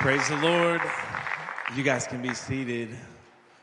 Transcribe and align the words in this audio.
Praise 0.00 0.26
the 0.30 0.36
Lord. 0.36 0.80
You 1.76 1.82
guys 1.82 2.06
can 2.06 2.22
be 2.22 2.32
seated. 2.32 2.88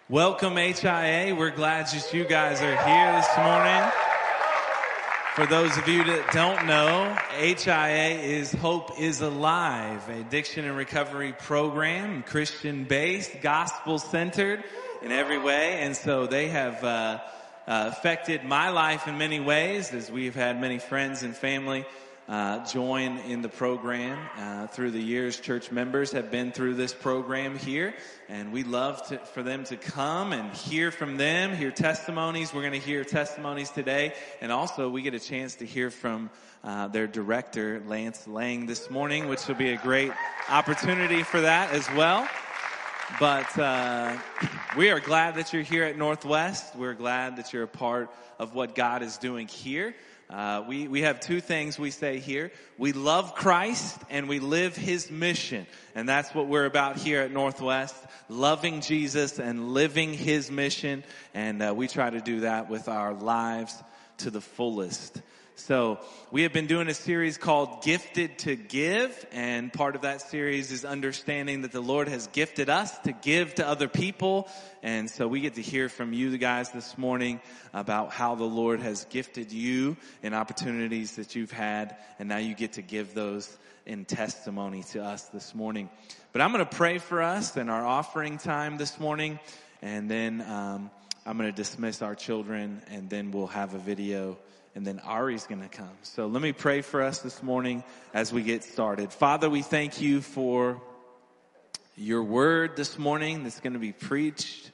Welcome, 0.08 0.56
HIA. 0.56 1.33
We're 1.33 1.50
glad 1.50 1.88
that 1.88 2.13
you 2.13 2.25
guys 2.25 2.61
are 2.61 2.77
here 2.86 3.11
this 3.13 3.38
morning. 3.40 3.92
For 5.34 5.47
those 5.47 5.75
of 5.79 5.88
you 5.88 6.04
that 6.04 6.31
don't 6.31 6.68
know, 6.68 7.18
HIA 7.40 8.20
is 8.21 8.52
Hope 8.52 9.00
is 9.00 9.21
Alive, 9.21 10.07
addiction 10.09 10.65
and 10.65 10.77
recovery 10.77 11.34
program, 11.34 12.21
Christian 12.21 12.83
based, 12.83 13.41
gospel 13.41 13.97
centered 13.97 14.63
in 15.01 15.11
every 15.11 15.39
way. 15.39 15.79
And 15.79 15.97
so 15.97 16.27
they 16.27 16.49
have 16.49 16.83
uh, 16.83 17.19
uh, 17.67 17.89
affected 17.91 18.43
my 18.43 18.69
life 18.69 19.07
in 19.07 19.17
many 19.17 19.39
ways 19.39 19.91
as 19.91 20.11
we've 20.11 20.35
had 20.35 20.61
many 20.61 20.77
friends 20.77 21.23
and 21.23 21.35
family 21.35 21.83
uh, 22.28 22.66
join 22.66 23.18
in 23.20 23.41
the 23.41 23.50
program 23.50 24.20
uh, 24.38 24.68
through 24.68 24.91
the 24.91 25.02
years. 25.02 25.39
Church 25.39 25.71
members 25.71 26.12
have 26.12 26.30
been 26.30 26.52
through 26.52 26.73
this 26.73 26.94
program 26.94 27.58
here, 27.58 27.94
and 28.27 28.52
we 28.52 28.63
love 28.63 29.08
to, 29.08 29.18
for 29.18 29.44
them 29.44 29.63
to 29.63 29.77
come 29.77 30.34
and 30.34 30.54
hear 30.54 30.91
from 30.91 31.16
them, 31.16 31.55
hear 31.55 31.71
testimonies. 31.71 32.54
We're 32.54 32.62
going 32.62 32.80
to 32.80 32.85
hear 32.85 33.05
testimonies 33.05 33.70
today, 33.70 34.13
and 34.41 34.52
also 34.52 34.90
we 34.90 35.02
get 35.02 35.13
a 35.13 35.20
chance 35.20 35.55
to 35.55 35.66
hear 35.66 35.90
from 35.90 36.30
uh, 36.63 36.90
their 36.90 37.08
director, 37.08 37.82
Lance 37.88 38.27
Lang, 38.27 38.66
this 38.66 38.90
morning, 38.90 39.30
which 39.30 39.48
will 39.48 39.55
be 39.55 39.70
a 39.70 39.77
great 39.77 40.12
opportunity 40.49 41.23
for 41.23 41.40
that 41.41 41.71
as 41.71 41.90
well. 41.91 42.27
But 43.21 43.57
uh, 43.57 44.18
we 44.76 44.90
are 44.90 44.99
glad 44.99 45.35
that 45.35 45.54
you're 45.54 45.63
here 45.63 45.85
at 45.85 45.98
Northwest. 45.98 46.76
We're 46.76 46.94
glad 46.94 47.38
that 47.38 47.54
you're 47.54 47.63
a 47.63 47.68
part 47.68 48.12
of 48.38 48.54
what 48.54 48.76
God 48.76 49.02
is 49.02 49.18
doing 49.18 49.48
here. 49.48 49.96
Uh, 50.30 50.63
we, 50.67 50.90
we 50.90 51.04
have 51.04 51.22
two 51.22 51.40
things 51.40 51.80
we 51.80 51.90
say 51.90 52.20
here. 52.20 52.52
We 52.77 52.91
love 52.91 53.34
Christ 53.34 53.98
and 54.09 54.27
we 54.27 54.40
live 54.40 54.76
His 54.76 55.09
mission. 55.09 55.66
And 55.95 56.08
that's 56.08 56.35
what 56.35 56.48
we're 56.48 56.66
about 56.66 56.98
here 56.98 57.22
at 57.22 57.31
Northwest. 57.31 57.95
Loving 58.27 58.82
Jesus 58.82 59.40
and 59.40 59.70
living 59.70 60.13
His 60.13 60.51
mission. 60.51 61.05
And 61.34 61.62
uh, 61.62 61.74
we 61.76 61.88
try 61.88 62.10
to 62.10 62.20
do 62.20 62.41
that 62.41 62.70
with 62.70 62.90
our 62.90 63.13
lives 63.13 63.74
to 64.18 64.30
the 64.30 64.42
fullest. 64.42 65.22
So 65.60 66.00
we 66.30 66.44
have 66.44 66.54
been 66.54 66.68
doing 66.68 66.88
a 66.88 66.94
series 66.94 67.40
called 67.40 67.82
Gifted 67.82 68.38
to 68.40 68.56
Give. 68.56 69.26
And 69.32 69.74
part 69.74 69.96
of 69.96 70.04
that 70.04 70.22
series 70.22 70.72
is 70.72 70.86
understanding 70.86 71.64
that 71.64 71.72
the 71.72 71.82
Lord 71.82 72.08
has 72.10 72.28
gifted 72.28 72.70
us 72.70 72.96
to 73.00 73.12
give 73.12 73.56
to 73.56 73.68
other 73.68 73.88
people. 73.88 74.48
And 74.84 75.10
so 75.10 75.28
we 75.28 75.42
get 75.42 75.56
to 75.56 75.64
hear 75.64 75.90
from 75.90 76.14
you 76.14 76.38
guys 76.38 76.70
this 76.70 76.96
morning 76.96 77.42
about 77.74 78.12
how 78.12 78.36
the 78.36 78.44
Lord 78.44 78.82
has 78.82 79.06
gifted 79.06 79.52
you 79.52 79.98
and 80.22 80.36
opportunities 80.36 81.16
that 81.16 81.36
you've 81.36 81.52
had. 81.52 81.98
And 82.20 82.30
now 82.30 82.38
you 82.38 82.54
get 82.54 82.74
to 82.74 82.84
give 82.84 83.16
those 83.16 83.58
in 83.88 84.06
testimony 84.06 84.84
to 84.92 85.04
us 85.04 85.24
this 85.30 85.56
morning. 85.56 85.90
But 86.34 86.44
I'm 86.44 86.54
going 86.54 86.66
to 86.66 86.78
pray 86.78 87.00
for 87.00 87.24
us 87.24 87.58
in 87.58 87.70
our 87.70 87.84
offering 87.84 88.38
time 88.38 88.78
this 88.78 89.00
morning. 89.00 89.40
And 89.82 90.10
then, 90.10 90.42
um, 90.42 90.92
I'm 91.26 91.38
going 91.38 91.50
to 91.50 91.56
dismiss 91.56 92.02
our 92.02 92.16
children 92.16 92.82
and 92.90 93.10
then 93.10 93.32
we'll 93.32 93.48
have 93.48 93.74
a 93.74 93.80
video 93.80 94.38
and 94.78 94.86
then 94.86 95.00
Ari's 95.00 95.47
going 95.47 95.61
to 95.64 95.67
come. 95.67 95.89
So 96.03 96.28
let 96.28 96.39
me 96.39 96.52
pray 96.52 96.81
for 96.81 97.02
us 97.02 97.17
this 97.17 97.42
morning 97.42 97.83
as 98.14 98.31
we 98.31 98.44
get 98.44 98.64
started. 98.64 99.11
Father, 99.11 99.50
we 99.50 99.64
thank 99.64 100.00
you 100.00 100.22
for 100.22 100.80
your 101.95 102.22
word 102.22 102.75
this 102.75 103.00
morning 103.00 103.42
that's 103.42 103.59
going 103.59 103.73
to 103.73 103.80
be 103.80 103.92
preached. 103.92 104.70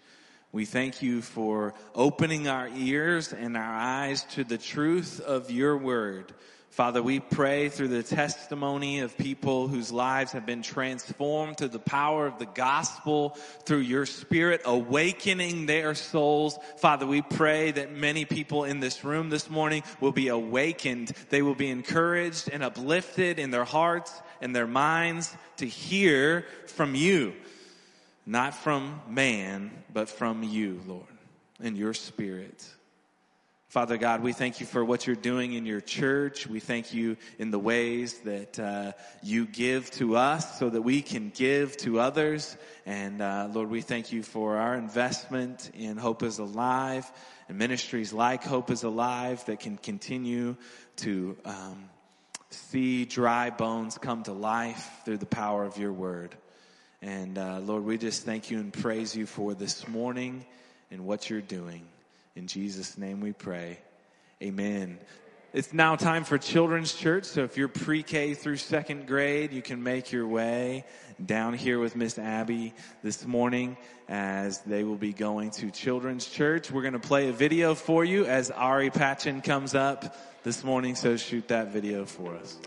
We 0.52 0.66
thank 0.66 1.02
you 1.02 1.22
for 1.22 1.74
opening 1.96 2.50
our 2.50 2.68
ears 2.76 3.32
and 3.32 3.56
our 3.56 3.74
eyes 3.74 4.26
to 4.32 4.44
the 4.44 4.58
truth 4.58 5.22
of 5.22 5.50
your 5.50 5.78
word. 5.78 6.34
Father, 6.74 7.04
we 7.04 7.20
pray 7.20 7.70
through 7.70 7.90
the 7.90 8.02
testimony 8.02 9.02
of 9.02 9.16
people 9.16 9.68
whose 9.68 9.92
lives 9.92 10.32
have 10.32 10.48
been 10.48 10.64
transformed 10.64 11.56
through 11.56 11.68
the 11.68 11.78
power 11.78 12.26
of 12.26 12.40
the 12.40 12.48
gospel, 12.48 13.38
through 13.64 13.82
your 13.82 14.08
spirit 14.08 14.64
awakening 14.66 15.68
their 15.68 15.94
souls. 15.94 16.58
Father, 16.78 17.06
we 17.06 17.22
pray 17.22 17.70
that 17.70 17.92
many 17.92 18.26
people 18.26 18.64
in 18.64 18.80
this 18.80 19.04
room 19.04 19.30
this 19.30 19.52
morning 19.52 19.84
will 20.02 20.12
be 20.12 20.30
awakened. 20.30 21.10
They 21.30 21.44
will 21.44 21.54
be 21.54 21.70
encouraged 21.70 22.50
and 22.52 22.64
uplifted 22.64 23.38
in 23.38 23.52
their 23.52 23.66
hearts 23.66 24.12
and 24.42 24.56
their 24.56 24.66
minds 24.66 25.38
to 25.58 25.68
hear 25.68 26.48
from 26.66 26.96
you. 26.96 27.34
Not 28.26 28.56
from 28.56 29.00
man, 29.08 29.84
but 29.94 30.10
from 30.10 30.42
you, 30.42 30.82
Lord, 30.88 31.06
and 31.62 31.78
your 31.78 31.94
spirit. 31.94 32.68
Father 33.74 33.98
God, 33.98 34.22
we 34.22 34.34
thank 34.34 34.60
you 34.60 34.68
for 34.68 34.86
what 34.86 35.08
you're 35.08 35.16
doing 35.16 35.54
in 35.54 35.66
your 35.66 35.82
church. 35.82 36.46
We 36.46 36.60
thank 36.60 36.94
you 36.94 37.18
in 37.40 37.50
the 37.50 37.58
ways 37.58 38.20
that 38.20 38.60
uh, 38.60 38.92
you 39.24 39.48
give 39.48 39.90
to 39.94 40.16
us 40.16 40.60
so 40.60 40.70
that 40.70 40.84
we 40.84 41.02
can 41.02 41.32
give 41.34 41.76
to 41.78 42.00
others. 42.00 42.56
And 42.86 43.20
uh, 43.20 43.50
Lord, 43.52 43.72
we 43.72 43.82
thank 43.82 44.12
you 44.12 44.22
for 44.22 44.58
our 44.58 44.76
investment 44.76 45.72
in 45.74 45.98
Hope 45.98 46.22
is 46.22 46.38
Alive 46.38 47.12
and 47.50 47.58
ministries 47.58 48.14
like 48.14 48.44
Hope 48.44 48.70
is 48.70 48.84
Alive 48.84 49.44
that 49.46 49.60
can 49.60 49.78
continue 49.78 50.56
to 50.98 51.36
um, 51.44 51.90
see 52.52 53.06
dry 53.06 53.50
bones 53.50 53.98
come 53.98 54.22
to 54.22 54.34
life 54.34 55.02
through 55.04 55.18
the 55.18 55.26
power 55.26 55.66
of 55.66 55.80
your 55.80 55.94
word. 55.94 56.36
And 57.02 57.40
uh, 57.40 57.60
Lord, 57.62 57.86
we 57.86 57.98
just 57.98 58.24
thank 58.24 58.52
you 58.52 58.60
and 58.60 58.72
praise 58.72 59.16
you 59.16 59.26
for 59.26 59.56
this 59.56 59.88
morning 59.88 60.46
and 60.92 61.08
what 61.08 61.28
you're 61.28 61.42
doing. 61.42 61.88
In 62.36 62.48
Jesus' 62.48 62.98
name 62.98 63.22
we 63.22 63.32
pray. 63.32 63.80
Amen. 64.42 65.00
It's 65.54 65.72
now 65.72 65.96
time 65.96 66.24
for 66.24 66.40
children's 66.40 66.96
church. 66.96 67.26
So 67.26 67.44
if 67.44 67.58
you're 67.58 67.68
pre-K 67.68 68.34
through 68.34 68.58
second 68.58 69.06
grade, 69.06 69.54
you 69.54 69.62
can 69.62 69.84
make 69.84 70.12
your 70.12 70.28
way 70.28 70.84
down 71.24 71.54
here 71.54 71.78
with 71.78 71.96
Miss 71.96 72.18
Abby 72.18 72.74
this 73.04 73.28
morning 73.28 73.78
as 74.10 74.62
they 74.62 74.84
will 74.84 74.98
be 74.98 75.14
going 75.14 75.52
to 75.52 75.70
children's 75.70 76.28
church. 76.28 76.72
We're 76.72 76.82
going 76.82 76.94
to 76.94 77.00
play 77.00 77.30
a 77.30 77.32
video 77.32 77.76
for 77.76 78.04
you 78.04 78.26
as 78.26 78.50
Ari 78.50 78.90
Patchen 78.90 79.42
comes 79.42 79.76
up 79.76 80.18
this 80.44 80.64
morning. 80.64 80.96
So 80.96 81.18
shoot 81.18 81.48
that 81.50 81.68
video 81.68 82.04
for 82.04 82.34
us. 82.34 82.58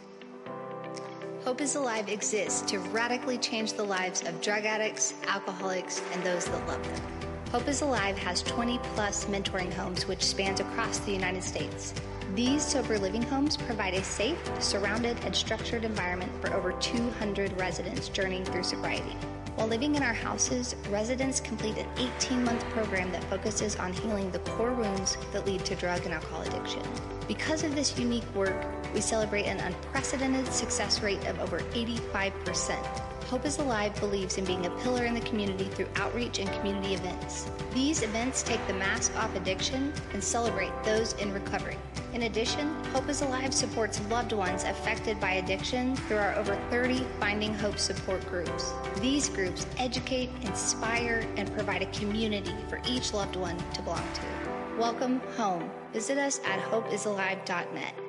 Hope 1.44 1.60
is 1.60 1.75
Alive 1.75 2.09
exists 2.09 2.62
to 2.71 2.78
radically 2.78 3.38
change 3.38 3.72
the 3.72 3.84
lives 3.84 4.22
of 4.22 4.41
drug 4.41 4.65
addicts, 4.65 5.12
alcoholics, 5.26 6.03
and 6.12 6.22
those 6.22 6.44
that 6.44 6.69
love 6.69 6.82
them. 6.84 7.16
Hope 7.52 7.68
is 7.68 7.80
Alive 7.80 8.18
has 8.18 8.42
20 8.42 8.78
plus 8.94 9.26
mentoring 9.26 9.72
homes 9.72 10.08
which 10.08 10.24
spans 10.24 10.58
across 10.58 10.98
the 10.98 11.12
United 11.12 11.44
States. 11.44 11.94
These 12.34 12.66
sober 12.66 12.98
living 12.98 13.22
homes 13.22 13.56
provide 13.56 13.94
a 13.94 14.02
safe, 14.02 14.38
surrounded, 14.58 15.16
and 15.24 15.34
structured 15.34 15.84
environment 15.84 16.32
for 16.40 16.52
over 16.52 16.72
200 16.72 17.58
residents 17.58 18.08
journeying 18.08 18.44
through 18.44 18.64
sobriety. 18.64 19.16
While 19.54 19.68
living 19.68 19.94
in 19.94 20.02
our 20.02 20.12
houses, 20.12 20.74
residents 20.90 21.38
complete 21.38 21.78
an 21.78 21.86
18 21.96 22.44
month 22.44 22.64
program 22.70 23.12
that 23.12 23.24
focuses 23.24 23.76
on 23.76 23.92
healing 23.92 24.30
the 24.32 24.40
core 24.40 24.74
wounds 24.74 25.16
that 25.32 25.46
lead 25.46 25.64
to 25.66 25.76
drug 25.76 26.04
and 26.04 26.12
alcohol 26.12 26.42
addiction. 26.42 26.82
Because 27.28 27.62
of 27.62 27.76
this 27.76 27.96
unique 27.96 28.34
work, 28.34 28.66
we 28.92 29.00
celebrate 29.00 29.46
an 29.46 29.60
unprecedented 29.60 30.48
success 30.52 31.00
rate 31.00 31.24
of 31.28 31.38
over 31.38 31.60
85%. 31.60 33.06
Hope 33.28 33.44
is 33.44 33.59
Alive 33.59 33.98
believes 33.98 34.38
in 34.38 34.44
being 34.44 34.66
a 34.66 34.70
pillar 34.82 35.04
in 35.04 35.12
the 35.12 35.20
community 35.22 35.64
through 35.64 35.88
outreach 35.97 36.38
and 36.38 36.48
community 36.53 36.94
events. 36.94 37.50
These 37.75 38.03
events 38.03 38.44
take 38.44 38.64
the 38.69 38.75
mask 38.75 39.16
off 39.16 39.34
addiction 39.34 39.92
and 40.12 40.22
celebrate 40.22 40.70
those 40.84 41.14
in 41.14 41.32
recovery. 41.32 41.76
In 42.12 42.22
addition, 42.22 42.72
Hope 42.92 43.09
is 43.09 43.22
Alive 43.22 43.53
supports 43.53 44.00
loved 44.09 44.32
ones 44.32 44.62
affected 44.62 45.19
by 45.19 45.32
addiction 45.32 45.97
through 45.97 46.19
our 46.19 46.37
over 46.37 46.54
30 46.70 47.04
Finding 47.19 47.53
Hope 47.53 47.78
support 47.78 48.25
groups. 48.26 48.72
These 49.00 49.28
groups 49.28 49.66
educate, 49.76 50.31
inspire, 50.43 51.26
and 51.37 51.53
provide 51.53 51.82
a 51.82 51.87
community 51.87 52.54
for 52.69 52.81
each 52.87 53.12
loved 53.12 53.34
one 53.34 53.58
to 53.72 53.82
belong 53.82 54.04
to. 54.14 54.78
Welcome 54.78 55.20
home. 55.37 55.69
Visit 55.93 56.16
us 56.16 56.41
at 56.44 56.60
hopeisalive.net. 56.60 58.06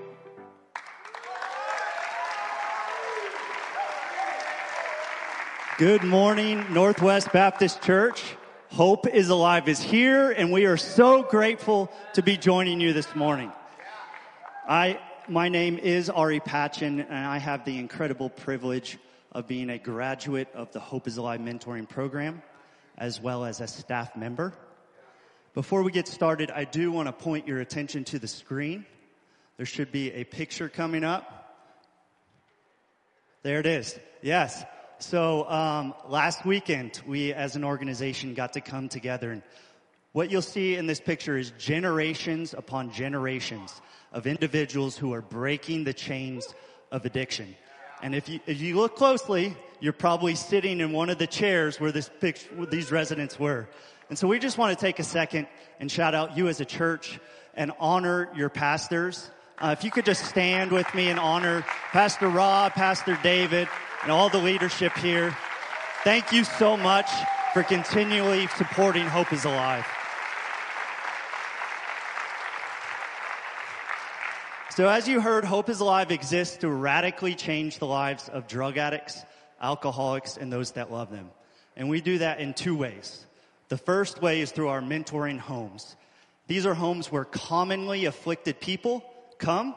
Good 5.77 6.03
morning, 6.03 6.65
Northwest 6.73 7.31
Baptist 7.31 7.83
Church. 7.83 8.23
Hope 8.71 9.05
is 9.05 9.29
Alive 9.29 9.69
is 9.69 9.79
here, 9.79 10.31
and 10.31 10.51
we 10.51 10.65
are 10.65 10.75
so 10.75 11.21
grateful 11.21 11.91
to 12.15 12.23
be 12.23 12.35
joining 12.35 12.81
you 12.81 12.93
this 12.93 13.15
morning. 13.15 13.51
I, 14.67 14.99
my 15.27 15.49
name 15.49 15.77
is 15.77 16.09
Ari 16.09 16.39
Patchen, 16.39 17.01
and 17.01 17.13
I 17.27 17.37
have 17.37 17.63
the 17.63 17.77
incredible 17.77 18.27
privilege 18.27 18.97
of 19.33 19.47
being 19.47 19.69
a 19.69 19.77
graduate 19.77 20.47
of 20.55 20.71
the 20.71 20.79
Hope 20.79 21.05
is 21.07 21.17
Alive 21.17 21.41
mentoring 21.41 21.87
program, 21.87 22.41
as 22.97 23.21
well 23.21 23.45
as 23.45 23.61
a 23.61 23.67
staff 23.67 24.15
member. 24.15 24.53
Before 25.53 25.83
we 25.83 25.91
get 25.91 26.07
started, 26.07 26.49
I 26.49 26.63
do 26.63 26.91
want 26.91 27.07
to 27.07 27.13
point 27.13 27.47
your 27.47 27.59
attention 27.59 28.03
to 28.05 28.17
the 28.17 28.27
screen. 28.27 28.83
There 29.57 29.67
should 29.67 29.91
be 29.91 30.11
a 30.11 30.23
picture 30.23 30.69
coming 30.69 31.03
up. 31.03 31.55
There 33.43 33.59
it 33.59 33.67
is. 33.67 33.99
Yes. 34.23 34.65
So 34.99 35.47
um, 35.47 35.93
last 36.07 36.43
weekend, 36.43 37.01
we 37.05 37.31
as 37.31 37.55
an 37.55 37.63
organization 37.63 38.33
got 38.33 38.53
to 38.53 38.61
come 38.61 38.89
together, 38.89 39.31
and 39.31 39.43
what 40.11 40.31
you'll 40.31 40.41
see 40.41 40.75
in 40.75 40.87
this 40.87 40.99
picture 40.99 41.37
is 41.37 41.51
generations 41.59 42.55
upon 42.55 42.91
generations 42.91 43.79
of 44.11 44.25
individuals 44.25 44.97
who 44.97 45.13
are 45.13 45.21
breaking 45.21 45.83
the 45.83 45.93
chains 45.93 46.55
of 46.91 47.05
addiction. 47.05 47.55
And 48.01 48.15
if 48.15 48.27
you, 48.27 48.39
if 48.47 48.59
you 48.59 48.75
look 48.75 48.95
closely, 48.95 49.55
you're 49.79 49.93
probably 49.93 50.33
sitting 50.33 50.79
in 50.79 50.93
one 50.93 51.11
of 51.11 51.19
the 51.19 51.27
chairs 51.27 51.79
where 51.79 51.91
this 51.91 52.09
picture, 52.19 52.47
where 52.55 52.65
these 52.65 52.91
residents 52.91 53.39
were. 53.39 53.69
And 54.09 54.17
so 54.17 54.27
we 54.27 54.39
just 54.39 54.57
want 54.57 54.75
to 54.77 54.83
take 54.83 54.97
a 54.97 55.03
second 55.03 55.45
and 55.79 55.91
shout 55.91 56.15
out 56.15 56.35
you 56.35 56.47
as 56.47 56.59
a 56.59 56.65
church 56.65 57.19
and 57.53 57.71
honor 57.79 58.29
your 58.35 58.49
pastors. 58.49 59.29
Uh, 59.59 59.75
if 59.77 59.83
you 59.83 59.91
could 59.91 60.05
just 60.05 60.25
stand 60.25 60.71
with 60.71 60.91
me 60.95 61.09
and 61.09 61.19
honor 61.19 61.63
Pastor 61.91 62.29
Rob, 62.29 62.73
Pastor 62.73 63.19
David, 63.21 63.67
and 64.03 64.11
all 64.11 64.29
the 64.29 64.37
leadership 64.37 64.95
here. 64.97 65.35
Thank 66.03 66.31
you 66.31 66.43
so 66.43 66.77
much 66.77 67.09
for 67.53 67.63
continually 67.63 68.47
supporting 68.55 69.05
Hope 69.05 69.33
is 69.33 69.45
Alive. 69.45 69.85
So, 74.77 74.87
as 74.87 75.07
you 75.07 75.21
heard, 75.21 75.43
Hope 75.43 75.69
is 75.69 75.79
Alive 75.79 76.11
exists 76.11 76.57
to 76.57 76.69
radically 76.69 77.33
change 77.33 77.79
the 77.79 77.87
lives 77.87 78.29
of 78.29 78.47
drug 78.47 78.77
addicts, 78.77 79.23
alcoholics, 79.59 80.37
and 80.37 80.53
those 80.53 80.71
that 80.73 80.91
love 80.91 81.09
them. 81.09 81.31
And 81.75 81.89
we 81.89 81.99
do 81.99 82.19
that 82.19 82.39
in 82.39 82.53
two 82.53 82.75
ways. 82.75 83.25
The 83.69 83.77
first 83.77 84.21
way 84.21 84.41
is 84.41 84.51
through 84.51 84.67
our 84.69 84.81
mentoring 84.81 85.39
homes. 85.39 85.95
These 86.45 86.65
are 86.65 86.73
homes 86.73 87.11
where 87.11 87.25
commonly 87.25 88.05
afflicted 88.05 88.59
people 88.59 89.03
come 89.39 89.75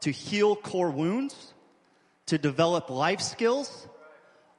to 0.00 0.10
heal 0.10 0.56
core 0.56 0.90
wounds, 0.90 1.54
to 2.30 2.38
develop 2.38 2.90
life 2.90 3.20
skills, 3.20 3.88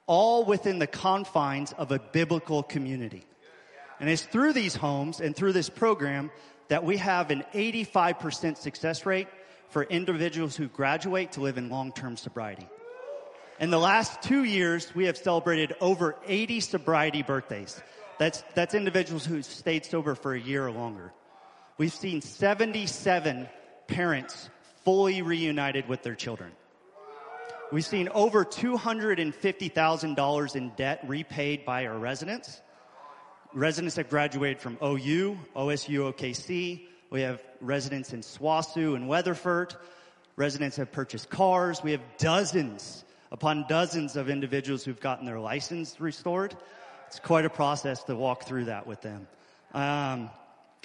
all 0.05 0.43
within 0.43 0.77
the 0.77 0.87
confines 0.87 1.71
of 1.73 1.93
a 1.93 1.99
biblical 1.99 2.63
community. 2.63 3.25
And 4.01 4.09
it's 4.09 4.23
through 4.23 4.51
these 4.51 4.75
homes 4.75 5.21
and 5.21 5.33
through 5.33 5.53
this 5.53 5.69
program 5.69 6.31
that 6.67 6.83
we 6.83 6.97
have 6.97 7.31
an 7.31 7.45
85% 7.53 8.57
success 8.57 9.05
rate 9.05 9.29
for 9.69 9.83
individuals 9.83 10.57
who 10.57 10.67
graduate 10.67 11.31
to 11.33 11.41
live 11.41 11.57
in 11.57 11.69
long-term 11.69 12.17
sobriety. 12.17 12.67
In 13.57 13.69
the 13.69 13.79
last 13.79 14.21
two 14.21 14.43
years, 14.43 14.93
we 14.93 15.05
have 15.05 15.15
celebrated 15.17 15.73
over 15.79 16.17
80 16.27 16.59
sobriety 16.59 17.23
birthdays. 17.23 17.81
That's, 18.19 18.43
that's 18.53 18.73
individuals 18.73 19.25
who 19.25 19.41
stayed 19.43 19.85
sober 19.85 20.15
for 20.15 20.33
a 20.33 20.39
year 20.39 20.67
or 20.67 20.71
longer. 20.71 21.13
We've 21.77 21.93
seen 21.93 22.19
77 22.19 23.47
parents 23.87 24.49
fully 24.83 25.21
reunited 25.21 25.87
with 25.87 26.03
their 26.03 26.15
children. 26.15 26.51
We've 27.71 27.85
seen 27.85 28.09
over 28.09 28.43
$250,000 28.43 30.55
in 30.55 30.69
debt 30.75 31.05
repaid 31.07 31.65
by 31.65 31.87
our 31.87 31.97
residents. 31.97 32.61
Residents 33.53 33.95
have 33.95 34.09
graduated 34.09 34.59
from 34.59 34.77
OU, 34.83 35.37
OSU, 35.55 36.13
OKC, 36.13 36.81
we 37.11 37.21
have 37.21 37.43
residents 37.59 38.13
in 38.13 38.21
SWOSU 38.21 38.95
and 38.95 39.09
Weatherford. 39.09 39.75
Residents 40.37 40.77
have 40.77 40.93
purchased 40.93 41.29
cars. 41.29 41.83
We 41.83 41.91
have 41.91 42.01
dozens 42.17 43.03
upon 43.33 43.65
dozens 43.67 44.15
of 44.15 44.29
individuals 44.29 44.85
who've 44.85 44.99
gotten 44.99 45.25
their 45.25 45.39
license 45.39 45.99
restored. 45.99 46.55
It's 47.07 47.19
quite 47.19 47.43
a 47.43 47.49
process 47.49 48.05
to 48.05 48.15
walk 48.15 48.45
through 48.45 48.65
that 48.65 48.87
with 48.87 49.01
them. 49.01 49.27
Um, 49.73 50.29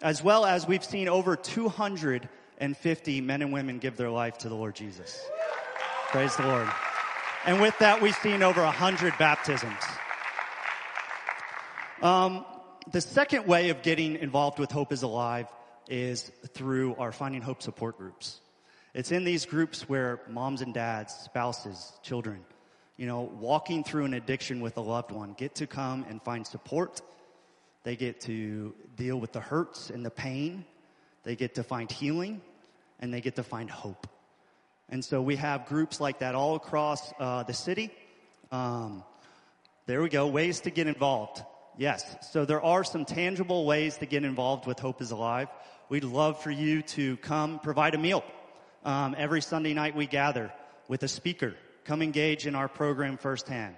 as 0.02 0.22
well 0.22 0.44
as 0.44 0.66
we've 0.66 0.84
seen 0.84 1.08
over 1.08 1.36
250 1.36 3.20
men 3.20 3.42
and 3.42 3.52
women 3.52 3.78
give 3.78 3.96
their 3.96 4.10
life 4.10 4.38
to 4.38 4.48
the 4.48 4.56
Lord 4.56 4.74
Jesus. 4.74 5.24
Praise 6.10 6.36
the 6.36 6.46
Lord. 6.46 6.68
And 7.46 7.60
with 7.60 7.76
that, 7.80 8.00
we've 8.00 8.14
seen 8.14 8.40
over 8.44 8.62
100 8.62 9.14
baptisms. 9.18 9.82
Um, 12.00 12.46
the 12.92 13.00
second 13.00 13.46
way 13.46 13.70
of 13.70 13.82
getting 13.82 14.14
involved 14.14 14.60
with 14.60 14.70
Hope 14.70 14.92
is 14.92 15.02
Alive 15.02 15.48
is 15.88 16.30
through 16.54 16.94
our 16.94 17.10
Finding 17.10 17.42
Hope 17.42 17.60
support 17.60 17.98
groups. 17.98 18.40
It's 18.94 19.10
in 19.10 19.24
these 19.24 19.46
groups 19.46 19.88
where 19.88 20.20
moms 20.28 20.62
and 20.62 20.72
dads, 20.72 21.12
spouses, 21.12 21.92
children, 22.04 22.44
you 22.96 23.06
know, 23.06 23.22
walking 23.22 23.82
through 23.82 24.04
an 24.04 24.14
addiction 24.14 24.60
with 24.60 24.76
a 24.76 24.80
loved 24.80 25.10
one 25.10 25.34
get 25.36 25.56
to 25.56 25.66
come 25.66 26.06
and 26.08 26.22
find 26.22 26.46
support. 26.46 27.02
They 27.82 27.96
get 27.96 28.20
to 28.22 28.72
deal 28.94 29.18
with 29.18 29.32
the 29.32 29.40
hurts 29.40 29.90
and 29.90 30.06
the 30.06 30.10
pain. 30.10 30.64
They 31.24 31.34
get 31.34 31.56
to 31.56 31.64
find 31.64 31.90
healing 31.90 32.42
and 33.00 33.12
they 33.12 33.20
get 33.20 33.36
to 33.36 33.42
find 33.42 33.68
hope. 33.68 34.06
And 34.88 35.04
so 35.04 35.20
we 35.20 35.36
have 35.36 35.66
groups 35.66 36.00
like 36.00 36.20
that 36.20 36.34
all 36.34 36.54
across 36.54 37.12
uh, 37.18 37.42
the 37.42 37.52
city. 37.52 37.90
Um, 38.52 39.02
there 39.86 40.00
we 40.02 40.08
go. 40.08 40.28
Ways 40.28 40.60
to 40.60 40.70
get 40.70 40.86
involved. 40.86 41.42
Yes. 41.76 42.16
So 42.32 42.44
there 42.44 42.62
are 42.62 42.84
some 42.84 43.04
tangible 43.04 43.66
ways 43.66 43.98
to 43.98 44.06
get 44.06 44.24
involved 44.24 44.66
with 44.66 44.78
Hope 44.78 45.02
is 45.02 45.10
Alive. 45.10 45.48
We'd 45.88 46.04
love 46.04 46.42
for 46.42 46.50
you 46.50 46.82
to 46.82 47.16
come 47.18 47.58
provide 47.58 47.94
a 47.94 47.98
meal. 47.98 48.24
Um, 48.84 49.14
every 49.18 49.42
Sunday 49.42 49.74
night 49.74 49.96
we 49.96 50.06
gather 50.06 50.52
with 50.88 51.02
a 51.02 51.08
speaker. 51.08 51.54
Come 51.84 52.02
engage 52.02 52.46
in 52.46 52.54
our 52.54 52.68
program 52.68 53.16
firsthand. 53.16 53.76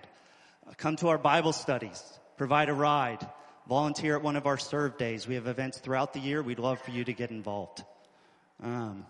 Uh, 0.67 0.73
come 0.77 0.97
to 0.97 1.09
our 1.09 1.19
Bible 1.19 1.53
studies. 1.53 2.03
Provide 2.37 2.69
a 2.69 2.75
ride. 2.75 3.27
Volunteer 3.69 4.17
at 4.17 4.23
one 4.23 4.37
of 4.37 4.47
our 4.47 4.59
serve 4.59 4.97
days. 4.97 5.27
We 5.27 5.35
have 5.35 5.47
events 5.47 5.79
throughout 5.79 6.13
the 6.13 6.21
year. 6.21 6.43
We'd 6.43 6.59
love 6.59 6.81
for 6.81 6.91
you 6.91 7.05
to 7.05 7.13
get 7.13 7.31
involved. 7.31 7.83
Um, 8.63 9.05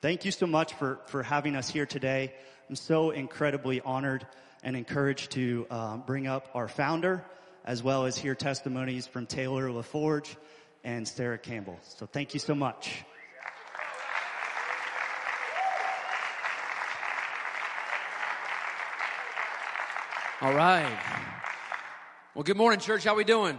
thank 0.00 0.24
you 0.24 0.30
so 0.30 0.46
much 0.46 0.74
for, 0.74 1.00
for 1.06 1.22
having 1.22 1.56
us 1.56 1.68
here 1.68 1.86
today. 1.86 2.32
I'm 2.68 2.76
so 2.76 3.10
incredibly 3.10 3.80
honored 3.80 4.26
and 4.62 4.76
encouraged 4.76 5.32
to 5.32 5.66
uh, 5.70 5.96
bring 5.98 6.26
up 6.26 6.48
our 6.54 6.68
founder, 6.68 7.24
as 7.64 7.82
well 7.82 8.04
as 8.04 8.16
hear 8.16 8.34
testimonies 8.34 9.06
from 9.06 9.26
Taylor 9.26 9.68
LaForge 9.68 10.36
and 10.84 11.06
Sarah 11.06 11.38
Campbell. 11.38 11.78
So 11.82 12.06
thank 12.06 12.34
you 12.34 12.40
so 12.40 12.54
much. 12.54 13.04
All 20.40 20.54
right. 20.54 20.96
Well, 22.34 22.44
good 22.44 22.56
morning, 22.56 22.78
church. 22.78 23.02
How 23.02 23.16
we 23.16 23.24
doing? 23.24 23.58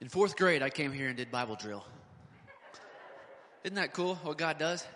In 0.00 0.08
fourth 0.08 0.36
grade, 0.36 0.62
I 0.62 0.70
came 0.70 0.92
here 0.92 1.08
and 1.08 1.16
did 1.16 1.30
Bible 1.30 1.56
drill. 1.56 1.84
Isn't 3.64 3.76
that 3.76 3.94
cool 3.94 4.16
what 4.16 4.36
God 4.36 4.58
does? 4.58 4.86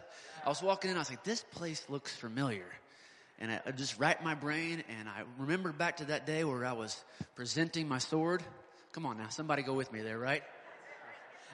I 0.44 0.50
was 0.50 0.62
walking 0.62 0.91
in, 0.91 0.97
I 0.97 1.00
was 1.00 1.09
like, 1.09 1.25
this 1.25 1.43
place 1.43 1.87
looks 1.88 2.15
familiar 2.15 2.67
and 3.38 3.50
I 3.50 3.70
just 3.70 3.99
racked 3.99 4.23
my 4.23 4.35
brain 4.35 4.85
and 4.91 5.09
I 5.09 5.23
remembered 5.38 5.79
back 5.79 5.97
to 5.99 6.05
that 6.06 6.26
day 6.26 6.44
where 6.44 6.67
I 6.67 6.75
was 6.75 7.03
presenting 7.35 7.88
my 7.88 7.97
sword. 7.97 8.43
Come 8.93 9.06
on 9.06 9.17
now, 9.17 9.29
somebody 9.29 9.62
go 9.62 9.73
with 9.73 9.91
me 9.91 10.03
there, 10.03 10.19
right? 10.19 10.43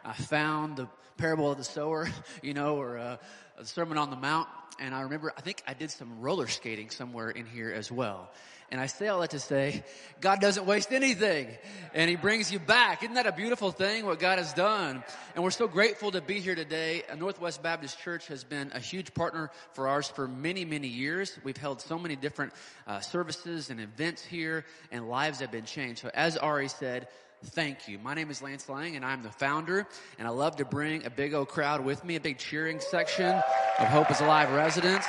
I 0.04 0.12
found 0.12 0.76
the 0.76 0.88
parable 1.16 1.50
of 1.50 1.58
the 1.58 1.64
sower, 1.64 2.08
you 2.42 2.54
know, 2.54 2.76
or 2.76 2.98
uh, 2.98 3.16
the 3.58 3.64
Sermon 3.64 3.96
on 3.98 4.10
the 4.10 4.16
Mount, 4.16 4.48
and 4.78 4.94
I 4.94 5.02
remember 5.02 5.32
I 5.36 5.40
think 5.40 5.62
I 5.66 5.74
did 5.74 5.90
some 5.90 6.20
roller 6.20 6.48
skating 6.48 6.90
somewhere 6.90 7.30
in 7.30 7.46
here 7.46 7.72
as 7.72 7.90
well. 7.90 8.30
And 8.70 8.80
I 8.80 8.86
say 8.86 9.08
all 9.08 9.20
that 9.20 9.30
to 9.30 9.38
say, 9.38 9.84
God 10.20 10.40
doesn't 10.40 10.66
waste 10.66 10.90
anything. 10.90 11.48
And 11.92 12.10
He 12.10 12.16
brings 12.16 12.50
you 12.50 12.58
back. 12.58 13.02
Isn't 13.02 13.14
that 13.14 13.26
a 13.26 13.32
beautiful 13.32 13.70
thing, 13.70 14.04
what 14.04 14.18
God 14.18 14.38
has 14.38 14.52
done? 14.52 15.04
And 15.34 15.44
we're 15.44 15.50
so 15.50 15.68
grateful 15.68 16.10
to 16.10 16.20
be 16.20 16.40
here 16.40 16.54
today. 16.54 17.02
Northwest 17.16 17.62
Baptist 17.62 18.00
Church 18.00 18.26
has 18.28 18.42
been 18.42 18.72
a 18.74 18.80
huge 18.80 19.14
partner 19.14 19.50
for 19.74 19.86
ours 19.86 20.08
for 20.08 20.26
many, 20.26 20.64
many 20.64 20.88
years. 20.88 21.38
We've 21.44 21.56
held 21.56 21.82
so 21.82 21.98
many 21.98 22.16
different 22.16 22.52
uh, 22.86 23.00
services 23.00 23.70
and 23.70 23.80
events 23.80 24.24
here, 24.24 24.64
and 24.90 25.08
lives 25.08 25.40
have 25.40 25.52
been 25.52 25.66
changed. 25.66 26.00
So 26.00 26.10
as 26.12 26.36
Ari 26.36 26.68
said, 26.68 27.06
thank 27.44 27.88
you. 27.88 27.98
My 27.98 28.14
name 28.14 28.30
is 28.30 28.42
Lance 28.42 28.68
Lang 28.68 28.96
and 28.96 29.04
I'm 29.04 29.22
the 29.22 29.30
founder 29.30 29.86
and 30.18 30.26
I 30.26 30.30
love 30.30 30.56
to 30.56 30.64
bring 30.64 31.04
a 31.04 31.10
big 31.10 31.34
old 31.34 31.48
crowd 31.48 31.84
with 31.84 32.04
me, 32.04 32.16
a 32.16 32.20
big 32.20 32.38
cheering 32.38 32.80
section 32.80 33.40
of 33.78 33.86
Hope 33.88 34.10
is 34.10 34.20
Alive 34.20 34.50
residents. 34.52 35.06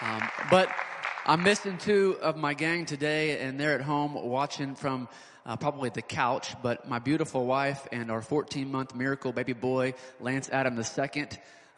Um, 0.00 0.22
but 0.50 0.70
I'm 1.26 1.42
missing 1.42 1.76
two 1.76 2.16
of 2.22 2.36
my 2.36 2.54
gang 2.54 2.86
today, 2.86 3.40
and 3.40 3.60
they're 3.60 3.74
at 3.74 3.82
home 3.82 4.14
watching 4.14 4.74
from 4.74 5.08
uh, 5.44 5.56
probably 5.56 5.90
the 5.90 6.02
couch. 6.02 6.54
But 6.62 6.88
my 6.88 6.98
beautiful 6.98 7.44
wife 7.44 7.86
and 7.92 8.10
our 8.10 8.22
14 8.22 8.70
month 8.70 8.94
miracle 8.94 9.32
baby 9.32 9.52
boy, 9.52 9.94
Lance 10.20 10.48
Adam 10.48 10.78
II. 10.78 11.26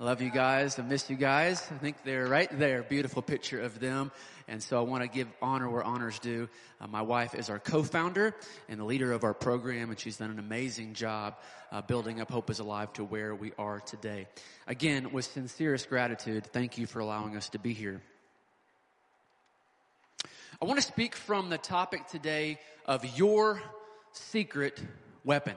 I 0.00 0.04
love 0.04 0.22
you 0.22 0.30
guys. 0.30 0.78
I 0.78 0.82
miss 0.82 1.10
you 1.10 1.16
guys. 1.16 1.68
I 1.70 1.78
think 1.78 1.96
they're 2.04 2.26
right 2.26 2.48
there. 2.58 2.82
Beautiful 2.82 3.22
picture 3.22 3.60
of 3.60 3.80
them. 3.80 4.10
And 4.52 4.62
so 4.62 4.76
I 4.76 4.82
want 4.82 5.02
to 5.02 5.08
give 5.08 5.28
honor 5.40 5.70
where 5.70 5.82
honor's 5.82 6.18
due. 6.18 6.46
Uh, 6.78 6.86
my 6.86 7.00
wife 7.00 7.34
is 7.34 7.48
our 7.48 7.58
co-founder 7.58 8.34
and 8.68 8.78
the 8.78 8.84
leader 8.84 9.10
of 9.12 9.24
our 9.24 9.32
program, 9.32 9.88
and 9.88 9.98
she's 9.98 10.18
done 10.18 10.30
an 10.30 10.38
amazing 10.38 10.92
job 10.92 11.36
uh, 11.72 11.80
building 11.80 12.20
up 12.20 12.30
Hope 12.30 12.50
is 12.50 12.58
Alive 12.58 12.92
to 12.92 13.02
where 13.02 13.34
we 13.34 13.52
are 13.56 13.80
today. 13.80 14.28
Again, 14.66 15.10
with 15.10 15.24
sincerest 15.24 15.88
gratitude, 15.88 16.44
thank 16.44 16.76
you 16.76 16.86
for 16.86 17.00
allowing 17.00 17.34
us 17.34 17.48
to 17.48 17.58
be 17.58 17.72
here. 17.72 18.02
I 20.60 20.66
want 20.66 20.78
to 20.78 20.86
speak 20.86 21.16
from 21.16 21.48
the 21.48 21.56
topic 21.56 22.08
today 22.08 22.58
of 22.84 23.18
your 23.18 23.62
secret 24.12 24.78
weapon. 25.24 25.56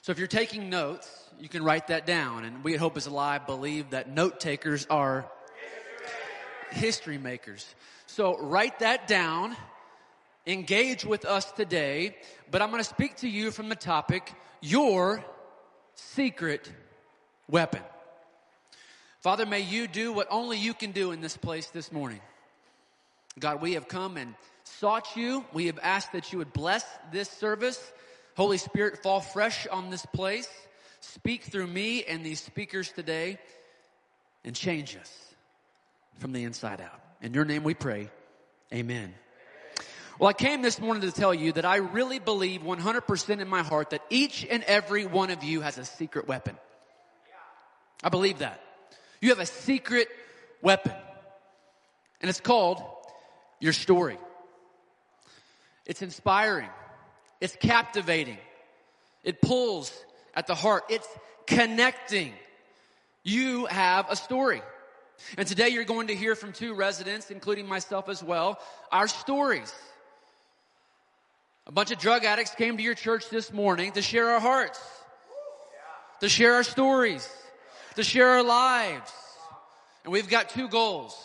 So 0.00 0.10
if 0.10 0.18
you're 0.18 0.26
taking 0.26 0.70
notes, 0.70 1.06
you 1.38 1.50
can 1.50 1.62
write 1.62 1.88
that 1.88 2.06
down. 2.06 2.44
And 2.44 2.64
we 2.64 2.72
at 2.72 2.80
Hope 2.80 2.96
is 2.96 3.04
Alive 3.04 3.44
believe 3.44 3.90
that 3.90 4.08
note 4.08 4.40
takers 4.40 4.86
are 4.88 5.30
history 6.74 7.18
makers. 7.18 7.74
So 8.06 8.38
write 8.38 8.80
that 8.80 9.06
down. 9.08 9.56
Engage 10.46 11.04
with 11.04 11.24
us 11.24 11.50
today. 11.52 12.16
But 12.50 12.62
I'm 12.62 12.70
going 12.70 12.82
to 12.82 12.88
speak 12.88 13.16
to 13.16 13.28
you 13.28 13.50
from 13.50 13.68
the 13.68 13.76
topic, 13.76 14.32
your 14.60 15.24
secret 15.94 16.70
weapon. 17.48 17.82
Father, 19.20 19.46
may 19.46 19.60
you 19.60 19.88
do 19.88 20.12
what 20.12 20.26
only 20.30 20.58
you 20.58 20.74
can 20.74 20.92
do 20.92 21.12
in 21.12 21.20
this 21.20 21.36
place 21.36 21.68
this 21.68 21.90
morning. 21.90 22.20
God, 23.38 23.62
we 23.62 23.72
have 23.72 23.88
come 23.88 24.16
and 24.16 24.34
sought 24.64 25.16
you. 25.16 25.44
We 25.52 25.66
have 25.66 25.78
asked 25.82 26.12
that 26.12 26.32
you 26.32 26.38
would 26.38 26.52
bless 26.52 26.84
this 27.10 27.30
service. 27.30 27.92
Holy 28.36 28.58
Spirit, 28.58 29.02
fall 29.02 29.20
fresh 29.20 29.66
on 29.66 29.90
this 29.90 30.04
place. 30.06 30.48
Speak 31.00 31.44
through 31.44 31.66
me 31.66 32.04
and 32.04 32.24
these 32.24 32.40
speakers 32.40 32.92
today 32.92 33.38
and 34.44 34.54
change 34.54 34.96
us 34.96 35.33
from 36.18 36.32
the 36.32 36.44
inside 36.44 36.80
out. 36.80 37.00
In 37.22 37.34
your 37.34 37.44
name 37.44 37.64
we 37.64 37.74
pray. 37.74 38.10
Amen. 38.72 39.14
Well, 40.18 40.28
I 40.28 40.32
came 40.32 40.62
this 40.62 40.78
morning 40.80 41.02
to 41.02 41.12
tell 41.12 41.34
you 41.34 41.52
that 41.52 41.64
I 41.64 41.76
really 41.76 42.20
believe 42.20 42.62
100% 42.62 43.40
in 43.40 43.48
my 43.48 43.62
heart 43.62 43.90
that 43.90 44.02
each 44.10 44.46
and 44.48 44.62
every 44.64 45.06
one 45.06 45.30
of 45.30 45.42
you 45.42 45.60
has 45.60 45.76
a 45.76 45.84
secret 45.84 46.28
weapon. 46.28 46.56
I 48.02 48.10
believe 48.10 48.38
that. 48.38 48.60
You 49.20 49.30
have 49.30 49.40
a 49.40 49.46
secret 49.46 50.08
weapon. 50.62 50.92
And 52.20 52.28
it's 52.28 52.40
called 52.40 52.82
your 53.58 53.72
story. 53.72 54.18
It's 55.86 56.02
inspiring. 56.02 56.70
It's 57.40 57.56
captivating. 57.56 58.38
It 59.24 59.40
pulls 59.40 59.92
at 60.34 60.46
the 60.46 60.54
heart. 60.54 60.84
It's 60.90 61.08
connecting. 61.46 62.32
You 63.22 63.66
have 63.66 64.06
a 64.10 64.16
story. 64.16 64.62
And 65.36 65.48
today 65.48 65.68
you're 65.68 65.84
going 65.84 66.08
to 66.08 66.14
hear 66.14 66.34
from 66.34 66.52
two 66.52 66.74
residents, 66.74 67.30
including 67.30 67.66
myself 67.66 68.08
as 68.08 68.22
well, 68.22 68.58
our 68.92 69.08
stories. 69.08 69.72
A 71.66 71.72
bunch 71.72 71.90
of 71.90 71.98
drug 71.98 72.24
addicts 72.24 72.54
came 72.54 72.76
to 72.76 72.82
your 72.82 72.94
church 72.94 73.30
this 73.30 73.52
morning 73.52 73.92
to 73.92 74.02
share 74.02 74.28
our 74.30 74.40
hearts, 74.40 74.80
to 76.20 76.28
share 76.28 76.54
our 76.54 76.62
stories, 76.62 77.28
to 77.96 78.02
share 78.02 78.28
our 78.28 78.42
lives. 78.42 79.10
And 80.04 80.12
we've 80.12 80.28
got 80.28 80.50
two 80.50 80.68
goals. 80.68 81.16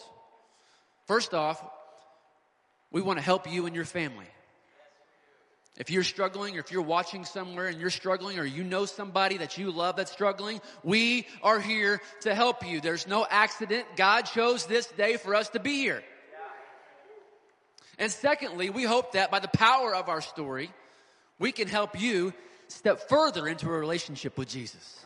First 1.07 1.33
off, 1.33 1.61
we 2.91 3.01
want 3.01 3.19
to 3.19 3.23
help 3.23 3.51
you 3.51 3.65
and 3.65 3.75
your 3.75 3.85
family. 3.85 4.25
If 5.79 5.89
you're 5.89 6.03
struggling 6.03 6.57
or 6.57 6.59
if 6.59 6.73
you're 6.73 6.81
watching 6.81 7.23
somewhere 7.23 7.67
and 7.67 7.79
you're 7.79 7.89
struggling 7.89 8.37
or 8.37 8.43
you 8.43 8.65
know 8.65 8.85
somebody 8.85 9.37
that 9.37 9.57
you 9.57 9.71
love 9.71 9.95
that's 9.95 10.11
struggling, 10.11 10.59
we 10.83 11.25
are 11.41 11.61
here 11.61 12.01
to 12.21 12.35
help 12.35 12.67
you. 12.67 12.81
There's 12.81 13.07
no 13.07 13.25
accident. 13.27 13.85
God 13.95 14.23
chose 14.23 14.65
this 14.65 14.87
day 14.87 15.15
for 15.15 15.33
us 15.33 15.47
to 15.51 15.59
be 15.61 15.75
here. 15.75 16.03
And 17.97 18.11
secondly, 18.11 18.69
we 18.69 18.83
hope 18.83 19.13
that 19.13 19.31
by 19.31 19.39
the 19.39 19.47
power 19.47 19.95
of 19.95 20.09
our 20.09 20.19
story, 20.19 20.69
we 21.39 21.53
can 21.53 21.69
help 21.69 21.99
you 21.99 22.33
step 22.67 23.07
further 23.07 23.47
into 23.47 23.67
a 23.67 23.71
relationship 23.71 24.37
with 24.37 24.49
Jesus. 24.49 25.05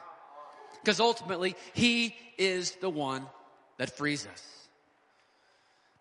Because 0.82 1.00
ultimately, 1.00 1.56
He 1.74 2.16
is 2.38 2.72
the 2.82 2.90
one 2.90 3.28
that 3.78 3.96
frees 3.96 4.26
us. 4.26 4.44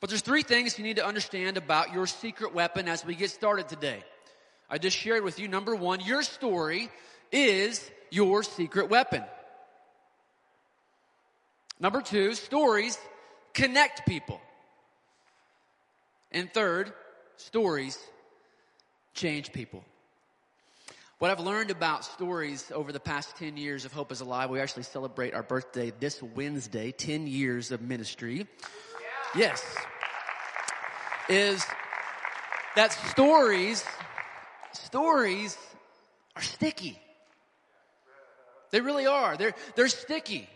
But 0.00 0.08
there's 0.08 0.22
three 0.22 0.42
things 0.42 0.78
you 0.78 0.84
need 0.84 0.96
to 0.96 1.06
understand 1.06 1.58
about 1.58 1.92
your 1.92 2.06
secret 2.06 2.54
weapon 2.54 2.88
as 2.88 3.04
we 3.04 3.14
get 3.14 3.30
started 3.30 3.68
today. 3.68 4.02
I 4.72 4.78
just 4.78 4.96
shared 4.96 5.22
with 5.22 5.38
you 5.38 5.48
number 5.48 5.76
one, 5.76 6.00
your 6.00 6.22
story 6.22 6.88
is 7.30 7.90
your 8.10 8.42
secret 8.42 8.88
weapon. 8.88 9.22
Number 11.78 12.00
two, 12.00 12.32
stories 12.34 12.98
connect 13.52 14.08
people. 14.08 14.40
And 16.30 16.50
third, 16.54 16.94
stories 17.36 17.98
change 19.12 19.52
people. 19.52 19.84
What 21.18 21.30
I've 21.30 21.40
learned 21.40 21.70
about 21.70 22.06
stories 22.06 22.72
over 22.74 22.92
the 22.92 23.00
past 23.00 23.36
10 23.36 23.58
years 23.58 23.84
of 23.84 23.92
Hope 23.92 24.10
is 24.10 24.22
Alive, 24.22 24.48
we 24.48 24.58
actually 24.58 24.84
celebrate 24.84 25.34
our 25.34 25.42
birthday 25.42 25.92
this 26.00 26.22
Wednesday, 26.22 26.92
10 26.92 27.26
years 27.26 27.72
of 27.72 27.82
ministry. 27.82 28.46
Yes. 29.34 29.62
Is 31.28 31.62
that 32.74 32.92
stories 33.10 33.84
stories 34.76 35.56
are 36.36 36.42
sticky. 36.42 36.98
They 38.70 38.80
really 38.80 39.06
are. 39.06 39.36
They're, 39.36 39.54
they're 39.76 39.88
sticky. 39.88 40.48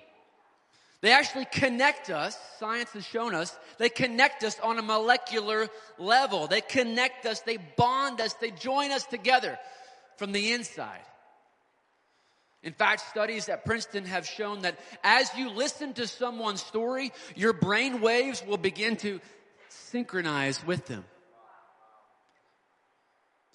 They 1.02 1.12
actually 1.12 1.44
connect 1.44 2.10
us. 2.10 2.36
Science 2.58 2.90
has 2.92 3.04
shown 3.04 3.34
us. 3.34 3.56
They 3.78 3.90
connect 3.90 4.42
us 4.42 4.58
on 4.60 4.78
a 4.78 4.82
molecular 4.82 5.68
level. 5.98 6.46
They 6.46 6.62
connect 6.62 7.26
us. 7.26 7.40
They 7.40 7.58
bond 7.76 8.20
us. 8.20 8.32
They 8.34 8.50
join 8.50 8.90
us 8.90 9.04
together 9.04 9.58
from 10.16 10.32
the 10.32 10.52
inside. 10.52 11.00
In 12.62 12.72
fact, 12.72 13.02
studies 13.10 13.48
at 13.48 13.64
Princeton 13.64 14.06
have 14.06 14.26
shown 14.26 14.62
that 14.62 14.78
as 15.04 15.30
you 15.36 15.50
listen 15.50 15.92
to 15.94 16.06
someone's 16.06 16.62
story, 16.62 17.12
your 17.36 17.52
brain 17.52 18.00
waves 18.00 18.42
will 18.44 18.56
begin 18.56 18.96
to 18.96 19.20
synchronize 19.68 20.66
with 20.66 20.86
them. 20.86 21.04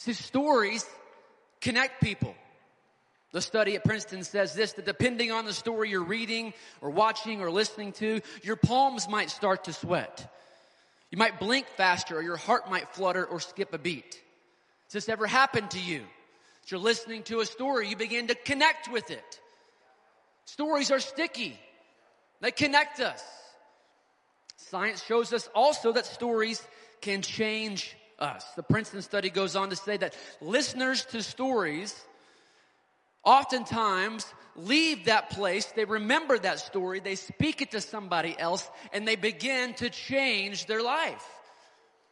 See, 0.01 0.13
stories 0.13 0.83
connect 1.59 2.01
people. 2.01 2.33
The 3.33 3.39
study 3.39 3.75
at 3.75 3.83
Princeton 3.83 4.23
says 4.23 4.55
this, 4.55 4.73
that 4.73 4.85
depending 4.87 5.31
on 5.31 5.45
the 5.45 5.53
story 5.53 5.91
you're 5.91 6.03
reading 6.03 6.55
or 6.81 6.89
watching 6.89 7.39
or 7.39 7.51
listening 7.51 7.91
to, 7.93 8.21
your 8.41 8.55
palms 8.55 9.07
might 9.07 9.29
start 9.29 9.65
to 9.65 9.73
sweat. 9.73 10.27
You 11.11 11.19
might 11.19 11.39
blink 11.39 11.67
faster 11.77 12.17
or 12.17 12.23
your 12.23 12.35
heart 12.35 12.67
might 12.67 12.89
flutter 12.95 13.23
or 13.23 13.39
skip 13.39 13.75
a 13.75 13.77
beat. 13.77 14.19
Has 14.85 14.93
this 14.93 15.07
ever 15.07 15.27
happened 15.27 15.69
to 15.69 15.79
you? 15.79 16.01
As 16.63 16.71
you're 16.71 16.79
listening 16.79 17.21
to 17.25 17.41
a 17.41 17.45
story, 17.45 17.87
you 17.87 17.95
begin 17.95 18.25
to 18.29 18.35
connect 18.35 18.91
with 18.91 19.11
it. 19.11 19.39
Stories 20.45 20.89
are 20.89 20.99
sticky. 20.99 21.59
They 22.39 22.49
connect 22.49 23.01
us. 23.01 23.23
Science 24.57 25.03
shows 25.03 25.31
us 25.31 25.47
also 25.53 25.91
that 25.91 26.07
stories 26.07 26.67
can 27.01 27.21
change 27.21 27.95
us. 28.21 28.45
The 28.55 28.63
Princeton 28.63 29.01
study 29.01 29.29
goes 29.29 29.55
on 29.55 29.69
to 29.69 29.75
say 29.75 29.97
that 29.97 30.15
listeners 30.39 31.05
to 31.05 31.23
stories 31.23 31.99
oftentimes 33.23 34.25
leave 34.55 35.05
that 35.05 35.29
place, 35.29 35.65
they 35.75 35.85
remember 35.85 36.37
that 36.37 36.59
story, 36.59 36.99
they 36.99 37.15
speak 37.15 37.61
it 37.61 37.71
to 37.71 37.81
somebody 37.81 38.37
else, 38.37 38.69
and 38.93 39.07
they 39.07 39.15
begin 39.15 39.73
to 39.75 39.89
change 39.89 40.65
their 40.65 40.81
life. 40.81 41.25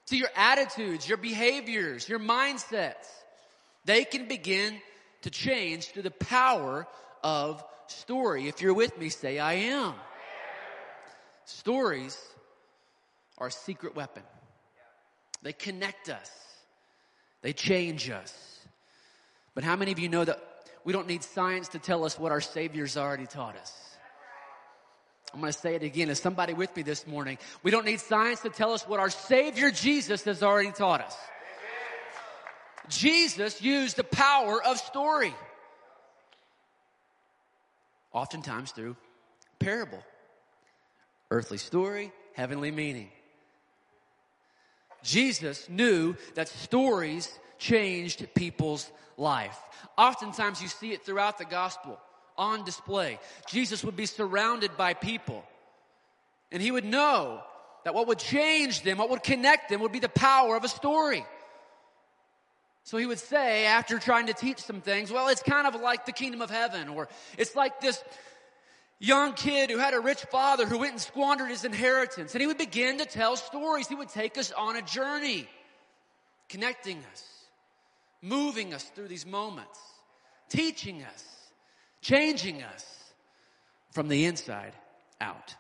So 0.06 0.16
your 0.16 0.30
attitudes, 0.36 1.08
your 1.08 1.18
behaviors, 1.18 2.08
your 2.08 2.20
mindsets, 2.20 3.08
they 3.86 4.06
can 4.06 4.28
begin 4.28 4.80
to 5.22 5.30
change 5.30 5.88
through 5.88 6.04
the 6.04 6.12
power 6.12 6.88
of 7.24 7.64
story. 7.88 8.48
If 8.48 8.62
you're 8.62 8.74
with 8.74 8.98
me, 8.98 9.10
say, 9.10 9.40
I 9.40 9.54
am. 9.54 9.94
Stories 11.46 12.18
are 13.38 13.48
a 13.48 13.52
secret 13.52 13.96
weapon. 13.96 14.24
They 15.42 15.54
connect 15.54 16.10
us. 16.10 16.30
They 17.42 17.54
change 17.54 18.10
us. 18.10 18.60
But 19.56 19.64
how 19.64 19.76
many 19.76 19.92
of 19.92 20.00
you 20.00 20.10
know 20.10 20.26
that 20.26 20.42
we 20.84 20.94
don't 20.94 21.08
need 21.08 21.24
science 21.24 21.70
to 21.70 21.80
tell 21.80 22.04
us 22.04 22.20
what 22.20 22.32
our 22.32 22.42
Savior's 22.42 22.98
already 22.98 23.26
taught 23.26 23.56
us? 23.58 23.74
I'm 25.34 25.40
going 25.42 25.52
to 25.52 25.58
say 25.58 25.76
it 25.76 25.84
again. 25.84 26.10
Is 26.10 26.20
somebody 26.20 26.54
with 26.54 26.76
me 26.76 26.82
this 26.82 27.06
morning? 27.06 27.38
We 27.62 27.72
don't 27.72 27.86
need 27.86 28.00
science 28.00 28.42
to 28.42 28.50
tell 28.50 28.74
us 28.74 28.88
what 28.88 29.00
our 29.00 29.12
Savior 29.12 29.70
Jesus 29.70 30.24
has 30.24 30.42
already 30.42 30.72
taught 30.72 31.02
us. 31.02 31.16
Jesus 32.90 33.62
used 33.62 33.96
the 33.96 34.04
power 34.04 34.64
of 34.64 34.78
story. 34.78 35.34
Oftentimes 38.12 38.72
through 38.72 38.96
parable. 39.60 40.04
Earthly 41.30 41.60
story, 41.60 42.12
heavenly 42.34 42.72
meaning. 42.72 43.10
Jesus 45.04 45.70
knew 45.70 46.16
that 46.36 46.48
stories 46.48 47.38
changed 47.58 48.28
people's 48.34 48.90
life. 49.18 49.58
Oftentimes 49.98 50.62
you 50.62 50.68
see 50.68 50.94
it 50.94 51.06
throughout 51.06 51.38
the 51.38 51.46
gospel 51.46 52.00
on 52.38 52.64
display. 52.64 53.20
Jesus 53.48 53.84
would 53.84 53.96
be 53.96 54.06
surrounded 54.06 54.78
by 54.78 54.94
people 54.94 55.44
and 56.52 56.62
he 56.62 56.72
would 56.72 56.86
know 56.86 57.42
that 57.84 57.94
what 57.94 58.08
would 58.08 58.20
change 58.20 58.84
them, 58.84 58.98
what 58.98 59.10
would 59.10 59.24
connect 59.24 59.70
them 59.70 59.82
would 59.82 59.92
be 59.92 60.00
the 60.00 60.10
power 60.10 60.56
of 60.56 60.64
a 60.64 60.68
story. 60.68 61.26
So 62.84 62.98
he 62.98 63.06
would 63.06 63.20
say, 63.20 63.66
after 63.66 64.00
trying 64.00 64.28
to 64.28 64.34
teach 64.34 64.60
some 64.60 64.82
things, 64.82 65.12
well, 65.12 65.28
it's 65.28 65.44
kind 65.44 65.68
of 65.68 65.80
like 65.80 66.06
the 66.06 66.12
kingdom 66.12 66.42
of 66.42 66.50
heaven, 66.50 66.90
or 66.90 67.08
it's 67.38 67.56
like 67.56 67.82
this 67.82 68.04
young 69.00 69.34
kid 69.34 69.70
who 69.70 69.78
had 69.78 69.94
a 69.94 70.00
rich 70.00 70.22
father 70.26 70.66
who 70.66 70.80
went 70.80 70.92
and 70.92 71.02
squandered 71.02 71.50
his 71.50 71.66
inheritance. 71.66 72.34
And 72.34 72.42
he 72.42 72.48
would 72.48 72.58
begin 72.58 72.98
to 73.00 73.06
tell 73.06 73.36
stories. 73.36 73.88
He 73.88 73.96
would 73.96 74.10
take 74.10 74.38
us 74.38 74.52
on 74.52 74.76
a 74.76 74.82
journey, 74.82 75.48
connecting 76.50 76.98
us, 77.12 77.24
moving 78.22 78.74
us 78.74 78.84
through 78.84 79.08
these 79.08 79.26
moments, 79.26 79.80
teaching 80.50 81.04
us, 81.04 81.26
changing 82.02 82.62
us 82.62 82.86
from 83.92 84.10
the 84.10 84.26
inside 84.26 84.74
out. 85.22 85.56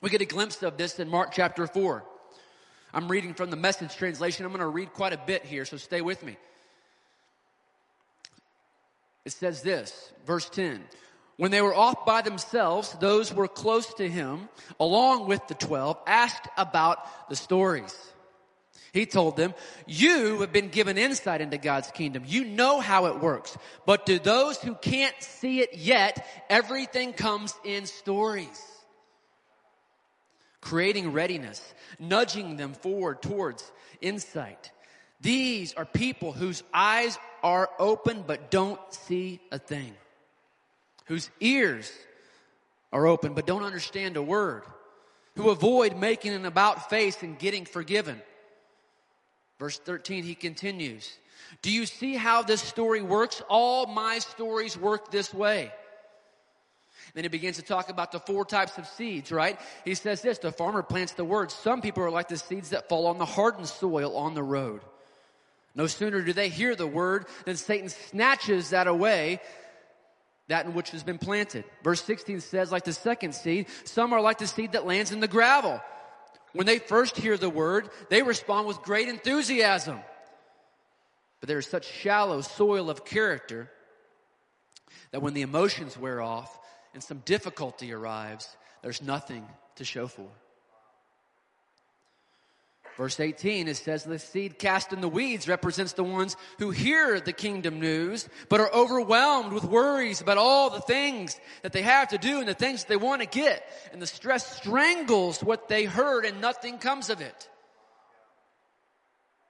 We 0.00 0.08
get 0.08 0.22
a 0.22 0.26
glimpse 0.26 0.62
of 0.62 0.76
this 0.76 0.98
in 0.98 1.08
Mark 1.08 1.32
chapter 1.32 1.66
4. 1.66 2.04
I'm 2.92 3.08
reading 3.08 3.34
from 3.34 3.50
the 3.50 3.56
message 3.56 3.96
translation. 3.96 4.46
I'm 4.46 4.52
going 4.52 4.60
to 4.60 4.66
read 4.66 4.92
quite 4.92 5.12
a 5.12 5.20
bit 5.24 5.44
here, 5.44 5.64
so 5.64 5.76
stay 5.76 6.00
with 6.00 6.24
me. 6.24 6.36
It 9.24 9.32
says 9.32 9.62
this, 9.62 10.12
verse 10.26 10.48
10. 10.48 10.82
When 11.40 11.50
they 11.50 11.62
were 11.62 11.74
off 11.74 12.04
by 12.04 12.20
themselves, 12.20 12.94
those 13.00 13.32
were 13.32 13.48
close 13.48 13.94
to 13.94 14.06
him, 14.06 14.50
along 14.78 15.26
with 15.26 15.48
the 15.48 15.54
twelve, 15.54 15.96
asked 16.06 16.46
about 16.58 17.30
the 17.30 17.34
stories. 17.34 17.96
He 18.92 19.06
told 19.06 19.38
them, 19.38 19.54
you 19.86 20.42
have 20.42 20.52
been 20.52 20.68
given 20.68 20.98
insight 20.98 21.40
into 21.40 21.56
God's 21.56 21.90
kingdom. 21.92 22.24
You 22.26 22.44
know 22.44 22.78
how 22.80 23.06
it 23.06 23.20
works. 23.20 23.56
But 23.86 24.04
to 24.04 24.18
those 24.18 24.58
who 24.58 24.74
can't 24.74 25.14
see 25.20 25.60
it 25.60 25.78
yet, 25.78 26.26
everything 26.50 27.14
comes 27.14 27.54
in 27.64 27.86
stories. 27.86 28.62
Creating 30.60 31.14
readiness, 31.14 31.72
nudging 31.98 32.58
them 32.58 32.74
forward 32.74 33.22
towards 33.22 33.72
insight. 34.02 34.72
These 35.22 35.72
are 35.72 35.86
people 35.86 36.32
whose 36.32 36.62
eyes 36.74 37.18
are 37.42 37.70
open 37.78 38.24
but 38.26 38.50
don't 38.50 38.80
see 38.92 39.40
a 39.50 39.58
thing. 39.58 39.94
Whose 41.10 41.28
ears 41.40 41.92
are 42.90 43.06
open 43.06 43.34
but 43.34 43.46
don't 43.46 43.64
understand 43.64 44.16
a 44.16 44.22
word. 44.22 44.62
Who 45.36 45.50
avoid 45.50 45.98
making 45.98 46.32
an 46.32 46.46
about 46.46 46.88
face 46.88 47.22
and 47.22 47.38
getting 47.38 47.66
forgiven 47.66 48.22
Verse 49.60 49.78
13, 49.78 50.24
he 50.24 50.34
continues. 50.34 51.18
Do 51.60 51.70
you 51.70 51.84
see 51.84 52.16
how 52.16 52.42
this 52.42 52.62
story 52.62 53.02
works? 53.02 53.42
All 53.48 53.86
my 53.86 54.18
stories 54.18 54.76
work 54.76 55.10
this 55.10 55.34
way. 55.34 55.70
Then 57.12 57.24
he 57.24 57.28
begins 57.28 57.56
to 57.56 57.62
talk 57.62 57.90
about 57.90 58.10
the 58.10 58.20
four 58.20 58.46
types 58.46 58.78
of 58.78 58.86
seeds, 58.86 59.30
right? 59.30 59.60
He 59.84 59.94
says 59.94 60.22
this, 60.22 60.38
the 60.38 60.50
farmer 60.50 60.82
plants 60.82 61.12
the 61.12 61.24
word. 61.24 61.50
Some 61.50 61.82
people 61.82 62.02
are 62.02 62.10
like 62.10 62.28
the 62.28 62.38
seeds 62.38 62.70
that 62.70 62.88
fall 62.88 63.06
on 63.06 63.18
the 63.18 63.26
hardened 63.26 63.68
soil 63.68 64.16
on 64.16 64.34
the 64.34 64.42
road. 64.42 64.80
No 65.74 65.86
sooner 65.86 66.22
do 66.22 66.32
they 66.32 66.48
hear 66.48 66.74
the 66.74 66.86
word 66.86 67.26
than 67.44 67.56
Satan 67.56 67.90
snatches 67.90 68.70
that 68.70 68.86
away, 68.86 69.40
that 70.50 70.66
in 70.66 70.74
which 70.74 70.90
has 70.90 71.04
been 71.04 71.18
planted. 71.18 71.64
Verse 71.84 72.02
16 72.02 72.40
says, 72.40 72.72
like 72.72 72.84
the 72.84 72.92
second 72.92 73.34
seed, 73.34 73.66
some 73.84 74.12
are 74.12 74.20
like 74.20 74.38
the 74.38 74.48
seed 74.48 74.72
that 74.72 74.84
lands 74.84 75.12
in 75.12 75.20
the 75.20 75.28
gravel. 75.28 75.80
When 76.52 76.66
they 76.66 76.80
first 76.80 77.16
hear 77.16 77.36
the 77.36 77.48
word, 77.48 77.88
they 78.08 78.22
respond 78.22 78.66
with 78.66 78.82
great 78.82 79.08
enthusiasm. 79.08 80.00
But 81.38 81.48
there 81.48 81.58
is 81.58 81.68
such 81.68 81.86
shallow 81.86 82.40
soil 82.40 82.90
of 82.90 83.04
character 83.04 83.70
that 85.12 85.22
when 85.22 85.34
the 85.34 85.42
emotions 85.42 85.96
wear 85.96 86.20
off 86.20 86.58
and 86.94 87.02
some 87.02 87.22
difficulty 87.24 87.92
arrives, 87.92 88.48
there's 88.82 89.02
nothing 89.02 89.46
to 89.76 89.84
show 89.84 90.08
for. 90.08 90.28
Verse 93.00 93.18
18, 93.18 93.66
it 93.66 93.78
says 93.78 94.04
the 94.04 94.18
seed 94.18 94.58
cast 94.58 94.92
in 94.92 95.00
the 95.00 95.08
weeds 95.08 95.48
represents 95.48 95.94
the 95.94 96.04
ones 96.04 96.36
who 96.58 96.70
hear 96.70 97.18
the 97.18 97.32
kingdom 97.32 97.80
news, 97.80 98.28
but 98.50 98.60
are 98.60 98.70
overwhelmed 98.74 99.54
with 99.54 99.64
worries 99.64 100.20
about 100.20 100.36
all 100.36 100.68
the 100.68 100.82
things 100.82 101.40
that 101.62 101.72
they 101.72 101.80
have 101.80 102.08
to 102.08 102.18
do 102.18 102.40
and 102.40 102.46
the 102.46 102.52
things 102.52 102.84
that 102.84 102.90
they 102.90 102.98
want 102.98 103.22
to 103.22 103.26
get. 103.26 103.66
And 103.94 104.02
the 104.02 104.06
stress 104.06 104.54
strangles 104.54 105.42
what 105.42 105.66
they 105.66 105.84
heard 105.84 106.26
and 106.26 106.42
nothing 106.42 106.76
comes 106.76 107.08
of 107.08 107.22
it. 107.22 107.48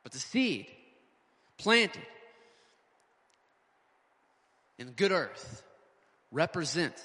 But 0.05 0.13
the 0.13 0.21
seed 0.21 0.69
planted 1.59 2.07
in 4.79 4.93
good 4.93 5.11
earth 5.11 5.65
represents 6.31 7.03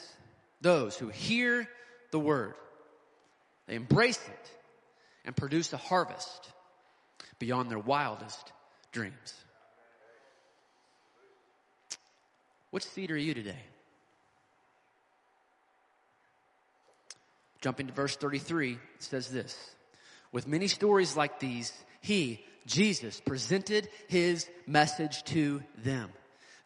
those 0.61 0.95
who 0.95 1.07
hear 1.07 1.67
the 2.11 2.19
word. 2.19 2.53
They 3.65 3.73
embrace 3.73 4.23
it 4.27 4.54
and 5.25 5.35
produce 5.35 5.73
a 5.73 5.77
harvest 5.77 6.51
beyond 7.39 7.69
their 7.69 7.79
wildest 7.79 8.51
dreams. 8.91 9.33
Which 12.71 12.83
seed 12.83 13.11
are 13.11 13.17
you 13.17 13.33
today? 13.33 13.63
Jumping 17.61 17.87
to 17.87 17.93
verse 17.93 18.15
33, 18.15 18.73
it 18.73 18.79
says 18.99 19.29
this. 19.29 19.57
With 20.31 20.47
many 20.47 20.67
stories 20.67 21.15
like 21.15 21.39
these, 21.39 21.73
he, 22.01 22.43
Jesus, 22.65 23.21
presented 23.21 23.89
his 24.07 24.47
message 24.67 25.23
to 25.25 25.63
them, 25.77 26.09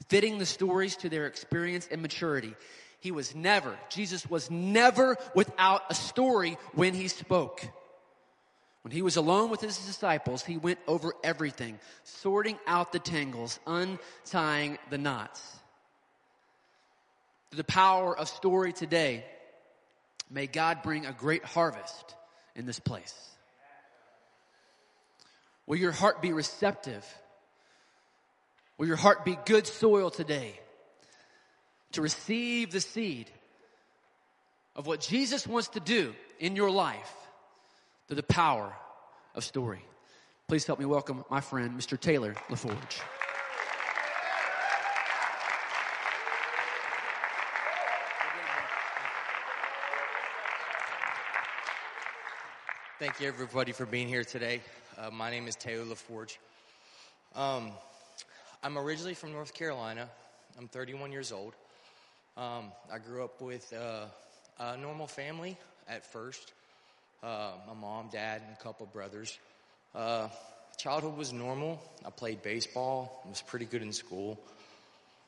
fitting 0.09 0.39
the 0.39 0.45
stories 0.45 0.97
to 0.97 1.09
their 1.09 1.27
experience 1.27 1.87
and 1.89 2.01
maturity. 2.01 2.55
He 2.99 3.11
was 3.11 3.33
never, 3.33 3.77
Jesus 3.89 4.29
was 4.29 4.51
never 4.51 5.15
without 5.35 5.83
a 5.89 5.95
story 5.95 6.57
when 6.73 6.93
he 6.93 7.07
spoke. 7.07 7.65
When 8.81 8.91
he 8.91 9.01
was 9.01 9.17
alone 9.17 9.49
with 9.49 9.61
his 9.61 9.77
disciples, 9.77 10.43
he 10.43 10.57
went 10.57 10.79
over 10.87 11.13
everything, 11.23 11.79
sorting 12.03 12.57
out 12.65 12.91
the 12.91 12.99
tangles, 12.99 13.59
untying 13.67 14.77
the 14.89 14.97
knots. 14.97 15.41
Through 17.49 17.57
the 17.57 17.63
power 17.65 18.17
of 18.17 18.29
story 18.29 18.71
today, 18.71 19.25
may 20.29 20.47
God 20.47 20.81
bring 20.81 21.05
a 21.05 21.11
great 21.11 21.43
harvest 21.43 22.15
in 22.55 22.65
this 22.65 22.79
place. 22.79 23.15
Will 25.65 25.77
your 25.77 25.91
heart 25.91 26.21
be 26.21 26.31
receptive? 26.31 27.05
Will 28.77 28.87
your 28.87 28.95
heart 28.95 29.25
be 29.25 29.37
good 29.45 29.67
soil 29.67 30.09
today 30.09 30.57
to 31.91 32.01
receive 32.01 32.71
the 32.71 32.79
seed 32.79 33.29
of 34.75 34.87
what 34.87 35.01
Jesus 35.01 35.45
wants 35.45 35.67
to 35.69 35.79
do 35.79 36.15
in 36.39 36.55
your 36.55 36.71
life? 36.71 37.13
To 38.09 38.15
the 38.15 38.23
power 38.23 38.73
of 39.35 39.43
story. 39.43 39.85
Please 40.47 40.65
help 40.65 40.79
me 40.79 40.85
welcome 40.85 41.23
my 41.29 41.39
friend, 41.39 41.79
Mr. 41.79 41.97
Taylor 41.97 42.33
LaForge. 42.49 43.01
Thank 52.97 53.19
you, 53.21 53.27
everybody, 53.27 53.73
for 53.73 53.85
being 53.85 54.07
here 54.07 54.23
today. 54.23 54.61
Uh, 54.97 55.11
my 55.11 55.29
name 55.29 55.47
is 55.47 55.55
Taylor 55.55 55.85
LaForge. 55.85 56.37
Um, 57.35 57.69
I'm 58.63 58.75
originally 58.79 59.13
from 59.13 59.33
North 59.33 59.53
Carolina. 59.53 60.09
I'm 60.57 60.67
31 60.67 61.11
years 61.11 61.31
old. 61.31 61.53
Um, 62.35 62.71
I 62.91 62.97
grew 62.97 63.23
up 63.23 63.39
with 63.39 63.71
uh, 63.71 64.05
a 64.59 64.77
normal 64.77 65.05
family 65.05 65.55
at 65.87 66.03
first 66.03 66.53
uh, 67.23 67.51
my 67.67 67.73
mom, 67.73 68.09
dad, 68.11 68.41
and 68.45 68.55
a 68.57 68.63
couple 68.63 68.85
brothers. 68.85 69.37
Uh, 69.93 70.27
childhood 70.77 71.17
was 71.17 71.33
normal. 71.33 71.81
I 72.05 72.09
played 72.09 72.41
baseball. 72.41 73.21
I 73.25 73.29
was 73.29 73.41
pretty 73.41 73.65
good 73.65 73.81
in 73.81 73.91
school. 73.93 74.39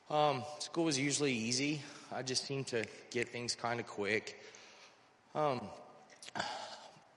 Um, 0.10 0.44
school 0.60 0.86
was 0.86 1.00
usually 1.00 1.34
easy. 1.34 1.82
I 2.12 2.22
just 2.22 2.46
seemed 2.46 2.68
to 2.68 2.84
get 3.12 3.30
things 3.30 3.56
kind 3.56 3.80
of 3.80 3.88
quick. 3.88 4.42
Um, 5.34 5.62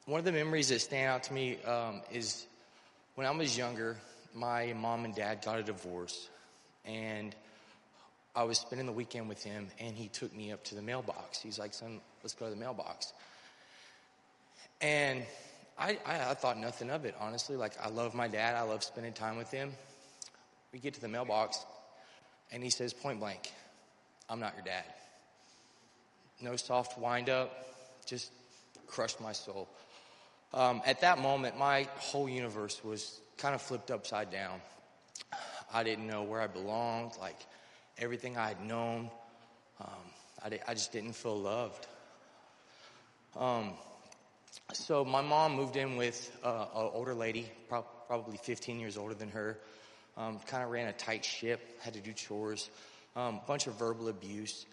one 0.07 0.19
of 0.19 0.25
the 0.25 0.33
memories 0.33 0.69
that 0.69 0.81
stand 0.81 1.09
out 1.09 1.25
to 1.25 1.33
me 1.33 1.59
um, 1.65 2.03
is 2.13 2.47
when 3.15 3.27
I 3.27 3.31
was 3.31 3.57
younger, 3.57 3.97
my 4.35 4.73
mom 4.75 5.05
and 5.05 5.15
dad 5.15 5.43
got 5.45 5.59
a 5.59 5.63
divorce, 5.63 6.29
and 6.85 7.35
I 8.37 8.45
was 8.45 8.59
spending 8.59 8.87
the 8.87 8.93
weekend 8.93 9.29
with 9.29 9.43
him, 9.43 9.69
and 9.79 9.97
he 9.97 10.09
took 10.09 10.35
me 10.35 10.53
up 10.53 10.65
to 10.65 10.75
the 10.75 10.83
mailbox. 10.83 11.41
He's 11.41 11.59
like, 11.59 11.75
"Son, 11.75 12.01
let's 12.23 12.35
go 12.35 12.47
to 12.47 12.51
the 12.51 12.61
mailbox." 12.61 13.13
And 14.85 15.23
I, 15.79 15.99
I, 16.05 16.31
I, 16.31 16.35
thought 16.35 16.59
nothing 16.59 16.91
of 16.91 17.07
it, 17.07 17.15
honestly. 17.19 17.57
Like, 17.57 17.73
I 17.83 17.89
love 17.89 18.15
my 18.15 18.29
dad, 18.29 18.55
I 18.55 18.61
love 18.61 18.85
spending 18.85 19.15
time 19.15 19.39
with 19.39 19.51
him. 19.51 19.73
We 20.75 20.79
get 20.79 20.93
to 20.93 21.01
the 21.01 21.09
mailbox, 21.09 21.65
and 22.53 22.63
he 22.63 22.69
says 22.69 22.93
point 22.93 23.19
blank, 23.19 23.51
I'm 24.29 24.41
not 24.41 24.53
your 24.55 24.63
dad. 24.63 24.85
No 26.43 26.57
soft 26.57 26.99
wind 26.99 27.31
up, 27.31 27.51
just 28.05 28.31
crushed 28.87 29.23
my 29.23 29.33
soul. 29.33 29.71
Um, 30.53 30.83
at 30.85 31.01
that 31.01 31.19
moment, 31.19 31.57
my 31.59 31.89
whole 31.97 32.29
universe 32.29 32.85
was 32.85 33.23
kind 33.39 33.55
of 33.55 33.63
flipped 33.63 33.91
upside 33.91 34.31
down. 34.31 34.61
I 35.73 35.83
didn't 35.83 36.07
know 36.07 36.25
where 36.25 36.43
I 36.43 36.47
belonged, 36.47 37.13
like 37.19 37.39
everything 37.97 38.37
I 38.37 38.49
had 38.49 38.63
known. 38.63 39.11
Um, 39.81 39.89
I, 40.45 40.61
I, 40.69 40.75
just 40.75 40.93
didn't 40.93 41.15
feel 41.15 41.41
loved. 41.41 41.87
Um, 43.35 43.73
so 44.73 45.05
my 45.05 45.21
mom 45.21 45.55
moved 45.55 45.77
in 45.77 45.97
with 45.97 46.31
uh, 46.43 46.67
an 46.75 46.91
older 46.93 47.15
lady, 47.15 47.51
pro- 47.69 47.85
probably 48.07 48.37
15 48.37 48.79
years 48.79 48.97
older 48.97 49.15
than 49.15 49.31
her. 49.31 49.59
Um, 50.17 50.39
kind 50.47 50.63
of 50.63 50.71
ran 50.71 50.87
a 50.87 50.93
tight 50.93 51.25
ship, 51.25 51.61
had 51.81 51.95
to 51.95 52.01
do 52.01 52.13
chores, 52.13 52.71
a 53.17 53.21
um, 53.21 53.41
bunch 53.49 53.67
of 53.67 53.75
verbal 53.75 54.09
abuse, 54.09 54.65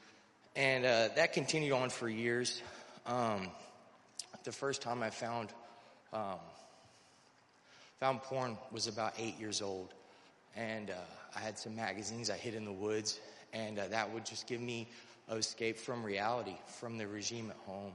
and 0.56 0.86
uh, 0.86 1.10
that 1.16 1.34
continued 1.34 1.74
on 1.74 1.90
for 1.90 2.08
years. 2.08 2.62
Um, 3.08 3.50
the 4.44 4.52
first 4.52 4.84
time 4.84 5.02
I 5.02 5.10
found 5.10 5.50
um, 6.14 6.38
found 8.00 8.22
porn 8.22 8.58
was 8.72 8.86
about 8.88 9.14
eight 9.18 9.40
years 9.40 9.64
old, 9.64 9.94
and 10.56 10.92
uh, 10.92 10.96
I 11.36 11.40
had 11.40 11.58
some 11.58 11.76
magazines 11.76 12.30
I 12.30 12.38
hid 12.38 12.54
in 12.54 12.66
the 12.66 12.72
woods, 12.72 13.20
and 13.54 13.80
uh, 13.80 13.88
that 13.88 14.14
would 14.14 14.26
just 14.26 14.46
give 14.46 14.62
me 14.62 14.88
an 15.28 15.38
escape 15.38 15.78
from 15.78 16.04
reality, 16.04 16.56
from 16.80 17.00
the 17.00 17.08
regime 17.08 17.50
at 17.50 17.58
home. 17.66 17.94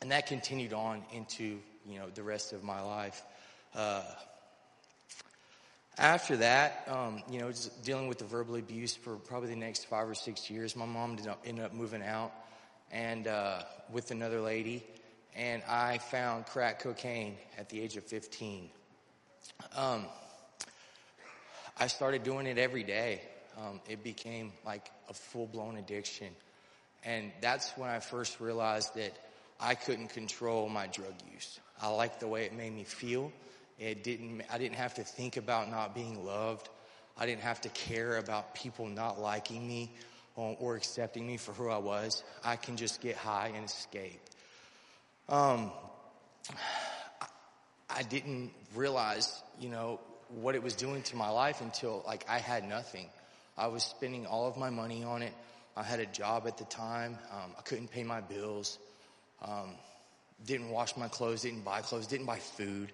And 0.00 0.10
that 0.12 0.26
continued 0.26 0.72
on 0.72 1.02
into, 1.12 1.58
you 1.86 1.98
know, 1.98 2.06
the 2.14 2.22
rest 2.22 2.52
of 2.52 2.64
my 2.64 2.80
life. 2.80 3.22
Uh, 3.74 4.02
after 5.98 6.38
that, 6.38 6.88
um, 6.88 7.22
you 7.30 7.38
know, 7.40 7.52
dealing 7.84 8.08
with 8.08 8.18
the 8.18 8.24
verbal 8.24 8.56
abuse 8.56 8.94
for 8.94 9.16
probably 9.16 9.50
the 9.50 9.56
next 9.56 9.84
five 9.84 10.08
or 10.08 10.14
six 10.14 10.48
years, 10.48 10.74
my 10.74 10.86
mom 10.86 11.16
did 11.16 11.28
ended 11.44 11.64
up 11.64 11.74
moving 11.74 12.02
out 12.02 12.32
and 12.90 13.26
uh, 13.26 13.62
with 13.92 14.10
another 14.10 14.40
lady, 14.40 14.82
and 15.36 15.62
I 15.68 15.98
found 15.98 16.46
crack 16.46 16.80
cocaine 16.80 17.36
at 17.58 17.68
the 17.68 17.80
age 17.80 17.96
of 17.96 18.04
15. 18.04 18.68
Um, 19.76 20.06
I 21.78 21.86
started 21.86 22.24
doing 22.24 22.46
it 22.46 22.58
every 22.58 22.82
day. 22.82 23.22
Um, 23.58 23.80
it 23.88 24.02
became 24.02 24.52
like 24.64 24.90
a 25.08 25.14
full 25.14 25.46
blown 25.46 25.76
addiction. 25.76 26.28
And 27.04 27.32
that's 27.40 27.70
when 27.76 27.88
I 27.88 28.00
first 28.00 28.40
realized 28.40 28.94
that 28.94 29.12
I 29.60 29.74
couldn't 29.74 30.08
control 30.08 30.68
my 30.68 30.86
drug 30.86 31.14
use. 31.32 31.60
I 31.80 31.88
liked 31.88 32.20
the 32.20 32.28
way 32.28 32.44
it 32.44 32.54
made 32.54 32.74
me 32.74 32.84
feel. 32.84 33.32
It 33.78 34.04
didn't, 34.04 34.42
I 34.52 34.58
didn't 34.58 34.76
have 34.76 34.94
to 34.94 35.04
think 35.04 35.36
about 35.36 35.70
not 35.70 35.94
being 35.94 36.24
loved. 36.24 36.68
I 37.18 37.26
didn't 37.26 37.42
have 37.42 37.60
to 37.62 37.68
care 37.70 38.16
about 38.16 38.54
people 38.54 38.86
not 38.86 39.20
liking 39.20 39.66
me 39.66 39.92
or, 40.36 40.76
accepting 40.76 41.26
me 41.26 41.36
for 41.36 41.52
who 41.52 41.68
I 41.68 41.76
was. 41.78 42.24
I 42.42 42.56
can 42.56 42.76
just 42.76 43.02
get 43.02 43.16
high 43.16 43.52
and 43.54 43.66
escape. 43.66 44.20
Um, 45.28 45.70
I 47.90 48.02
didn't 48.02 48.52
realize, 48.74 49.42
you 49.60 49.68
know, 49.68 50.00
what 50.28 50.54
it 50.54 50.62
was 50.62 50.74
doing 50.74 51.02
to 51.02 51.16
my 51.16 51.28
life 51.28 51.60
until 51.60 52.02
like 52.06 52.24
I 52.28 52.38
had 52.38 52.66
nothing. 52.66 53.06
I 53.58 53.66
was 53.66 53.82
spending 53.82 54.26
all 54.26 54.48
of 54.48 54.56
my 54.56 54.70
money 54.70 55.04
on 55.04 55.22
it. 55.22 55.34
I 55.76 55.82
had 55.82 56.00
a 56.00 56.06
job 56.06 56.46
at 56.46 56.56
the 56.56 56.64
time. 56.64 57.18
Um, 57.30 57.52
I 57.58 57.62
couldn't 57.62 57.90
pay 57.90 58.04
my 58.04 58.20
bills. 58.20 58.78
Um, 59.42 59.70
didn't 60.46 60.70
wash 60.70 60.96
my 60.96 61.08
clothes. 61.08 61.42
Didn't 61.42 61.64
buy 61.64 61.82
clothes. 61.82 62.06
Didn't 62.06 62.26
buy 62.26 62.38
food. 62.38 62.92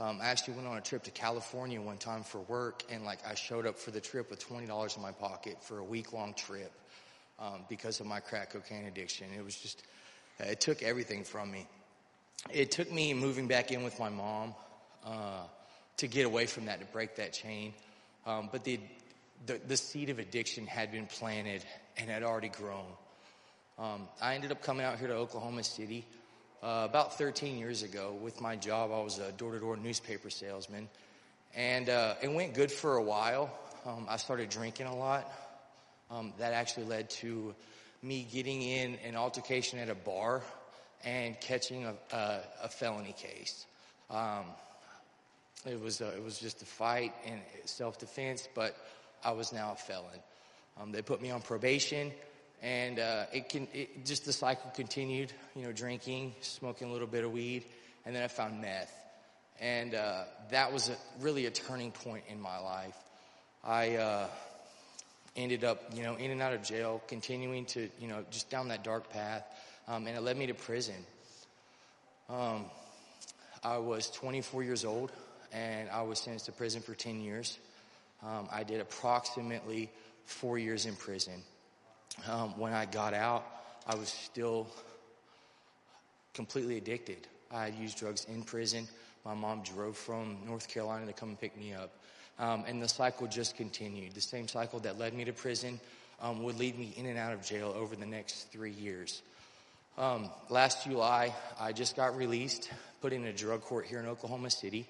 Um, 0.00 0.18
I 0.20 0.26
actually 0.26 0.54
went 0.54 0.66
on 0.66 0.76
a 0.76 0.80
trip 0.80 1.04
to 1.04 1.12
California 1.12 1.80
one 1.80 1.98
time 1.98 2.24
for 2.24 2.40
work, 2.40 2.82
and 2.90 3.04
like 3.04 3.20
I 3.28 3.34
showed 3.34 3.64
up 3.64 3.78
for 3.78 3.92
the 3.92 4.00
trip 4.00 4.28
with 4.28 4.40
twenty 4.40 4.66
dollars 4.66 4.96
in 4.96 5.02
my 5.02 5.12
pocket 5.12 5.62
for 5.62 5.78
a 5.78 5.84
week 5.84 6.12
long 6.12 6.34
trip 6.34 6.72
um, 7.38 7.60
because 7.68 8.00
of 8.00 8.06
my 8.06 8.18
crack 8.18 8.50
cocaine 8.50 8.86
addiction. 8.86 9.28
It 9.38 9.44
was 9.44 9.56
just, 9.56 9.84
it 10.40 10.60
took 10.60 10.82
everything 10.82 11.22
from 11.22 11.50
me. 11.52 11.68
It 12.52 12.72
took 12.72 12.92
me 12.92 13.14
moving 13.14 13.46
back 13.46 13.70
in 13.70 13.84
with 13.84 13.98
my 14.00 14.08
mom 14.08 14.54
uh, 15.06 15.44
to 15.98 16.08
get 16.08 16.26
away 16.26 16.46
from 16.46 16.66
that, 16.66 16.80
to 16.80 16.86
break 16.86 17.16
that 17.16 17.32
chain. 17.32 17.72
Um, 18.26 18.48
but 18.50 18.64
the, 18.64 18.80
the, 19.46 19.60
the 19.66 19.76
seed 19.76 20.10
of 20.10 20.18
addiction 20.18 20.66
had 20.66 20.90
been 20.90 21.06
planted 21.06 21.64
and 21.96 22.10
had 22.10 22.22
already 22.22 22.48
grown. 22.48 22.84
Um, 23.76 24.06
I 24.22 24.36
ended 24.36 24.52
up 24.52 24.62
coming 24.62 24.86
out 24.86 25.00
here 25.00 25.08
to 25.08 25.14
Oklahoma 25.14 25.64
City 25.64 26.04
uh, 26.62 26.86
about 26.88 27.18
13 27.18 27.58
years 27.58 27.82
ago 27.82 28.16
with 28.22 28.40
my 28.40 28.54
job. 28.54 28.92
I 28.92 29.02
was 29.02 29.18
a 29.18 29.32
door-to-door 29.32 29.78
newspaper 29.78 30.30
salesman, 30.30 30.88
and 31.56 31.88
uh, 31.88 32.14
it 32.22 32.32
went 32.32 32.54
good 32.54 32.70
for 32.70 32.98
a 32.98 33.02
while. 33.02 33.52
Um, 33.84 34.06
I 34.08 34.16
started 34.16 34.48
drinking 34.48 34.86
a 34.86 34.94
lot. 34.94 35.28
Um, 36.08 36.32
that 36.38 36.52
actually 36.52 36.86
led 36.86 37.10
to 37.10 37.52
me 38.00 38.28
getting 38.32 38.62
in 38.62 38.96
an 39.04 39.16
altercation 39.16 39.80
at 39.80 39.88
a 39.88 39.94
bar 39.96 40.42
and 41.04 41.38
catching 41.40 41.84
a, 41.84 41.94
a, 42.12 42.40
a 42.62 42.68
felony 42.68 43.14
case. 43.18 43.66
Um, 44.08 44.44
it 45.66 45.82
was 45.82 46.00
a, 46.00 46.14
it 46.14 46.22
was 46.22 46.38
just 46.38 46.62
a 46.62 46.66
fight 46.66 47.12
and 47.26 47.40
self-defense, 47.64 48.48
but 48.54 48.76
I 49.24 49.32
was 49.32 49.52
now 49.52 49.72
a 49.72 49.76
felon. 49.76 50.20
Um, 50.80 50.92
they 50.92 51.02
put 51.02 51.20
me 51.20 51.32
on 51.32 51.42
probation, 51.42 52.12
and 52.64 52.98
uh, 52.98 53.26
it 53.30 53.50
can 53.50 53.68
it, 53.74 54.06
just 54.06 54.24
the 54.24 54.32
cycle 54.32 54.72
continued. 54.74 55.32
You 55.54 55.64
know, 55.64 55.72
drinking, 55.72 56.34
smoking 56.40 56.88
a 56.88 56.92
little 56.92 57.06
bit 57.06 57.22
of 57.22 57.30
weed, 57.30 57.64
and 58.06 58.16
then 58.16 58.22
I 58.22 58.28
found 58.28 58.60
meth, 58.60 58.92
and 59.60 59.94
uh, 59.94 60.24
that 60.50 60.72
was 60.72 60.88
a, 60.88 60.96
really 61.20 61.44
a 61.44 61.50
turning 61.50 61.92
point 61.92 62.24
in 62.28 62.40
my 62.40 62.58
life. 62.58 62.96
I 63.62 63.96
uh, 63.96 64.26
ended 65.36 65.62
up, 65.62 65.82
you 65.94 66.02
know, 66.02 66.16
in 66.16 66.30
and 66.30 66.40
out 66.40 66.54
of 66.54 66.62
jail, 66.62 67.02
continuing 67.06 67.66
to, 67.66 67.88
you 68.00 68.08
know, 68.08 68.24
just 68.30 68.48
down 68.50 68.68
that 68.68 68.82
dark 68.82 69.10
path, 69.10 69.44
um, 69.86 70.06
and 70.06 70.16
it 70.16 70.22
led 70.22 70.36
me 70.36 70.46
to 70.46 70.54
prison. 70.54 71.06
Um, 72.30 72.64
I 73.62 73.76
was 73.76 74.10
24 74.10 74.62
years 74.62 74.86
old, 74.86 75.12
and 75.52 75.90
I 75.90 76.02
was 76.02 76.18
sentenced 76.18 76.46
to 76.46 76.52
prison 76.52 76.80
for 76.80 76.94
10 76.94 77.20
years. 77.20 77.58
Um, 78.22 78.48
I 78.50 78.64
did 78.64 78.80
approximately 78.80 79.90
four 80.24 80.58
years 80.58 80.86
in 80.86 80.96
prison. 80.96 81.42
Um, 82.28 82.58
when 82.58 82.72
I 82.72 82.86
got 82.86 83.14
out, 83.14 83.44
I 83.86 83.94
was 83.96 84.08
still 84.08 84.66
completely 86.32 86.76
addicted. 86.76 87.26
I 87.50 87.68
used 87.68 87.98
drugs 87.98 88.24
in 88.24 88.42
prison. 88.42 88.88
My 89.24 89.34
mom 89.34 89.62
drove 89.62 89.96
from 89.96 90.38
North 90.46 90.68
Carolina 90.68 91.06
to 91.06 91.12
come 91.12 91.30
and 91.30 91.40
pick 91.40 91.56
me 91.56 91.74
up. 91.74 91.90
Um, 92.38 92.64
and 92.66 92.82
the 92.82 92.88
cycle 92.88 93.26
just 93.26 93.56
continued. 93.56 94.14
The 94.14 94.20
same 94.20 94.48
cycle 94.48 94.80
that 94.80 94.98
led 94.98 95.14
me 95.14 95.24
to 95.24 95.32
prison 95.32 95.78
um, 96.20 96.42
would 96.42 96.58
lead 96.58 96.78
me 96.78 96.92
in 96.96 97.06
and 97.06 97.18
out 97.18 97.32
of 97.32 97.44
jail 97.44 97.72
over 97.76 97.94
the 97.94 98.06
next 98.06 98.50
three 98.50 98.72
years. 98.72 99.22
Um, 99.96 100.30
last 100.48 100.84
July, 100.84 101.32
I 101.60 101.72
just 101.72 101.94
got 101.94 102.16
released, 102.16 102.70
put 103.00 103.12
in 103.12 103.24
a 103.24 103.32
drug 103.32 103.60
court 103.60 103.86
here 103.86 104.00
in 104.00 104.06
Oklahoma 104.06 104.50
City. 104.50 104.88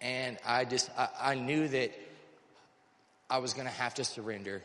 And 0.00 0.36
I 0.46 0.64
just, 0.64 0.90
I, 0.98 1.08
I 1.20 1.34
knew 1.34 1.66
that 1.68 1.92
I 3.30 3.38
was 3.38 3.54
going 3.54 3.66
to 3.66 3.72
have 3.72 3.94
to 3.94 4.04
surrender. 4.04 4.62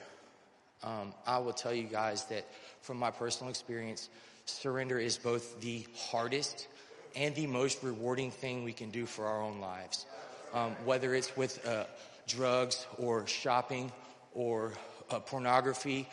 Um, 0.83 1.13
I 1.25 1.39
will 1.39 1.53
tell 1.53 1.73
you 1.73 1.83
guys 1.83 2.25
that 2.25 2.47
from 2.81 2.97
my 2.97 3.11
personal 3.11 3.49
experience, 3.49 4.09
surrender 4.45 4.99
is 4.99 5.17
both 5.17 5.59
the 5.61 5.85
hardest 5.95 6.67
and 7.15 7.33
the 7.35 7.47
most 7.47 7.83
rewarding 7.83 8.31
thing 8.31 8.63
we 8.63 8.73
can 8.73 8.91
do 8.91 9.05
for 9.05 9.25
our 9.25 9.41
own 9.41 9.59
lives. 9.59 10.05
Um, 10.53 10.71
whether 10.85 11.13
it's 11.13 11.35
with 11.35 11.65
uh, 11.67 11.85
drugs 12.27 12.85
or 12.97 13.25
shopping 13.27 13.91
or 14.33 14.73
uh, 15.09 15.19
pornography 15.19 16.07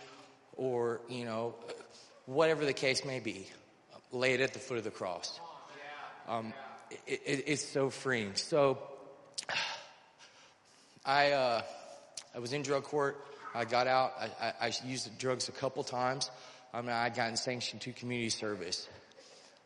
or, 0.57 1.01
you 1.09 1.25
know, 1.25 1.55
whatever 2.27 2.65
the 2.65 2.73
case 2.73 3.05
may 3.05 3.21
be, 3.21 3.47
lay 4.13 4.35
it 4.35 4.41
at 4.41 4.53
the 4.53 4.59
foot 4.59 4.79
of 4.79 4.85
the 4.85 4.91
cross. 4.91 5.41
Um, 6.27 6.53
it, 7.07 7.21
it, 7.25 7.45
it's 7.47 7.65
so 7.65 7.91
freeing. 7.91 8.35
So, 8.35 8.79
I, 11.05 11.33
uh, 11.33 11.63
I 12.35 12.39
was 12.39 12.53
in 12.53 12.63
drug 12.63 12.85
court. 12.85 13.23
I 13.55 13.65
got 13.65 13.87
out. 13.87 14.13
I, 14.19 14.47
I, 14.49 14.53
I 14.67 14.73
used 14.85 15.17
drugs 15.19 15.49
a 15.49 15.53
couple 15.53 15.85
times. 15.85 16.31
I 16.73 16.81
mean, 16.81 16.91
I'd 16.91 17.15
gotten 17.15 17.37
sanctioned 17.37 17.83
to 17.83 17.93
community 17.93 18.31
service. 18.31 18.89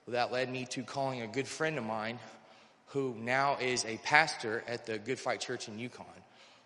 Well, 0.07 0.12
that 0.12 0.31
led 0.31 0.51
me 0.51 0.66
to 0.66 0.83
calling 0.83 1.22
a 1.22 1.27
good 1.27 1.48
friend 1.48 1.79
of 1.79 1.85
mine 1.85 2.18
who 2.88 3.14
now 3.18 3.57
is 3.61 3.85
a 3.85 3.96
pastor 3.98 4.62
at 4.66 4.87
the 4.87 4.98
Good 4.98 5.18
Fight 5.18 5.40
Church 5.40 5.68
in 5.68 5.79
Yukon. 5.79 6.07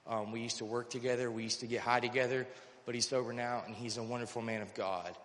Um, 0.07 0.33
we 0.33 0.41
used 0.41 0.59
to 0.59 0.65
work 0.65 0.91
together. 0.91 1.31
We 1.31 1.45
used 1.45 1.61
to 1.61 1.67
get 1.67 1.81
high 1.81 2.01
together, 2.01 2.47
but 2.87 2.95
he's 2.95 3.09
sober 3.09 3.33
now 3.33 3.63
and 3.67 3.75
he's 3.75 3.97
a 3.99 4.03
wonderful 4.03 4.43
man 4.43 4.63
of 4.63 4.75
God. 4.75 5.17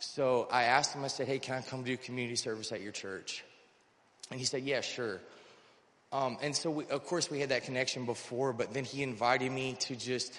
So 0.00 0.48
I 0.50 0.64
asked 0.64 0.94
him, 0.94 1.02
I 1.04 1.08
said, 1.08 1.26
hey, 1.26 1.38
can 1.38 1.56
I 1.56 1.62
come 1.62 1.82
do 1.82 1.96
community 1.96 2.36
service 2.36 2.72
at 2.72 2.82
your 2.82 2.92
church? 2.92 3.42
And 4.30 4.38
he 4.38 4.44
said, 4.46 4.62
yeah, 4.62 4.82
sure. 4.82 5.20
Um, 6.12 6.38
and 6.40 6.54
so, 6.54 6.70
we, 6.70 6.86
of 6.86 7.04
course, 7.04 7.30
we 7.30 7.40
had 7.40 7.50
that 7.50 7.64
connection 7.64 8.06
before, 8.06 8.52
but 8.52 8.72
then 8.72 8.84
he 8.84 9.02
invited 9.02 9.50
me 9.50 9.76
to 9.80 9.96
just 9.96 10.38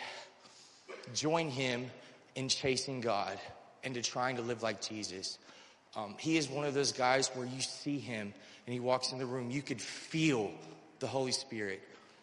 join 1.13 1.49
him 1.49 1.89
in 2.35 2.49
chasing 2.49 3.01
God 3.01 3.37
and 3.83 3.93
to 3.95 4.01
trying 4.01 4.35
to 4.37 4.41
live 4.41 4.63
like 4.63 4.81
Jesus. 4.81 5.37
Um, 5.95 6.15
he 6.19 6.37
is 6.37 6.49
one 6.49 6.65
of 6.65 6.73
those 6.73 6.91
guys 6.91 7.29
where 7.33 7.45
you 7.45 7.61
see 7.61 7.99
him 7.99 8.33
and 8.65 8.73
he 8.73 8.79
walks 8.79 9.11
in 9.11 9.17
the 9.17 9.25
room, 9.25 9.49
you 9.49 9.61
could 9.61 9.81
feel 9.81 10.51
the 10.99 11.07
Holy 11.07 11.31
Spirit. 11.31 11.81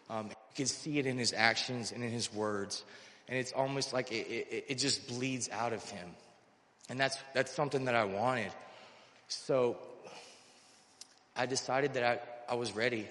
Um, 0.09 0.27
you 0.27 0.35
could 0.55 0.69
see 0.69 0.99
it 0.99 1.05
in 1.05 1.17
his 1.17 1.33
actions 1.33 1.91
and 1.91 2.03
in 2.03 2.11
his 2.11 2.33
words. 2.33 2.83
And 3.27 3.37
it's 3.37 3.51
almost 3.51 3.91
like 3.91 4.11
it, 4.11 4.27
it, 4.27 4.65
it 4.69 4.77
just 4.77 5.07
bleeds 5.07 5.49
out 5.51 5.73
of 5.73 5.83
him. 5.89 6.07
And 6.89 6.99
that's, 6.99 7.17
that's 7.33 7.51
something 7.51 7.85
that 7.85 7.95
I 7.95 8.05
wanted. 8.05 8.51
So 9.27 9.77
I 11.35 11.45
decided 11.45 11.93
that 11.95 12.03
I, 12.47 12.53
I 12.53 12.55
was 12.55 12.73
ready 12.73 13.07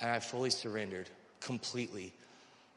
and 0.00 0.10
I 0.10 0.20
fully 0.20 0.50
surrendered 0.50 1.08
completely. 1.40 2.12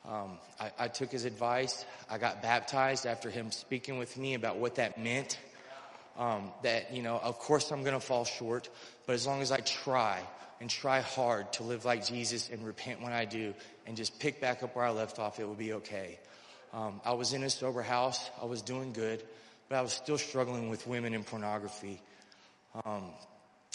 Um, 0.08 0.40
I, 0.60 0.72
I, 0.80 0.88
took 0.88 1.12
his 1.12 1.26
advice. 1.26 1.86
I 2.10 2.18
got 2.18 2.42
baptized 2.42 3.06
after 3.06 3.30
him 3.30 3.52
speaking 3.52 4.00
with 4.00 4.18
me 4.18 4.34
about 4.34 4.58
what 4.58 4.76
that 4.76 4.98
meant. 4.98 5.38
Um, 6.18 6.52
that, 6.64 6.94
you 6.94 7.04
know, 7.04 7.18
of 7.18 7.38
course 7.38 7.72
I'm 7.72 7.82
going 7.82 7.94
to 7.94 8.00
fall 8.00 8.26
short, 8.26 8.70
but 9.06 9.14
as 9.14 9.28
long 9.28 9.42
as 9.42 9.52
I 9.52 9.58
try 9.58 10.20
and 10.60 10.70
try 10.70 11.02
hard 11.02 11.54
to 11.54 11.64
live 11.64 11.86
like 11.86 12.06
Jesus 12.06 12.50
and 12.50 12.66
repent 12.66 13.02
when 13.02 13.14
I 13.14 13.26
do 13.26 13.54
and 13.86 13.96
just 13.96 14.20
pick 14.20 14.42
back 14.42 14.64
up 14.64 14.76
where 14.76 14.86
I 14.86 14.92
left 14.92 15.20
off, 15.20 15.40
it 15.40 15.46
will 15.46 15.56
be 15.56 15.74
okay. 15.74 16.20
Um, 16.74 17.02
I 17.04 17.14
was 17.14 17.34
in 17.34 17.44
a 17.44 17.50
sober 17.50 17.82
house. 17.82 18.30
I 18.42 18.46
was 18.46 18.62
doing 18.62 18.94
good, 18.94 19.24
but 19.70 19.78
I 19.78 19.82
was 19.82 19.94
still 19.94 20.18
struggling 20.18 20.70
with 20.70 20.88
women 20.88 21.14
and 21.14 21.26
pornography. 21.26 22.02
Um, 22.86 23.06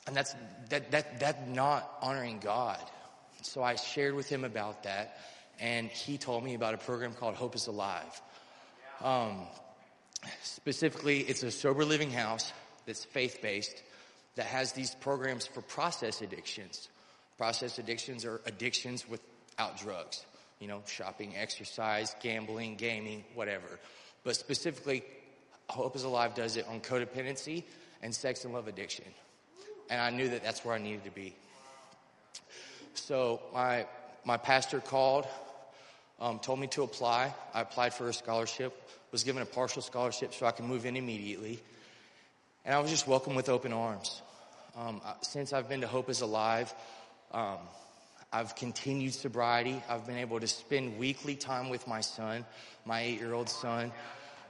and 0.07 0.17
that's, 0.17 0.35
that, 0.71 0.91
that, 0.93 1.21
that 1.21 1.49
not 1.49 1.91
honoring 2.01 2.39
God. 2.39 2.79
So 3.43 3.63
I 3.63 3.77
shared 3.77 4.15
with 4.15 4.29
him 4.29 4.45
about 4.45 4.85
that, 4.85 5.19
and 5.61 5.89
he 5.89 6.19
told 6.19 6.45
me 6.45 6.55
about 6.55 6.75
a 6.75 6.79
program 6.79 7.15
called 7.15 7.35
Hope 7.35 7.55
is 7.55 7.67
Alive. 7.67 8.21
Um, 9.03 9.47
specifically, 10.43 11.21
it's 11.21 11.43
a 11.43 11.51
sober 11.51 11.85
living 11.85 12.11
house 12.11 12.53
that's 12.87 13.05
faith 13.05 13.39
based 13.43 13.83
that 14.37 14.47
has 14.47 14.73
these 14.73 14.95
programs 14.97 15.47
for 15.47 15.63
process 15.63 16.21
addictions. 16.21 16.89
Process 17.39 17.79
addictions 17.79 18.25
are 18.25 18.41
addictions 18.47 19.09
without 19.09 19.79
drugs. 19.79 20.25
you 20.61 20.69
know, 20.69 20.83
shopping, 20.87 21.35
exercise, 21.37 22.15
gambling, 22.23 22.77
gaming, 22.77 23.25
whatever. 23.35 23.79
But 24.25 24.37
specifically, 24.37 25.03
Hope 25.69 25.97
is 25.97 26.05
Alive 26.05 26.35
does 26.35 26.57
it 26.57 26.67
on 26.69 26.81
codependency 26.81 27.65
and 28.03 28.15
sex 28.15 28.45
and 28.45 28.55
love 28.55 28.69
addiction. 28.69 29.05
And 29.91 30.01
I 30.01 30.11
knew 30.11 30.31
that 30.31 30.43
that's 30.43 30.65
where 30.65 30.75
I 30.75 30.79
needed 30.79 31.05
to 31.05 31.11
be. 31.11 31.35
So 32.95 33.41
my, 33.53 33.87
my 34.25 34.37
pastor 34.37 34.81
called, 34.81 35.27
um, 36.21 36.39
told 36.39 36.61
me 36.61 36.67
to 36.69 36.83
apply. 36.83 37.35
I 37.55 37.61
applied 37.61 37.95
for 37.95 38.09
a 38.09 38.13
scholarship, 38.13 38.75
was 39.13 39.25
given 39.25 39.43
a 39.43 39.47
partial 39.47 39.83
scholarship 39.83 40.35
so 40.35 40.47
I 40.47 40.51
could 40.51 40.65
move 40.65 40.87
in 40.87 40.97
immediately. 40.97 41.61
And 42.65 42.75
I 42.75 42.81
was 42.81 42.91
just 42.91 43.07
welcomed 43.07 43.37
with 43.37 43.49
open 43.49 43.73
arms. 43.73 44.23
Um, 44.77 45.01
since 45.23 45.53
I've 45.53 45.69
been 45.69 45.81
to 45.83 45.87
Hope 45.87 46.11
is 46.11 46.21
Alive, 46.21 46.73
um, 47.33 47.59
I've 48.33 48.57
continued 48.57 49.15
sobriety. 49.15 49.83
I've 49.89 50.07
been 50.07 50.19
able 50.19 50.41
to 50.41 50.49
spend 50.49 50.99
weekly 50.99 51.37
time 51.37 51.69
with 51.69 51.87
my 51.87 52.01
son, 52.01 52.45
my 52.85 53.03
eight 53.03 53.21
year 53.21 53.33
old 53.33 53.49
son. 53.49 53.93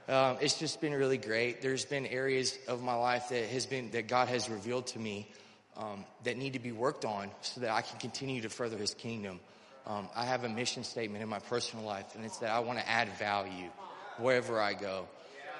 Um, 0.09 0.37
it's 0.41 0.57
just 0.57 0.81
been 0.81 0.93
really 0.93 1.17
great. 1.17 1.61
There's 1.61 1.85
been 1.85 2.05
areas 2.05 2.57
of 2.67 2.81
my 2.81 2.95
life 2.95 3.29
that 3.29 3.45
has 3.45 3.65
been 3.65 3.91
that 3.91 4.07
God 4.07 4.29
has 4.29 4.49
revealed 4.49 4.87
to 4.87 4.99
me 4.99 5.27
um, 5.75 6.05
that 6.23 6.37
need 6.37 6.53
to 6.53 6.59
be 6.59 6.71
worked 6.71 7.05
on 7.05 7.29
so 7.41 7.61
that 7.61 7.69
I 7.69 7.81
can 7.81 7.99
continue 7.99 8.41
to 8.41 8.49
further 8.49 8.77
His 8.77 8.93
kingdom. 8.93 9.39
Um, 9.87 10.09
I 10.17 10.25
have 10.25 10.43
a 10.43 10.49
mission 10.49 10.83
statement 10.83 11.23
in 11.23 11.29
my 11.29 11.39
personal 11.39 11.85
life, 11.85 12.13
and 12.15 12.25
it's 12.25 12.39
that 12.39 12.49
I 12.49 12.59
want 12.59 12.77
to 12.77 12.89
add 12.89 13.07
value 13.17 13.69
wherever 14.17 14.59
I 14.59 14.73
go. 14.73 15.07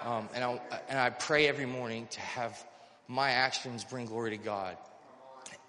Um, 0.04 0.28
and, 0.36 0.44
I, 0.44 0.60
and 0.90 1.00
I 1.00 1.12
pray 1.12 1.48
every 1.48 1.66
morning 1.66 2.08
to 2.12 2.20
have 2.20 2.62
my 3.08 3.32
actions 3.32 3.86
bring 3.86 4.06
glory 4.06 4.32
to 4.32 4.38
God. 4.38 4.76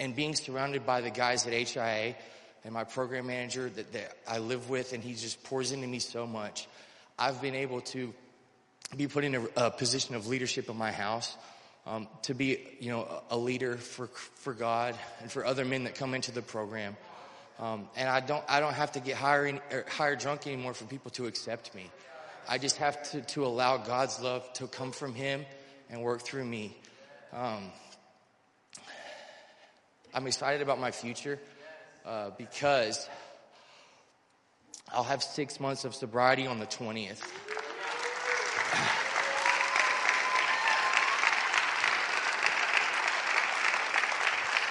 And 0.01 0.15
being 0.15 0.35
surrounded 0.35 0.85
by 0.85 1.03
the 1.03 1.11
guys 1.11 1.47
at 1.47 1.53
HIA 1.53 2.17
and 2.65 2.75
my 2.75 2.83
program 2.83 3.29
manager 3.29 3.71
that, 3.71 3.93
that 3.93 4.17
I 4.27 4.39
live 4.39 4.69
with, 4.69 4.93
and 4.93 5.05
he 5.05 5.15
just 5.15 5.45
pours 5.45 5.71
into 5.71 5.87
me 5.87 6.01
so 6.01 6.27
much, 6.27 6.67
I've 7.17 7.41
been 7.41 7.55
able 7.55 7.83
to 7.83 8.13
be 8.97 9.07
put 9.07 9.23
in 9.23 9.37
a, 9.37 9.45
a 9.57 9.71
position 9.71 10.17
of 10.17 10.27
leadership 10.27 10.69
in 10.69 10.77
my 10.77 10.91
house. 10.91 11.37
Um, 11.87 12.07
to 12.23 12.35
be, 12.35 12.59
you 12.81 12.91
know, 12.91 13.23
a 13.31 13.39
leader 13.39 13.79
for 13.79 14.09
for 14.09 14.53
God 14.53 14.95
and 15.23 15.33
for 15.33 15.47
other 15.47 15.65
men 15.65 15.85
that 15.85 15.95
come 15.95 16.13
into 16.13 16.33
the 16.33 16.43
program, 16.43 16.99
um, 17.59 17.89
and 17.97 18.09
I 18.09 18.21
don't 18.21 18.45
I 18.49 18.61
don't 18.61 18.75
have 18.75 18.93
to 18.93 19.01
get 19.01 19.17
higher 19.17 19.61
higher 19.89 20.17
drunk 20.17 20.47
anymore 20.47 20.75
for 20.75 20.85
people 20.85 21.11
to 21.13 21.27
accept 21.27 21.75
me. 21.75 21.91
I 22.49 22.59
just 22.59 22.77
have 22.77 23.03
to 23.11 23.21
to 23.23 23.45
allow 23.45 23.79
God's 23.79 24.21
love 24.21 24.51
to 24.55 24.67
come 24.67 24.93
from 24.93 25.15
Him 25.15 25.45
and 25.91 26.03
work 26.03 26.23
through 26.23 26.45
me. 26.45 26.77
Um, 27.33 27.71
I'm 30.15 30.27
excited 30.27 30.63
about 30.63 30.81
my 30.81 30.91
future 30.91 31.39
uh, 32.07 32.31
because 32.39 33.09
I'll 34.93 35.05
have 35.05 35.23
six 35.23 35.61
months 35.61 35.85
of 35.85 35.95
sobriety 35.95 36.47
on 36.47 36.59
the 36.59 36.67
20th. 36.67 37.21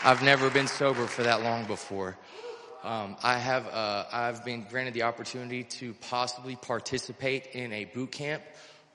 I've 0.04 0.24
never 0.24 0.50
been 0.50 0.68
sober 0.68 1.06
for 1.06 1.24
that 1.24 1.44
long 1.44 1.66
before. 1.66 2.16
Um, 2.88 3.18
I 3.22 3.38
have 3.38 3.68
uh, 3.68 4.06
I've 4.14 4.46
been 4.46 4.66
granted 4.70 4.94
the 4.94 5.02
opportunity 5.02 5.66
to 5.66 5.94
possibly 6.10 6.56
participate 6.56 7.48
in 7.48 7.74
a 7.74 7.84
boot 7.84 8.14
camp 8.14 8.42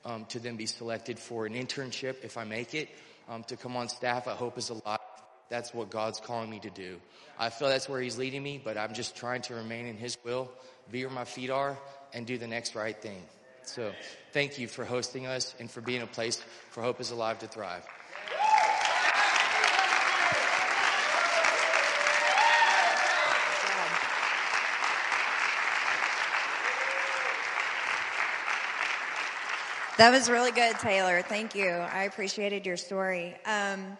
um, 0.03 0.25
to 0.29 0.39
then 0.39 0.55
be 0.55 0.65
selected 0.65 1.19
for 1.19 1.45
an 1.45 1.53
internship 1.53 2.23
if 2.23 2.35
I 2.35 2.43
make 2.43 2.73
it 2.73 2.89
um, 3.29 3.43
to 3.43 3.55
come 3.55 3.77
on 3.77 3.89
staff 3.89 4.27
at 4.27 4.37
Hope 4.37 4.57
is 4.57 4.71
Alive. 4.71 4.97
That's 5.49 5.75
what 5.75 5.91
God's 5.91 6.19
calling 6.19 6.49
me 6.49 6.59
to 6.61 6.71
do. 6.71 6.99
I 7.37 7.51
feel 7.51 7.69
that's 7.69 7.87
where 7.87 8.01
He's 8.01 8.17
leading 8.17 8.41
me, 8.41 8.59
but 8.63 8.79
I'm 8.79 8.95
just 8.95 9.15
trying 9.15 9.43
to 9.43 9.53
remain 9.53 9.85
in 9.85 9.97
His 9.97 10.17
will, 10.25 10.49
be 10.91 11.05
where 11.05 11.13
my 11.13 11.25
feet 11.25 11.51
are, 11.51 11.77
and 12.15 12.25
do 12.25 12.39
the 12.39 12.47
next 12.47 12.73
right 12.73 12.99
thing. 12.99 13.21
So 13.61 13.93
thank 14.31 14.57
you 14.57 14.67
for 14.67 14.85
hosting 14.85 15.27
us 15.27 15.53
and 15.59 15.69
for 15.69 15.81
being 15.81 16.01
a 16.01 16.07
place 16.07 16.43
for 16.71 16.81
Hope 16.81 16.99
is 16.99 17.11
Alive 17.11 17.37
to 17.39 17.47
thrive. 17.47 17.85
That 29.99 30.09
was 30.09 30.27
really 30.27 30.49
good, 30.49 30.75
Taylor. 30.79 31.21
Thank 31.21 31.53
you. 31.53 31.69
I 31.69 32.05
appreciated 32.05 32.65
your 32.65 32.77
story. 32.77 33.35
Um, 33.45 33.95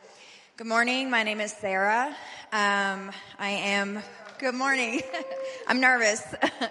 good 0.57 0.65
morning. 0.65 1.11
My 1.11 1.21
name 1.21 1.39
is 1.39 1.53
Sarah. 1.53 2.07
Um, 2.51 3.11
I 3.37 3.49
am. 3.49 4.01
Good 4.39 4.55
morning. 4.55 5.03
I'm 5.67 5.79
nervous. 5.79 6.23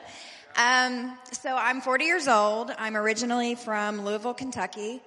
um, 0.57 1.17
so 1.31 1.55
I'm 1.55 1.81
40 1.81 2.05
years 2.05 2.27
old. 2.27 2.73
I'm 2.77 2.97
originally 2.97 3.55
from 3.55 4.05
Louisville, 4.05 4.35
Kentucky. 4.35 5.01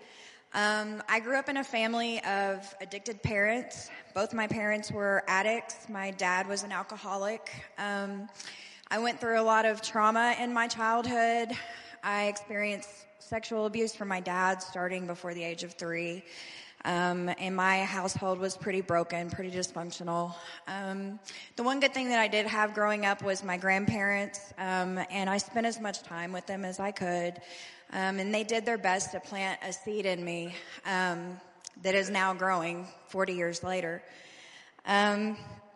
Um, 0.54 1.04
I 1.10 1.20
grew 1.20 1.38
up 1.38 1.50
in 1.50 1.58
a 1.58 1.64
family 1.66 2.24
of 2.24 2.74
addicted 2.80 3.22
parents. 3.22 3.90
Both 4.14 4.34
my 4.34 4.48
parents 4.48 4.94
were 4.94 5.26
addicts. 5.28 5.90
My 5.90 6.12
dad 6.12 6.48
was 6.48 6.64
an 6.64 6.72
alcoholic. 6.72 7.52
Um, 7.78 8.30
I 8.90 9.00
went 9.00 9.20
through 9.20 9.42
a 9.42 9.44
lot 9.44 9.66
of 9.66 9.82
trauma 9.82 10.38
in 10.40 10.54
my 10.54 10.70
childhood. 10.70 11.50
I 12.02 12.28
experienced 12.28 12.90
sexual 13.26 13.66
abuse 13.66 13.96
from 13.96 14.08
my 14.08 14.20
dad 14.20 14.62
starting 14.62 15.08
before 15.08 15.34
the 15.34 15.44
age 15.44 15.64
of 15.64 15.74
three. 15.74 16.24
Um, 16.84 17.32
and 17.40 17.56
my 17.56 17.84
household 17.84 18.38
was 18.38 18.56
pretty 18.56 18.82
broken, 18.82 19.32
pretty 19.32 19.50
dysfunctional. 19.50 20.36
Um, 20.68 21.20
the 21.56 21.64
one 21.64 21.80
good 21.80 21.96
thing 21.96 22.10
that 22.10 22.20
I 22.20 22.28
did 22.28 22.46
have 22.46 22.76
growing 22.76 23.04
up 23.04 23.24
was 23.24 23.44
my 23.44 23.58
grandparents, 23.58 24.54
um, 24.60 25.00
and 25.10 25.28
I 25.28 25.40
spent 25.40 25.66
as 25.66 25.80
much 25.80 26.04
time 26.04 26.32
with 26.32 26.46
them 26.46 26.64
as 26.64 26.80
I 26.80 26.92
could. 26.92 27.42
Um, 27.92 28.20
and 28.20 28.32
they 28.32 28.44
did 28.44 28.64
their 28.64 28.78
best 28.78 29.14
to 29.14 29.20
plant 29.20 29.60
a 29.64 29.74
seed 29.74 30.06
in 30.06 30.24
me 30.24 30.54
um, 30.86 31.40
that 31.82 31.96
is 31.96 32.12
now 32.12 32.36
growing 32.36 32.88
40 33.08 33.34
years 33.34 33.64
later. 33.64 34.04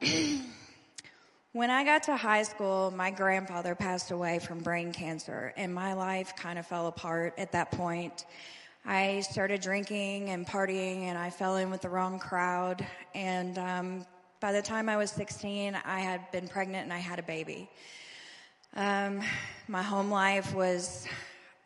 When 1.60 1.70
I 1.70 1.84
got 1.84 2.04
to 2.04 2.16
high 2.16 2.44
school, 2.44 2.90
my 2.96 3.12
grandfather 3.12 3.76
passed 3.76 4.12
away 4.12 4.40
from 4.40 4.60
brain 4.60 4.94
cancer, 4.94 5.54
and 5.58 5.74
my 5.76 5.92
life 5.92 6.34
kind 6.38 6.58
of 6.58 6.66
fell 6.66 6.88
apart 6.88 7.34
at 7.38 7.52
that 7.52 7.70
point. 7.70 8.24
I 8.86 9.20
started 9.30 9.60
drinking 9.60 10.30
and 10.30 10.48
partying, 10.48 11.02
and 11.02 11.18
I 11.18 11.30
fell 11.30 11.58
in 11.58 11.70
with 11.70 11.82
the 11.82 11.90
wrong 11.90 12.18
crowd. 12.18 12.88
And 13.14 13.58
um, 13.58 14.06
by 14.40 14.54
the 14.54 14.62
time 14.62 14.88
I 14.88 14.96
was 14.96 15.12
16, 15.12 15.78
I 15.84 16.00
had 16.00 16.32
been 16.32 16.48
pregnant 16.48 16.86
and 16.86 16.94
I 16.94 17.00
had 17.00 17.20
a 17.20 17.24
baby. 17.24 17.70
Um, 18.78 19.20
my 19.68 19.82
home 19.82 20.10
life 20.10 20.56
was. 20.56 21.08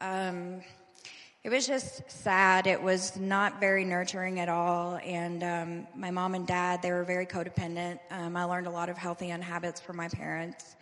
Um, 0.01 0.62
it 1.43 1.51
was 1.51 1.67
just 1.67 2.10
sad. 2.10 2.67
It 2.67 2.82
was 2.82 3.17
not 3.17 3.60
very 3.60 3.84
nurturing 3.84 4.39
at 4.39 4.47
all. 4.47 4.97
And 5.03 5.43
um, 5.43 5.88
my 5.93 6.10
mom 6.10 6.36
and 6.36 6.47
dad, 6.47 6.82
they 6.82 6.91
were 6.91 7.03
very 7.03 7.25
codependent. 7.25 7.99
Um, 8.12 8.38
I 8.38 8.45
learned 8.45 8.67
a 8.67 8.69
lot 8.69 8.88
of 8.88 8.97
healthy 8.97 9.27
habits 9.27 9.82
from 9.82 9.97
my 9.97 10.08
parents. 10.08 10.77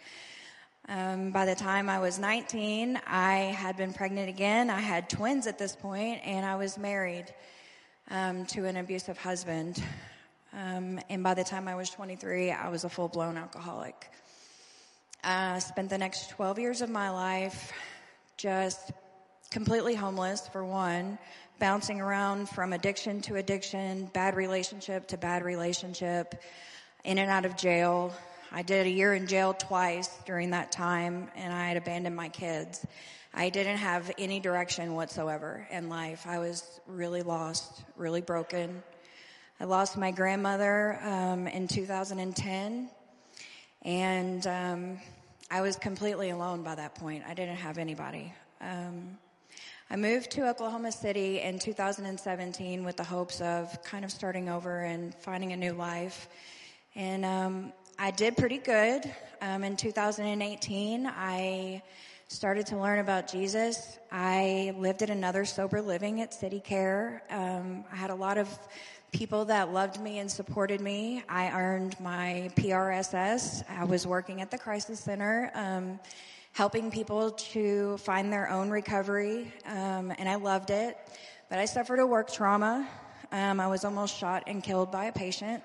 Um, 0.87 1.31
by 1.31 1.45
the 1.45 1.55
time 1.55 1.89
I 1.89 1.97
was 1.97 2.19
19, 2.19 3.01
I 3.07 3.35
had 3.37 3.75
been 3.75 3.91
pregnant 3.91 4.29
again. 4.29 4.69
I 4.69 4.81
had 4.81 5.09
twins 5.09 5.47
at 5.47 5.57
this 5.57 5.75
point, 5.75 6.21
and 6.23 6.45
I 6.45 6.55
was 6.57 6.77
married 6.77 7.33
um, 8.11 8.45
to 8.47 8.65
an 8.65 8.77
abusive 8.77 9.17
husband. 9.17 9.81
Um, 10.53 10.99
and 11.09 11.23
by 11.23 11.33
the 11.33 11.43
time 11.43 11.67
I 11.67 11.73
was 11.73 11.89
23, 11.89 12.51
I 12.51 12.69
was 12.69 12.83
a 12.83 12.89
full 12.89 13.07
blown 13.07 13.35
alcoholic. 13.35 14.11
I 15.23 15.57
spent 15.57 15.89
the 15.89 15.97
next 15.97 16.29
12 16.31 16.59
years 16.59 16.81
of 16.81 16.89
my 16.91 17.09
life 17.09 17.71
just 18.37 18.91
completely 19.51 19.93
homeless 19.93 20.47
for 20.47 20.63
one, 20.63 21.19
bouncing 21.59 21.99
around 21.99 22.49
from 22.49 22.71
addiction 22.71 23.21
to 23.21 23.35
addiction, 23.35 24.05
bad 24.13 24.35
relationship 24.35 25.07
to 25.09 25.17
bad 25.17 25.43
relationship, 25.43 26.41
in 27.03 27.17
and 27.17 27.29
out 27.29 27.45
of 27.45 27.57
jail. 27.57 28.13
I 28.51 28.63
did 28.63 28.87
a 28.87 28.89
year 28.89 29.13
in 29.13 29.27
jail 29.27 29.53
twice 29.53 30.09
during 30.25 30.51
that 30.51 30.71
time, 30.71 31.29
and 31.35 31.53
I 31.53 31.67
had 31.67 31.77
abandoned 31.77 32.15
my 32.15 32.29
kids. 32.29 32.85
I 33.33 33.49
didn't 33.49 33.77
have 33.77 34.11
any 34.17 34.39
direction 34.39 34.95
whatsoever 34.95 35.67
in 35.69 35.89
life. 35.89 36.25
I 36.25 36.39
was 36.39 36.79
really 36.87 37.21
lost, 37.21 37.83
really 37.97 38.21
broken. 38.21 38.81
I 39.59 39.65
lost 39.65 39.97
my 39.97 40.11
grandmother 40.11 40.97
um, 41.03 41.47
in 41.47 41.67
2010, 41.67 42.89
and 43.83 44.47
um, 44.47 44.99
I 45.49 45.61
was 45.61 45.75
completely 45.75 46.29
alone 46.29 46.63
by 46.63 46.75
that 46.75 46.95
point. 46.95 47.23
I 47.27 47.33
didn't 47.33 47.57
have 47.57 47.77
anybody. 47.77 48.33
Um, 48.59 49.17
I 49.93 49.97
moved 49.97 50.31
to 50.31 50.47
Oklahoma 50.47 50.89
City 50.89 51.41
in 51.41 51.59
2017 51.59 52.85
with 52.85 52.95
the 52.95 53.03
hopes 53.03 53.41
of 53.41 53.83
kind 53.83 54.05
of 54.05 54.11
starting 54.11 54.47
over 54.47 54.83
and 54.83 55.13
finding 55.15 55.51
a 55.51 55.57
new 55.57 55.73
life. 55.73 56.29
And 56.95 57.25
um, 57.25 57.73
I 57.99 58.11
did 58.11 58.37
pretty 58.37 58.59
good. 58.59 59.13
Um, 59.41 59.65
in 59.65 59.75
2018, 59.75 61.11
I 61.13 61.83
started 62.29 62.67
to 62.67 62.77
learn 62.77 62.99
about 62.99 63.29
Jesus. 63.29 63.99
I 64.13 64.73
lived 64.77 65.01
at 65.01 65.09
another 65.09 65.43
sober 65.43 65.81
living 65.81 66.21
at 66.21 66.33
City 66.33 66.61
Care. 66.61 67.23
Um, 67.29 67.83
I 67.91 67.97
had 67.97 68.11
a 68.11 68.15
lot 68.15 68.37
of 68.37 68.47
people 69.11 69.43
that 69.43 69.73
loved 69.73 69.99
me 69.99 70.19
and 70.19 70.31
supported 70.31 70.79
me. 70.79 71.21
I 71.27 71.51
earned 71.51 71.99
my 71.99 72.49
PRSS. 72.55 73.65
I 73.69 73.83
was 73.83 74.07
working 74.07 74.39
at 74.39 74.51
the 74.51 74.57
crisis 74.57 75.01
center. 75.01 75.51
Um, 75.53 75.99
helping 76.53 76.91
people 76.91 77.31
to 77.31 77.97
find 77.97 78.31
their 78.31 78.49
own 78.49 78.69
recovery, 78.69 79.53
um, 79.65 80.13
and 80.17 80.27
I 80.27 80.35
loved 80.35 80.69
it. 80.69 80.97
But 81.49 81.59
I 81.59 81.65
suffered 81.65 81.99
a 81.99 82.05
work 82.05 82.31
trauma. 82.31 82.87
Um, 83.31 83.59
I 83.59 83.67
was 83.67 83.85
almost 83.85 84.17
shot 84.17 84.43
and 84.47 84.63
killed 84.63 84.91
by 84.91 85.05
a 85.05 85.11
patient. 85.11 85.63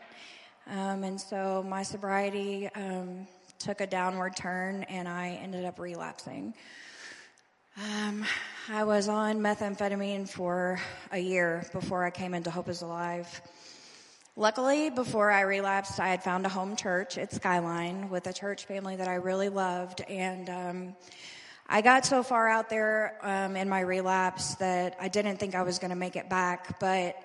Um, 0.69 1.05
and 1.05 1.21
so 1.21 1.65
my 1.67 1.83
sobriety 1.83 2.69
um, 2.75 3.27
took 3.59 3.81
a 3.81 3.87
downward 3.87 4.37
turn 4.37 4.83
and 4.85 5.09
I 5.09 5.39
ended 5.43 5.65
up 5.65 5.79
relapsing. 5.79 6.55
Um, 7.77 8.25
I 8.69 8.85
was 8.85 9.09
on 9.09 9.39
methamphetamine 9.41 10.29
for 10.29 10.81
a 11.13 11.19
year 11.19 11.69
before 11.73 12.05
I 12.05 12.11
came 12.11 12.35
into 12.35 12.51
Hope 12.51 12.69
is 12.69 12.83
Alive. 12.83 13.41
Luckily, 14.39 14.91
before 14.91 15.31
I 15.31 15.41
relapsed, 15.41 15.99
I 15.99 16.09
had 16.09 16.23
found 16.23 16.45
a 16.45 16.51
home 16.51 16.77
church 16.77 17.17
at 17.17 17.33
Skyline 17.33 18.11
with 18.11 18.27
a 18.27 18.35
church 18.35 18.67
family 18.67 18.95
that 18.97 19.09
I 19.09 19.15
really 19.15 19.49
loved. 19.49 20.03
And 20.03 20.51
um, 20.51 20.97
I 21.67 21.81
got 21.81 22.05
so 22.05 22.23
far 22.23 22.47
out 22.47 22.69
there 22.69 23.19
um, 23.23 23.57
in 23.57 23.67
my 23.67 23.81
relapse 23.81 24.57
that 24.57 24.95
I 25.01 25.09
didn't 25.09 25.39
think 25.39 25.55
I 25.55 25.63
was 25.63 25.79
going 25.79 25.89
to 25.89 25.97
make 25.97 26.17
it 26.17 26.29
back. 26.29 26.79
But 26.81 27.17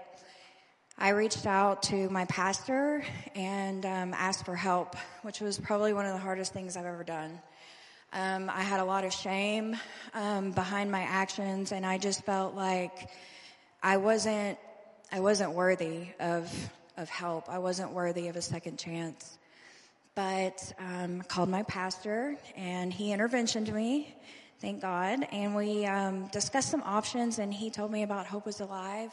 I 0.98 1.10
reached 1.10 1.46
out 1.46 1.84
to 1.84 2.10
my 2.10 2.24
pastor 2.26 3.04
and 3.36 3.86
um, 3.86 4.14
asked 4.14 4.46
for 4.46 4.56
help, 4.56 4.96
which 5.24 5.42
was 5.42 5.60
probably 5.60 5.92
one 5.92 6.06
of 6.06 6.14
the 6.14 6.20
hardest 6.20 6.54
things 6.54 6.78
I've 6.78 6.86
ever 6.86 7.04
done. 7.04 7.42
Um, 8.14 8.50
I 8.50 8.62
had 8.62 8.80
a 8.80 8.86
lot 8.86 9.04
of 9.04 9.12
shame 9.12 9.76
um, 10.14 10.52
behind 10.52 10.90
my 10.90 11.02
actions, 11.02 11.74
and 11.74 11.86
I 11.86 11.98
just 11.98 12.24
felt 12.24 12.56
like 12.56 13.10
I 13.84 13.98
wasn't 13.98 14.58
I 15.12 15.20
wasn't 15.20 15.52
worthy 15.52 16.08
of 16.22 16.50
of 17.02 17.10
help. 17.10 17.50
I 17.50 17.60
wasn't 17.60 17.92
worthy 17.92 18.30
of 18.30 18.36
a 18.38 18.42
second 18.42 18.80
chance. 18.80 19.38
But 20.16 20.74
um, 20.80 21.22
called 21.22 21.50
my 21.50 21.64
pastor, 21.64 22.38
and 22.56 22.94
he 22.94 23.12
interventioned 23.12 23.74
me. 23.74 24.16
Thank 24.60 24.82
God, 24.82 25.28
and 25.32 25.56
we 25.56 25.86
um, 25.86 26.28
discussed 26.28 26.70
some 26.70 26.84
options, 26.84 27.40
and 27.40 27.54
he 27.54 27.70
told 27.70 27.92
me 27.92 28.04
about 28.04 28.28
Hope 28.28 28.48
is 28.48 28.60
Alive, 28.60 29.12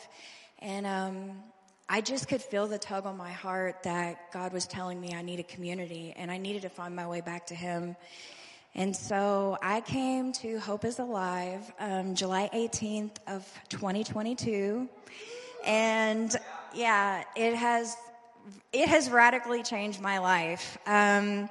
and 0.58 0.86
um, 0.86 1.30
I 1.88 2.02
just 2.02 2.28
could 2.28 2.42
feel 2.42 2.66
the 2.66 2.76
tug 2.76 3.06
on 3.06 3.16
my 3.16 3.32
heart 3.32 3.84
that 3.84 4.30
God 4.30 4.52
was 4.52 4.66
telling 4.66 5.00
me 5.00 5.14
I 5.14 5.22
needed 5.22 5.48
community 5.48 6.12
and 6.14 6.30
I 6.30 6.36
needed 6.36 6.62
to 6.62 6.68
find 6.68 6.94
my 6.94 7.06
way 7.06 7.22
back 7.22 7.46
to 7.46 7.54
Him. 7.54 7.96
And 8.74 8.94
so 8.94 9.56
I 9.62 9.80
came 9.80 10.32
to 10.34 10.58
Hope 10.60 10.84
is 10.84 10.98
Alive 10.98 11.72
um, 11.80 12.14
July 12.14 12.50
18th 12.52 13.16
of 13.26 13.50
2022. 13.70 14.86
And 15.64 16.36
yeah, 16.74 17.24
it 17.36 17.54
has, 17.54 17.96
it 18.72 18.88
has 18.88 19.10
radically 19.10 19.62
changed 19.62 20.00
my 20.00 20.18
life. 20.18 20.78
Um, 20.86 21.48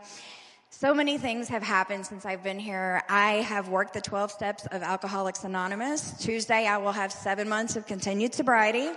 so 0.69 0.93
many 0.93 1.17
things 1.17 1.47
have 1.49 1.63
happened 1.63 2.05
since 2.05 2.25
I've 2.25 2.43
been 2.43 2.59
here. 2.59 3.01
I 3.09 3.33
have 3.37 3.67
worked 3.67 3.93
the 3.93 4.01
12 4.01 4.31
steps 4.31 4.67
of 4.67 4.83
Alcoholics 4.83 5.43
Anonymous. 5.43 6.11
Tuesday, 6.19 6.67
I 6.67 6.77
will 6.77 6.91
have 6.91 7.11
seven 7.11 7.49
months 7.49 7.75
of 7.75 7.87
continued 7.87 8.35
sobriety. 8.35 8.91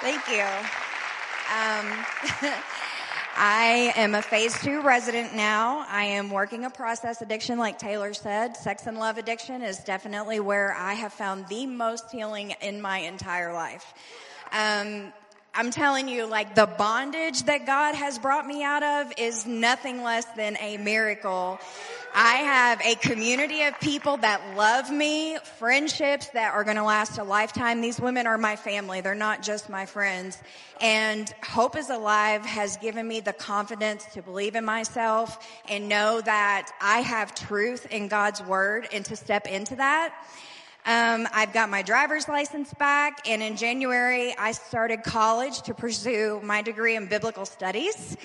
Thank 0.00 0.28
you. 0.28 0.44
Um, 1.48 2.52
I 3.38 3.92
am 3.96 4.14
a 4.14 4.22
phase 4.22 4.58
two 4.62 4.80
resident 4.82 5.34
now. 5.34 5.84
I 5.88 6.04
am 6.04 6.30
working 6.30 6.64
a 6.64 6.70
process 6.70 7.22
addiction, 7.22 7.58
like 7.58 7.78
Taylor 7.78 8.14
said. 8.14 8.56
Sex 8.56 8.86
and 8.86 8.98
love 8.98 9.18
addiction 9.18 9.62
is 9.62 9.78
definitely 9.78 10.40
where 10.40 10.74
I 10.74 10.94
have 10.94 11.12
found 11.12 11.46
the 11.48 11.66
most 11.66 12.10
healing 12.10 12.54
in 12.62 12.80
my 12.80 12.98
entire 12.98 13.52
life. 13.52 13.94
Um, 14.52 15.12
I'm 15.54 15.70
telling 15.70 16.06
you, 16.06 16.26
like 16.26 16.54
the 16.54 16.66
bondage 16.66 17.44
that 17.44 17.64
God 17.64 17.94
has 17.94 18.18
brought 18.18 18.46
me 18.46 18.62
out 18.62 18.82
of 18.82 19.12
is 19.16 19.46
nothing 19.46 20.02
less 20.02 20.26
than 20.36 20.58
a 20.60 20.76
miracle. 20.76 21.58
I 22.14 22.34
have 22.36 22.80
a 22.82 22.94
community 22.94 23.62
of 23.62 23.78
people 23.80 24.18
that 24.18 24.56
love 24.56 24.90
me, 24.90 25.38
friendships 25.58 26.28
that 26.28 26.54
are 26.54 26.64
going 26.64 26.76
to 26.76 26.82
last 26.82 27.18
a 27.18 27.24
lifetime. 27.24 27.80
These 27.80 28.00
women 28.00 28.26
are 28.26 28.38
my 28.38 28.56
family. 28.56 29.00
They're 29.00 29.14
not 29.14 29.42
just 29.42 29.68
my 29.68 29.86
friends. 29.86 30.38
And 30.80 31.32
Hope 31.42 31.76
is 31.76 31.90
Alive 31.90 32.44
has 32.44 32.76
given 32.76 33.06
me 33.08 33.20
the 33.20 33.32
confidence 33.32 34.04
to 34.12 34.22
believe 34.22 34.56
in 34.56 34.64
myself 34.64 35.46
and 35.68 35.88
know 35.88 36.20
that 36.20 36.70
I 36.80 37.00
have 37.00 37.34
truth 37.34 37.86
in 37.90 38.08
God's 38.08 38.42
word 38.42 38.88
and 38.92 39.04
to 39.06 39.16
step 39.16 39.46
into 39.46 39.76
that. 39.76 40.14
Um, 40.86 41.26
I've 41.32 41.52
got 41.52 41.68
my 41.68 41.82
driver's 41.82 42.28
license 42.28 42.72
back, 42.74 43.26
and 43.28 43.42
in 43.42 43.56
January, 43.56 44.36
I 44.38 44.52
started 44.52 45.02
college 45.02 45.62
to 45.62 45.74
pursue 45.74 46.40
my 46.44 46.62
degree 46.62 46.94
in 46.94 47.06
biblical 47.06 47.44
studies. 47.44 48.16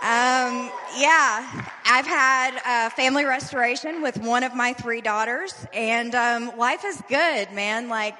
Um, 0.00 0.70
yeah, 0.96 1.68
I've 1.84 2.06
had 2.06 2.58
uh, 2.64 2.90
family 2.90 3.26
restoration 3.26 4.00
with 4.00 4.16
one 4.18 4.44
of 4.44 4.54
my 4.54 4.72
three 4.72 5.02
daughters, 5.02 5.52
and 5.74 6.14
um, 6.14 6.56
life 6.56 6.86
is 6.86 7.02
good, 7.06 7.52
man. 7.52 7.90
Like, 7.90 8.14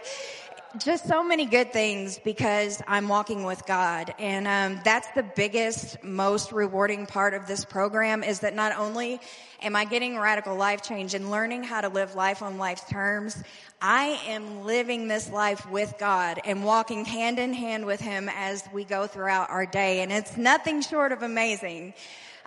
just 0.79 1.07
so 1.07 1.23
many 1.23 1.47
good 1.47 1.73
things 1.73 2.19
because 2.19 2.83
I'm 2.87 3.09
walking 3.09 3.45
with 3.45 3.65
God. 3.67 4.15
And 4.19 4.47
um, 4.47 4.81
that's 4.85 5.09
the 5.15 5.23
biggest, 5.23 6.03
most 6.03 6.53
rewarding 6.53 7.07
part 7.07 7.35
of 7.35 7.47
this 7.47 7.65
program 7.65 8.23
is 8.23 8.41
that 8.41 8.55
not 8.55 8.77
only 8.77 9.21
am 9.63 9.75
I 9.75 9.85
getting 9.85 10.19
radical 10.19 10.57
life 10.57 10.83
change 10.83 11.15
and 11.15 11.31
learning 11.31 11.63
how 11.63 11.81
to 11.81 11.89
live 11.89 12.15
life 12.15 12.43
on 12.43 12.59
life's 12.59 12.85
terms, 12.85 13.43
I 13.81 14.21
am 14.29 14.65
living 14.65 15.07
this 15.07 15.31
life 15.31 15.69
with 15.71 15.95
God 15.99 16.41
and 16.45 16.65
walking 16.65 17.05
hand 17.05 17.39
in 17.39 17.53
hand 17.53 17.85
with 17.85 18.01
Him 18.01 18.31
as 18.35 18.65
we 18.73 18.85
go 18.85 19.07
throughout 19.07 19.51
our 19.51 19.67
day. 19.67 20.01
And 20.01 20.11
it's 20.11 20.37
nothing 20.37 20.81
short 20.81 21.13
of 21.13 21.23
amazing. 21.23 21.93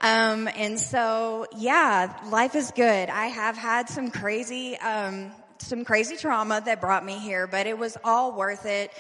Um, 0.02 0.48
and 0.56 0.80
so, 0.80 1.46
yeah, 1.56 2.16
life 2.30 2.56
is 2.56 2.72
good. 2.72 3.10
I 3.10 3.28
have 3.28 3.58
had 3.58 3.90
some 3.90 4.10
crazy, 4.10 4.78
um, 4.78 5.32
some 5.60 5.86
crazy 5.86 6.16
trauma 6.16 6.62
that 6.66 6.82
brought 6.82 7.06
me 7.06 7.20
here, 7.20 7.46
but 7.46 7.68
it 7.68 7.78
was 7.78 7.98
all 8.04 8.36
worth 8.36 8.66
it. 8.66 8.92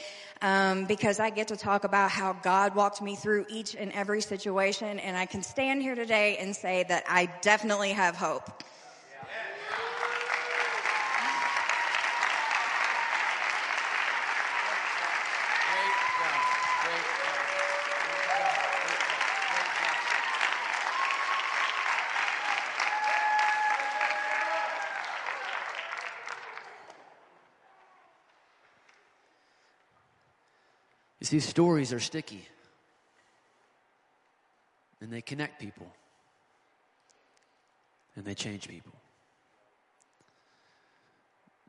Um, 0.42 0.86
because 0.86 1.20
I 1.20 1.32
get 1.32 1.50
to 1.50 1.58
talk 1.58 1.84
about 1.84 2.12
how 2.12 2.32
God 2.32 2.74
walked 2.74 3.02
me 3.02 3.18
through 3.18 3.46
each 3.50 3.76
and 3.76 3.92
every 3.92 4.22
situation, 4.22 4.98
and 5.00 5.18
I 5.18 5.26
can 5.26 5.44
stand 5.44 5.82
here 5.82 5.96
today 5.96 6.38
and 6.38 6.56
say 6.56 6.86
that 6.88 7.04
I 7.10 7.26
definitely 7.42 7.92
have 7.92 8.16
hope. 8.16 8.64
See, 31.30 31.40
stories 31.40 31.94
are 31.94 32.00
sticky 32.00 32.44
and 35.00 35.14
they 35.14 35.22
connect 35.22 35.62
people 35.62 35.86
and 38.16 38.26
they 38.26 38.34
change 38.34 38.68
people. 38.68 38.94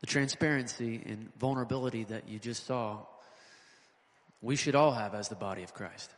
The 0.00 0.06
transparency 0.06 1.02
and 1.04 1.30
vulnerability 1.38 2.04
that 2.04 2.26
you 2.26 2.38
just 2.38 2.64
saw, 2.64 3.00
we 4.40 4.56
should 4.56 4.74
all 4.74 4.92
have 4.92 5.14
as 5.14 5.28
the 5.28 5.34
body 5.34 5.62
of 5.62 5.74
Christ 5.74 6.10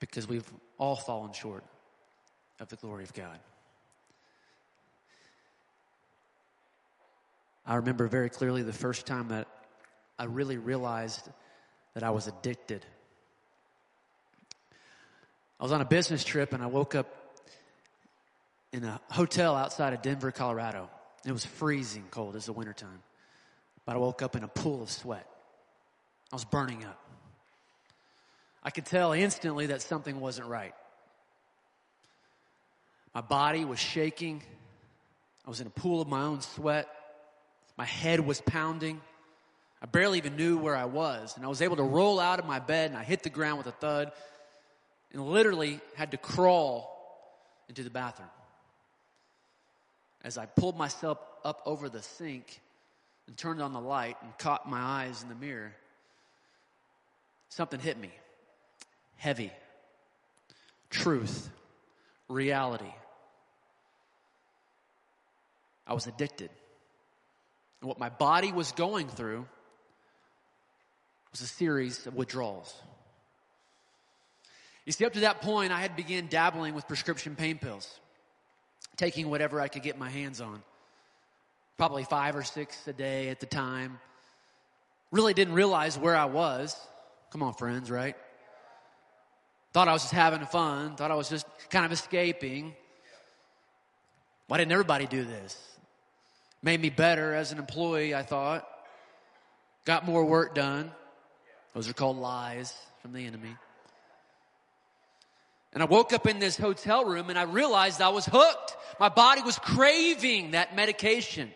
because 0.00 0.28
we've 0.28 0.52
all 0.76 0.96
fallen 0.96 1.32
short 1.32 1.64
of 2.60 2.68
the 2.68 2.76
glory 2.76 3.04
of 3.04 3.14
God. 3.14 3.38
I 7.64 7.76
remember 7.76 8.06
very 8.06 8.28
clearly 8.28 8.62
the 8.62 8.74
first 8.74 9.06
time 9.06 9.28
that 9.28 9.48
I 10.18 10.24
really 10.24 10.58
realized 10.58 11.26
that 11.94 12.02
I 12.02 12.10
was 12.10 12.26
addicted. 12.26 12.84
I 15.58 15.62
was 15.62 15.72
on 15.72 15.80
a 15.80 15.84
business 15.84 16.24
trip 16.24 16.52
and 16.52 16.62
I 16.62 16.66
woke 16.66 16.94
up 16.94 17.06
in 18.72 18.84
a 18.84 19.00
hotel 19.10 19.54
outside 19.54 19.94
of 19.94 20.02
Denver, 20.02 20.32
Colorado. 20.32 20.90
It 21.24 21.32
was 21.32 21.44
freezing 21.44 22.04
cold. 22.10 22.34
It 22.34 22.38
was 22.38 22.46
the 22.46 22.52
wintertime. 22.52 23.02
But 23.86 23.96
I 23.96 23.98
woke 23.98 24.20
up 24.20 24.34
in 24.36 24.42
a 24.42 24.48
pool 24.48 24.82
of 24.82 24.90
sweat. 24.90 25.26
I 26.32 26.36
was 26.36 26.44
burning 26.44 26.84
up. 26.84 27.00
I 28.62 28.70
could 28.70 28.86
tell 28.86 29.12
instantly 29.12 29.66
that 29.66 29.82
something 29.82 30.20
wasn't 30.20 30.48
right. 30.48 30.74
My 33.14 33.20
body 33.20 33.64
was 33.64 33.78
shaking. 33.78 34.42
I 35.46 35.50
was 35.50 35.60
in 35.60 35.66
a 35.66 35.70
pool 35.70 36.00
of 36.00 36.08
my 36.08 36.22
own 36.22 36.40
sweat. 36.40 36.88
My 37.76 37.84
head 37.84 38.20
was 38.20 38.40
pounding. 38.40 39.00
I 39.84 39.86
barely 39.86 40.16
even 40.16 40.36
knew 40.36 40.56
where 40.56 40.74
I 40.74 40.86
was. 40.86 41.36
And 41.36 41.44
I 41.44 41.48
was 41.48 41.60
able 41.60 41.76
to 41.76 41.82
roll 41.82 42.18
out 42.18 42.38
of 42.38 42.46
my 42.46 42.58
bed 42.58 42.90
and 42.90 42.98
I 42.98 43.04
hit 43.04 43.22
the 43.22 43.28
ground 43.28 43.58
with 43.58 43.66
a 43.66 43.72
thud 43.72 44.12
and 45.12 45.22
literally 45.22 45.78
had 45.94 46.12
to 46.12 46.16
crawl 46.16 46.90
into 47.68 47.82
the 47.82 47.90
bathroom. 47.90 48.30
As 50.22 50.38
I 50.38 50.46
pulled 50.46 50.78
myself 50.78 51.18
up 51.44 51.60
over 51.66 51.90
the 51.90 52.00
sink 52.00 52.62
and 53.26 53.36
turned 53.36 53.60
on 53.60 53.74
the 53.74 53.80
light 53.80 54.16
and 54.22 54.38
caught 54.38 54.66
my 54.66 54.80
eyes 54.80 55.22
in 55.22 55.28
the 55.28 55.34
mirror, 55.34 55.74
something 57.50 57.78
hit 57.78 57.98
me. 57.98 58.10
Heavy. 59.16 59.52
Truth. 60.88 61.50
Reality. 62.30 62.94
I 65.86 65.92
was 65.92 66.06
addicted. 66.06 66.48
And 67.82 67.88
what 67.90 67.98
my 67.98 68.08
body 68.08 68.50
was 68.50 68.72
going 68.72 69.08
through 69.08 69.44
was 71.34 71.40
a 71.40 71.46
series 71.48 72.06
of 72.06 72.14
withdrawals. 72.14 72.72
You 74.84 74.92
see, 74.92 75.04
up 75.04 75.14
to 75.14 75.20
that 75.20 75.40
point, 75.40 75.72
I 75.72 75.80
had 75.80 75.96
begun 75.96 76.28
dabbling 76.28 76.74
with 76.74 76.86
prescription 76.86 77.34
pain 77.34 77.58
pills, 77.58 77.98
taking 78.96 79.28
whatever 79.28 79.60
I 79.60 79.66
could 79.66 79.82
get 79.82 79.98
my 79.98 80.08
hands 80.08 80.40
on. 80.40 80.62
Probably 81.76 82.04
five 82.04 82.36
or 82.36 82.44
six 82.44 82.86
a 82.86 82.92
day 82.92 83.30
at 83.30 83.40
the 83.40 83.46
time. 83.46 83.98
Really 85.10 85.34
didn't 85.34 85.54
realize 85.54 85.98
where 85.98 86.14
I 86.14 86.26
was. 86.26 86.76
Come 87.32 87.42
on, 87.42 87.52
friends, 87.54 87.90
right? 87.90 88.14
Thought 89.72 89.88
I 89.88 89.92
was 89.92 90.02
just 90.02 90.14
having 90.14 90.46
fun. 90.46 90.94
Thought 90.94 91.10
I 91.10 91.16
was 91.16 91.28
just 91.28 91.46
kind 91.68 91.84
of 91.84 91.90
escaping. 91.90 92.76
Why 94.46 94.58
didn't 94.58 94.70
everybody 94.70 95.06
do 95.06 95.24
this? 95.24 95.60
Made 96.62 96.80
me 96.80 96.90
better 96.90 97.34
as 97.34 97.50
an 97.50 97.58
employee, 97.58 98.14
I 98.14 98.22
thought. 98.22 98.68
Got 99.84 100.06
more 100.06 100.24
work 100.24 100.54
done. 100.54 100.92
Those 101.74 101.88
are 101.88 101.92
called 101.92 102.16
lies 102.16 102.72
from 103.02 103.12
the 103.12 103.26
enemy. 103.26 103.56
And 105.72 105.82
I 105.82 105.86
woke 105.86 106.12
up 106.12 106.26
in 106.26 106.38
this 106.38 106.56
hotel 106.56 107.04
room 107.04 107.30
and 107.30 107.38
I 107.38 107.42
realized 107.42 108.00
I 108.00 108.10
was 108.10 108.24
hooked. 108.24 108.76
My 109.00 109.08
body 109.08 109.42
was 109.42 109.58
craving 109.58 110.52
that 110.52 110.76
medication. 110.76 111.48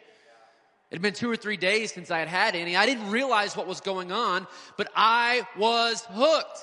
It 0.91 0.95
had 0.95 1.03
been 1.03 1.15
two 1.15 1.31
or 1.31 1.37
three 1.37 1.57
days 1.57 1.93
since 1.93 2.11
I 2.11 2.19
had 2.19 2.29
had 2.29 2.57
any. 2.57 2.75
I 2.75 2.85
didn't 2.85 3.11
realize 3.11 3.57
what 3.57 3.69
was 3.69 3.81
going 3.81 4.11
on, 4.11 4.47
but 4.77 4.91
I 4.97 5.47
was 5.57 6.05
hooked. 6.11 6.59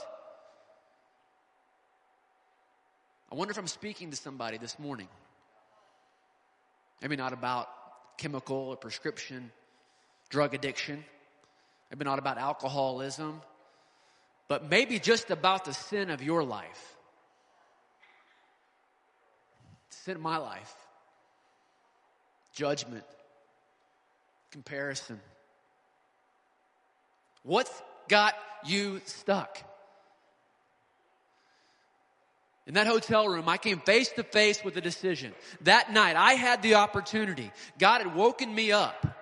I 3.32 3.36
wonder 3.36 3.52
if 3.52 3.58
I'm 3.58 3.68
speaking 3.68 4.12
to 4.12 4.18
somebody 4.18 4.58
this 4.58 4.78
morning. 4.78 5.08
Maybe 7.02 7.16
not 7.16 7.34
about 7.34 7.70
chemical 8.18 8.58
or 8.58 8.76
prescription 8.76 9.52
drug 10.30 10.54
addiction. 10.54 11.06
Maybe 11.96 12.10
not 12.10 12.20
about 12.20 12.38
alcoholism, 12.38 13.42
but 14.50 14.70
maybe 14.70 15.00
just 15.00 15.32
about 15.32 15.64
the 15.64 15.74
sin 15.74 16.10
of 16.10 16.22
your 16.22 16.44
life. 16.44 16.98
Sin 19.92 20.18
of 20.18 20.22
my 20.22 20.36
life. 20.36 20.76
Judgment. 22.54 23.06
Comparison. 24.52 25.22
What's 27.44 27.72
got 28.10 28.34
you 28.66 29.00
stuck? 29.06 29.58
In 32.68 32.74
that 32.74 32.88
hotel 32.88 33.26
room, 33.30 33.48
I 33.48 33.56
came 33.56 33.80
face 33.80 34.10
to 34.18 34.24
face 34.24 34.66
with 34.66 34.76
a 34.76 34.82
decision. 34.82 35.34
That 35.62 35.94
night, 35.94 36.18
I 36.18 36.34
had 36.34 36.62
the 36.62 36.76
opportunity. 36.76 37.54
God 37.80 38.02
had 38.02 38.14
woken 38.14 38.54
me 38.54 38.74
up. 38.74 39.15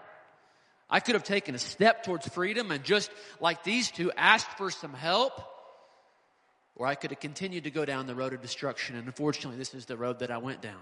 I 0.90 1.00
could 1.00 1.16
have 1.16 1.24
taken 1.24 1.56
a 1.56 1.60
step 1.60 2.04
towards 2.04 2.28
freedom 2.28 2.72
and 2.72 2.84
just 2.84 3.12
like 3.40 3.64
these 3.64 3.90
two, 3.92 4.12
asked 4.16 4.58
for 4.58 4.70
some 4.70 4.94
help. 4.94 5.42
Or 6.76 6.88
I 6.88 6.96
could 6.96 7.12
have 7.12 7.20
continued 7.20 7.66
to 7.66 7.72
go 7.72 7.86
down 7.86 8.08
the 8.08 8.16
road 8.16 8.34
of 8.34 8.42
destruction. 8.42 8.96
And 8.96 9.06
unfortunately, 9.06 9.58
this 9.58 9.74
is 9.74 9.86
the 9.86 9.98
road 9.98 10.20
that 10.20 10.32
I 10.32 10.38
went 10.40 10.62
down. 10.62 10.82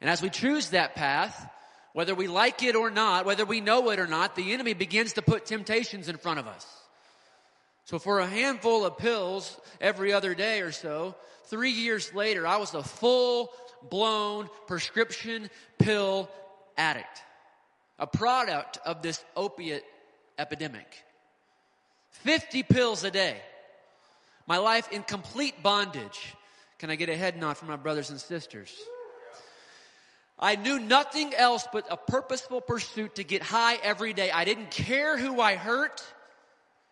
And 0.00 0.10
as 0.10 0.20
we 0.20 0.28
choose 0.30 0.70
that 0.70 0.94
path, 0.94 1.50
whether 1.94 2.14
we 2.14 2.28
like 2.28 2.62
it 2.62 2.76
or 2.76 2.90
not, 2.90 3.24
whether 3.24 3.46
we 3.46 3.62
know 3.62 3.90
it 3.90 3.98
or 3.98 4.06
not, 4.06 4.36
the 4.36 4.52
enemy 4.52 4.74
begins 4.74 5.14
to 5.14 5.22
put 5.22 5.46
temptations 5.46 6.08
in 6.08 6.18
front 6.18 6.38
of 6.38 6.46
us. 6.46 6.66
So 7.86 7.98
for 7.98 8.18
a 8.18 8.26
handful 8.26 8.84
of 8.84 8.98
pills 8.98 9.58
every 9.80 10.12
other 10.12 10.34
day 10.34 10.60
or 10.60 10.72
so, 10.72 11.14
three 11.44 11.70
years 11.70 12.12
later, 12.12 12.46
I 12.46 12.58
was 12.58 12.74
a 12.74 12.82
full 12.82 13.50
blown 13.88 14.50
prescription 14.66 15.48
pill 15.78 16.28
addict. 16.76 17.22
A 17.98 18.06
product 18.06 18.78
of 18.84 19.02
this 19.02 19.24
opiate 19.34 19.84
epidemic. 20.38 20.86
50 22.10 22.62
pills 22.62 23.04
a 23.04 23.10
day. 23.10 23.36
My 24.46 24.58
life 24.58 24.90
in 24.92 25.02
complete 25.02 25.62
bondage. 25.62 26.34
Can 26.78 26.90
I 26.90 26.96
get 26.96 27.08
a 27.08 27.16
head 27.16 27.38
nod 27.38 27.56
from 27.56 27.68
my 27.68 27.76
brothers 27.76 28.10
and 28.10 28.20
sisters? 28.20 28.74
I 30.38 30.56
knew 30.56 30.78
nothing 30.78 31.34
else 31.34 31.66
but 31.72 31.86
a 31.90 31.96
purposeful 31.96 32.60
pursuit 32.60 33.14
to 33.14 33.24
get 33.24 33.42
high 33.42 33.76
every 33.76 34.12
day. 34.12 34.30
I 34.30 34.44
didn't 34.44 34.70
care 34.70 35.16
who 35.16 35.40
I 35.40 35.56
hurt. 35.56 36.04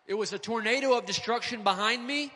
It 0.07 0.15
was 0.15 0.33
a 0.33 0.39
tornado 0.39 0.97
of 0.97 1.05
destruction 1.05 1.63
behind 1.63 2.05
me. 2.05 2.31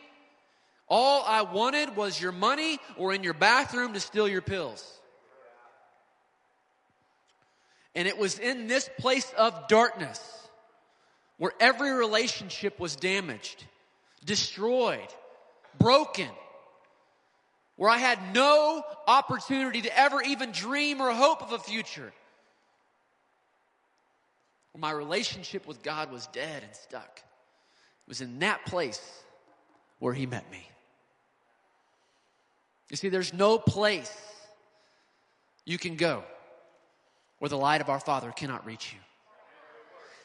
All 0.87 1.23
I 1.25 1.41
wanted 1.41 1.95
was 1.95 2.19
your 2.19 2.31
money 2.31 2.79
or 2.97 3.13
in 3.13 3.23
your 3.23 3.33
bathroom 3.33 3.93
to 3.93 3.99
steal 3.99 4.27
your 4.27 4.41
pills. 4.41 4.98
And 7.95 8.07
it 8.07 8.17
was 8.17 8.39
in 8.39 8.67
this 8.67 8.89
place 8.99 9.31
of 9.37 9.67
darkness 9.67 10.19
where 11.37 11.53
every 11.59 11.91
relationship 11.91 12.79
was 12.79 12.95
damaged, 12.95 13.63
destroyed, 14.23 15.07
broken, 15.79 16.29
where 17.77 17.89
I 17.89 17.97
had 17.97 18.33
no 18.33 18.83
opportunity 19.07 19.81
to 19.83 19.97
ever 19.97 20.21
even 20.21 20.51
dream 20.51 21.01
or 21.01 21.11
hope 21.13 21.41
of 21.41 21.53
a 21.53 21.59
future. 21.59 22.11
Where 24.73 24.81
my 24.81 24.91
relationship 24.91 25.65
with 25.65 25.81
God 25.81 26.11
was 26.11 26.27
dead 26.27 26.61
and 26.61 26.75
stuck 26.75 27.17
It 27.17 28.09
was 28.09 28.21
in 28.21 28.39
that 28.39 28.65
place 28.65 29.01
where 29.99 30.13
he 30.13 30.25
met 30.25 30.49
me. 30.51 30.67
You 32.89 32.97
see, 32.97 33.09
there's 33.09 33.33
no 33.33 33.57
place 33.57 34.15
you 35.65 35.77
can 35.77 35.95
go 35.95 36.23
where 37.39 37.49
the 37.49 37.57
light 37.57 37.81
of 37.81 37.89
our 37.89 37.99
Father 37.99 38.31
cannot 38.31 38.65
reach 38.65 38.93
you. 38.93 38.99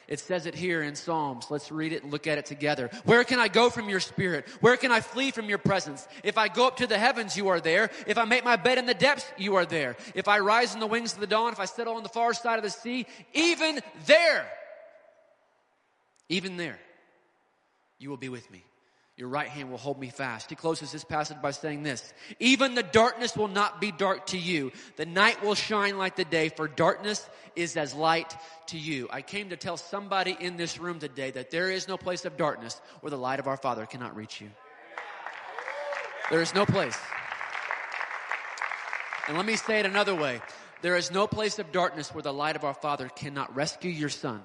It 0.07 0.19
says 0.19 0.45
it 0.45 0.53
here 0.53 0.83
in 0.83 0.95
Psalms. 0.95 1.47
Let's 1.49 1.71
read 1.71 1.91
it 1.91 2.03
and 2.03 2.11
look 2.11 2.27
at 2.27 2.37
it 2.37 2.45
together. 2.45 2.91
Where 3.05 3.23
can 3.23 3.39
I 3.39 3.47
go 3.47 3.71
from 3.71 3.89
your 3.89 3.99
spirit? 3.99 4.47
Where 4.61 4.77
can 4.77 4.91
I 4.91 5.01
flee 5.01 5.31
from 5.31 5.49
your 5.49 5.57
presence? 5.57 6.07
If 6.23 6.37
I 6.37 6.47
go 6.47 6.67
up 6.67 6.77
to 6.77 6.87
the 6.87 6.97
heavens, 6.97 7.35
you 7.35 7.47
are 7.47 7.59
there. 7.59 7.89
If 8.05 8.19
I 8.19 8.25
make 8.25 8.45
my 8.45 8.55
bed 8.55 8.77
in 8.77 8.85
the 8.85 8.93
depths, 8.93 9.25
you 9.37 9.55
are 9.55 9.65
there. 9.65 9.97
If 10.13 10.27
I 10.27 10.39
rise 10.39 10.75
in 10.75 10.79
the 10.79 10.87
wings 10.87 11.13
of 11.13 11.21
the 11.21 11.27
dawn, 11.27 11.53
if 11.53 11.59
I 11.59 11.65
settle 11.65 11.95
on 11.95 12.03
the 12.03 12.09
far 12.09 12.35
side 12.35 12.57
of 12.57 12.63
the 12.63 12.69
sea, 12.69 13.07
even 13.33 13.79
there, 14.05 14.45
even 16.29 16.57
there, 16.57 16.77
you 17.97 18.11
will 18.11 18.17
be 18.17 18.29
with 18.29 18.49
me. 18.51 18.63
Your 19.17 19.29
right 19.29 19.47
hand 19.47 19.71
will 19.71 19.77
hold 19.77 19.97
me 19.97 20.09
fast. 20.09 20.49
He 20.49 20.57
closes 20.57 20.91
this 20.91 21.05
passage 21.05 21.41
by 21.41 21.51
saying 21.51 21.83
this 21.83 22.13
Even 22.39 22.75
the 22.75 22.83
darkness 22.83 23.37
will 23.37 23.47
not 23.47 23.79
be 23.79 23.91
dark 23.91 24.27
to 24.27 24.37
you. 24.37 24.73
The 24.97 25.05
night 25.05 25.41
will 25.41 25.55
shine 25.55 25.97
like 25.97 26.17
the 26.17 26.25
day, 26.25 26.49
for 26.49 26.67
darkness 26.67 27.27
is 27.55 27.77
as 27.77 27.93
light 27.93 28.35
to 28.67 28.77
you. 28.77 29.07
I 29.09 29.21
came 29.21 29.49
to 29.49 29.57
tell 29.57 29.77
somebody 29.77 30.35
in 30.37 30.57
this 30.57 30.77
room 30.77 30.99
today 30.99 31.31
that 31.31 31.49
there 31.49 31.71
is 31.71 31.87
no 31.87 31.95
place 31.95 32.25
of 32.25 32.35
darkness 32.35 32.81
where 32.99 33.09
the 33.09 33.17
light 33.17 33.39
of 33.39 33.47
our 33.47 33.57
Father 33.57 33.85
cannot 33.85 34.17
reach 34.17 34.41
you. 34.41 34.51
There 36.29 36.41
is 36.41 36.53
no 36.53 36.65
place. 36.65 36.97
And 39.27 39.37
let 39.37 39.45
me 39.45 39.55
say 39.55 39.79
it 39.79 39.85
another 39.85 40.13
way 40.13 40.41
there 40.81 40.97
is 40.97 41.09
no 41.09 41.25
place 41.25 41.57
of 41.57 41.71
darkness 41.71 42.13
where 42.13 42.21
the 42.21 42.33
light 42.33 42.57
of 42.57 42.65
our 42.65 42.73
Father 42.73 43.07
cannot 43.07 43.55
rescue 43.55 43.89
your 43.89 44.09
son 44.09 44.43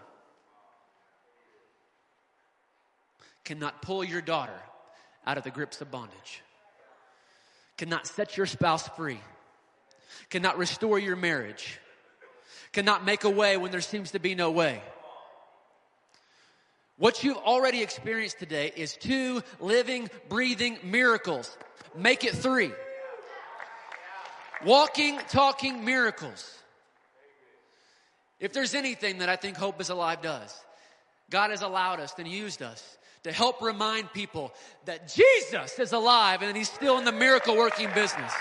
cannot 3.51 3.83
pull 3.83 4.05
your 4.05 4.21
daughter 4.21 4.63
out 5.27 5.37
of 5.37 5.43
the 5.43 5.51
grips 5.51 5.81
of 5.81 5.91
bondage, 5.91 6.41
cannot 7.77 8.07
set 8.07 8.37
your 8.37 8.47
spouse 8.47 8.87
free, 8.91 9.19
cannot 10.29 10.57
restore 10.57 11.01
your 11.01 11.17
marriage, 11.17 11.81
cannot 12.73 13.05
make 13.05 13.25
a 13.25 13.29
way 13.29 13.57
when 13.57 13.73
there 13.73 13.81
seems 13.81 14.13
to 14.13 14.21
be 14.21 14.37
no 14.37 14.53
way. 14.53 14.81
What 16.97 17.25
you've 17.25 17.39
already 17.39 17.83
experienced 17.83 18.39
today 18.39 18.71
is 18.77 18.97
two 18.97 19.43
living, 19.59 20.09
breathing 20.29 20.79
miracles. 20.85 21.59
Make 21.97 22.23
it 22.23 22.35
three. 22.35 22.71
Walking, 24.65 25.19
talking 25.29 25.85
miracles. 25.85 26.57
If 28.39 28.53
there's 28.53 28.77
anything 28.77 29.19
that 29.19 29.29
I 29.29 29.35
think 29.35 29.57
Hope 29.57 29.81
is 29.81 29.91
Alive 29.91 30.23
does, 30.23 30.57
God 31.31 31.51
has 31.51 31.63
allowed 31.63 31.99
us 31.99 32.15
and 32.17 32.29
used 32.29 32.63
us 32.63 32.97
to 33.25 33.33
help 33.33 33.61
remind 33.61 34.13
people 34.13 34.53
that 34.87 35.09
Jesus 35.09 35.79
is 35.79 35.93
alive 35.93 36.43
and 36.43 36.57
he's 36.57 36.71
still 36.71 36.99
in 36.99 37.05
the 37.05 37.13
miracle 37.13 37.57
working 37.57 37.89
business. 37.95 38.33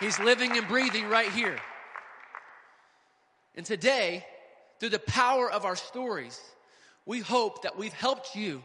He's 0.00 0.18
living 0.18 0.56
and 0.56 0.66
breathing 0.66 1.08
right 1.08 1.30
here. 1.30 1.58
And 3.54 3.64
today, 3.64 4.26
through 4.80 4.88
the 4.88 4.98
power 4.98 5.50
of 5.50 5.64
our 5.64 5.76
stories, 5.76 6.40
we 7.04 7.20
hope 7.20 7.62
that 7.62 7.78
we've 7.78 7.92
helped 7.92 8.34
you 8.34 8.64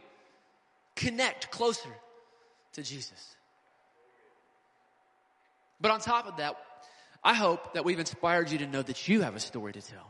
connect 0.96 1.50
closer 1.50 1.90
to 2.72 2.82
Jesus. 2.82 3.36
But 5.80 5.90
on 5.90 6.00
top 6.00 6.26
of 6.26 6.38
that, 6.38 6.56
I 7.22 7.34
hope 7.34 7.74
that 7.74 7.84
we've 7.84 7.98
inspired 7.98 8.50
you 8.50 8.58
to 8.58 8.66
know 8.66 8.82
that 8.82 9.06
you 9.06 9.20
have 9.20 9.36
a 9.36 9.40
story 9.40 9.72
to 9.72 9.82
tell 9.82 10.06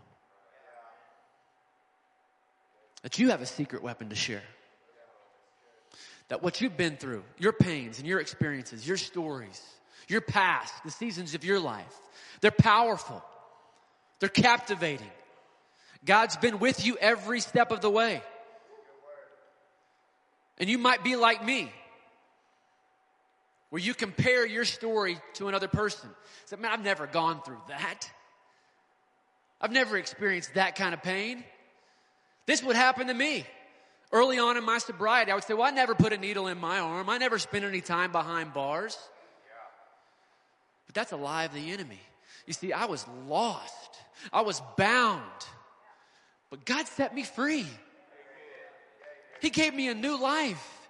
that 3.03 3.19
you 3.19 3.31
have 3.31 3.43
a 3.43 3.47
secret 3.47 3.83
weapon 3.83 4.09
to 4.09 4.15
share. 4.15 4.43
That 6.29 6.43
what 6.43 6.61
you've 6.61 6.77
been 6.77 6.97
through, 6.97 7.25
your 7.39 7.53
pains 7.53 7.99
and 7.99 8.07
your 8.07 8.21
experiences, 8.21 8.87
your 8.87 8.97
stories, 8.97 9.63
your 10.09 10.21
past, 10.21 10.73
the 10.85 10.91
seasons 10.91 11.35
of 11.35 11.45
your 11.45 11.59
life. 11.61 11.99
They're 12.41 12.51
powerful. 12.51 13.23
They're 14.21 14.29
captivating. 14.29 15.11
God's 16.05 16.37
been 16.37 16.59
with 16.59 16.85
you 16.85 16.97
every 17.01 17.41
step 17.41 17.71
of 17.71 17.81
the 17.81 17.91
way. 17.91 18.23
And 20.59 20.69
you 20.69 20.79
might 20.79 21.05
be 21.05 21.17
like 21.17 21.45
me, 21.45 21.73
where 23.71 23.81
you 23.81 23.95
compare 23.95 24.47
your 24.47 24.65
story 24.65 25.19
to 25.35 25.49
another 25.49 25.69
person. 25.69 26.11
Say, 26.47 26.57
man, 26.57 26.73
I've 26.73 26.83
never 26.83 27.07
gone 27.07 27.43
through 27.43 27.61
that. 27.69 28.11
I've 29.61 29.73
never 29.73 29.97
experienced 29.97 30.55
that 30.55 30.77
kind 30.77 30.95
of 30.95 31.03
pain. 31.03 31.45
This 32.49 32.63
would 32.63 32.77
happen 32.77 33.09
to 33.09 33.15
me. 33.15 33.45
Early 34.11 34.39
on 34.39 34.57
in 34.57 34.65
my 34.65 34.79
sobriety, 34.79 35.31
I 35.31 35.35
would 35.35 35.45
say, 35.45 35.53
well, 35.53 35.67
I 35.67 35.71
never 35.71 35.95
put 35.95 36.15
a 36.15 36.17
needle 36.17 36.47
in 36.47 36.57
my 36.59 36.79
arm. 36.79 37.11
I 37.11 37.19
never 37.19 37.39
spent 37.39 37.63
any 37.63 37.83
time 37.83 38.11
behind 38.11 38.55
bars. 38.55 38.97
But 40.87 40.95
that's 40.95 41.13
a 41.13 41.19
lie 41.19 41.45
of 41.45 41.53
the 41.53 41.71
enemy. 41.71 42.01
You 42.47 42.55
see, 42.55 42.73
I 42.73 42.87
was 42.87 43.05
lost. 43.27 43.99
I 44.33 44.41
was 44.41 44.63
bound. 44.79 45.21
But 46.49 46.65
God 46.65 46.87
set 46.87 47.15
me 47.15 47.23
free. 47.23 47.67
He 49.43 49.51
gave 49.51 49.75
me 49.75 49.89
a 49.89 49.95
new 49.95 50.19
life. 50.19 50.89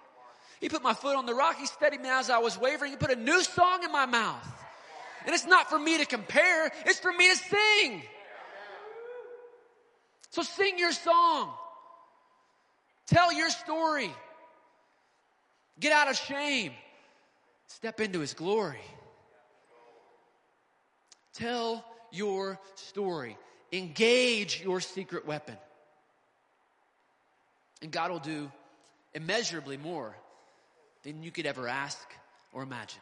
He 0.61 0.69
put 0.69 0.81
my 0.81 0.93
foot 0.93 1.17
on 1.17 1.25
the 1.25 1.33
rock. 1.33 1.57
He 1.57 1.65
steadied 1.65 1.99
me 1.99 2.07
as 2.07 2.29
I 2.29 2.37
was 2.37 2.57
wavering. 2.57 2.91
He 2.91 2.97
put 2.97 3.11
a 3.11 3.17
new 3.17 3.43
song 3.43 3.83
in 3.83 3.91
my 3.91 4.05
mouth. 4.05 4.47
And 5.25 5.35
it's 5.35 5.45
not 5.45 5.69
for 5.69 5.77
me 5.77 5.97
to 5.97 6.05
compare, 6.05 6.71
it's 6.85 6.99
for 6.99 7.11
me 7.11 7.29
to 7.29 7.35
sing. 7.35 8.03
So 10.29 10.43
sing 10.43 10.77
your 10.77 10.91
song. 10.91 11.49
Tell 13.07 13.33
your 13.33 13.49
story. 13.49 14.11
Get 15.79 15.91
out 15.91 16.09
of 16.09 16.17
shame. 16.17 16.73
Step 17.67 17.99
into 17.99 18.19
his 18.19 18.33
glory. 18.33 18.81
Tell 21.33 21.83
your 22.11 22.59
story. 22.75 23.37
Engage 23.71 24.61
your 24.61 24.81
secret 24.81 25.25
weapon. 25.25 25.57
And 27.81 27.91
God 27.91 28.11
will 28.11 28.19
do 28.19 28.51
immeasurably 29.13 29.77
more 29.77 30.15
than 31.03 31.23
you 31.23 31.31
could 31.31 31.45
ever 31.45 31.67
ask 31.67 31.97
or 32.51 32.61
imagine. 32.61 33.01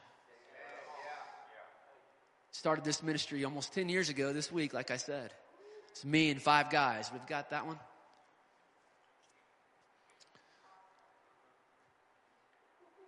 Started 2.51 2.83
this 2.83 3.03
ministry 3.03 3.43
almost 3.43 3.73
10 3.73 3.89
years 3.89 4.09
ago 4.09 4.33
this 4.33 4.51
week, 4.51 4.73
like 4.73 4.91
I 4.91 4.97
said. 4.97 5.31
It's 5.97 6.05
me 6.05 6.29
and 6.29 6.39
five 6.39 6.69
guys. 6.69 7.09
We've 7.11 7.25
got 7.25 7.49
that 7.49 7.65
one. 7.65 7.79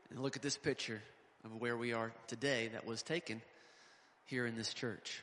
And 0.10 0.20
look 0.24 0.36
at 0.36 0.42
this 0.42 0.58
picture 0.58 1.00
of 1.46 1.62
where 1.62 1.78
we 1.78 1.94
are 1.94 2.12
today 2.26 2.72
that 2.74 2.88
was 2.88 3.04
taken 3.04 3.44
here 4.26 4.48
in 4.48 4.56
this 4.56 4.74
church. 4.74 5.22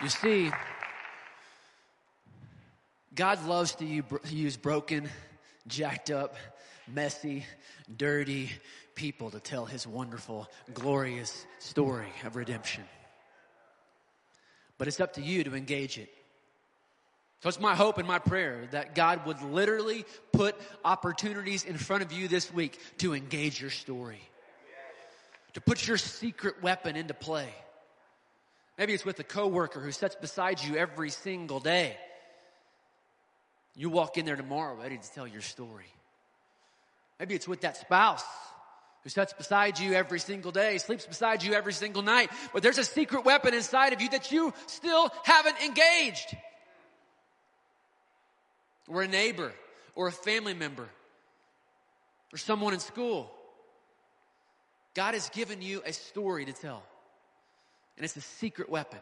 You 0.00 0.08
see, 0.08 0.50
God 3.14 3.46
loves 3.46 3.74
to 3.74 4.02
use 4.30 4.56
broken, 4.56 5.10
jacked 5.66 6.10
up, 6.10 6.36
messy, 6.86 7.44
dirty 7.96 8.50
people 8.94 9.30
to 9.30 9.40
tell 9.40 9.64
his 9.64 9.86
wonderful, 9.86 10.48
glorious 10.72 11.44
story 11.58 12.12
of 12.24 12.36
redemption. 12.36 12.84
But 14.78 14.88
it's 14.88 15.00
up 15.00 15.14
to 15.14 15.22
you 15.22 15.44
to 15.44 15.54
engage 15.54 15.98
it. 15.98 16.10
So 17.42 17.48
it's 17.48 17.60
my 17.60 17.74
hope 17.74 17.98
and 17.98 18.08
my 18.08 18.18
prayer 18.18 18.68
that 18.70 18.94
God 18.94 19.26
would 19.26 19.42
literally 19.42 20.06
put 20.32 20.56
opportunities 20.84 21.64
in 21.64 21.76
front 21.76 22.02
of 22.02 22.10
you 22.10 22.26
this 22.26 22.52
week 22.52 22.78
to 22.98 23.14
engage 23.14 23.60
your 23.60 23.70
story. 23.70 24.20
To 25.52 25.60
put 25.60 25.86
your 25.86 25.98
secret 25.98 26.62
weapon 26.62 26.96
into 26.96 27.14
play. 27.14 27.48
Maybe 28.78 28.94
it's 28.94 29.04
with 29.04 29.20
a 29.20 29.24
coworker 29.24 29.80
who 29.80 29.92
sits 29.92 30.16
beside 30.16 30.62
you 30.62 30.76
every 30.76 31.10
single 31.10 31.60
day. 31.60 31.96
You 33.76 33.90
walk 33.90 34.16
in 34.18 34.24
there 34.24 34.36
tomorrow 34.36 34.74
ready 34.74 34.96
to 34.98 35.12
tell 35.12 35.26
your 35.26 35.42
story. 35.42 35.86
Maybe 37.18 37.34
it's 37.34 37.48
with 37.48 37.60
that 37.62 37.76
spouse 37.76 38.24
who 39.02 39.10
sits 39.10 39.32
beside 39.34 39.78
you 39.78 39.92
every 39.92 40.18
single 40.18 40.50
day, 40.50 40.78
sleeps 40.78 41.06
beside 41.06 41.42
you 41.42 41.52
every 41.52 41.74
single 41.74 42.02
night, 42.02 42.30
but 42.52 42.62
there's 42.62 42.78
a 42.78 42.84
secret 42.84 43.24
weapon 43.24 43.52
inside 43.54 43.92
of 43.92 44.00
you 44.00 44.08
that 44.10 44.32
you 44.32 44.52
still 44.66 45.10
haven't 45.24 45.60
engaged. 45.62 46.36
Or 48.88 49.02
a 49.02 49.08
neighbor, 49.08 49.52
or 49.94 50.08
a 50.08 50.12
family 50.12 50.54
member, 50.54 50.88
or 52.32 52.38
someone 52.38 52.74
in 52.74 52.80
school. 52.80 53.30
God 54.94 55.14
has 55.14 55.28
given 55.30 55.60
you 55.60 55.82
a 55.84 55.92
story 55.92 56.44
to 56.46 56.52
tell. 56.52 56.82
And 57.96 58.04
it's 58.04 58.16
a 58.16 58.20
secret 58.20 58.68
weapon 58.68 58.98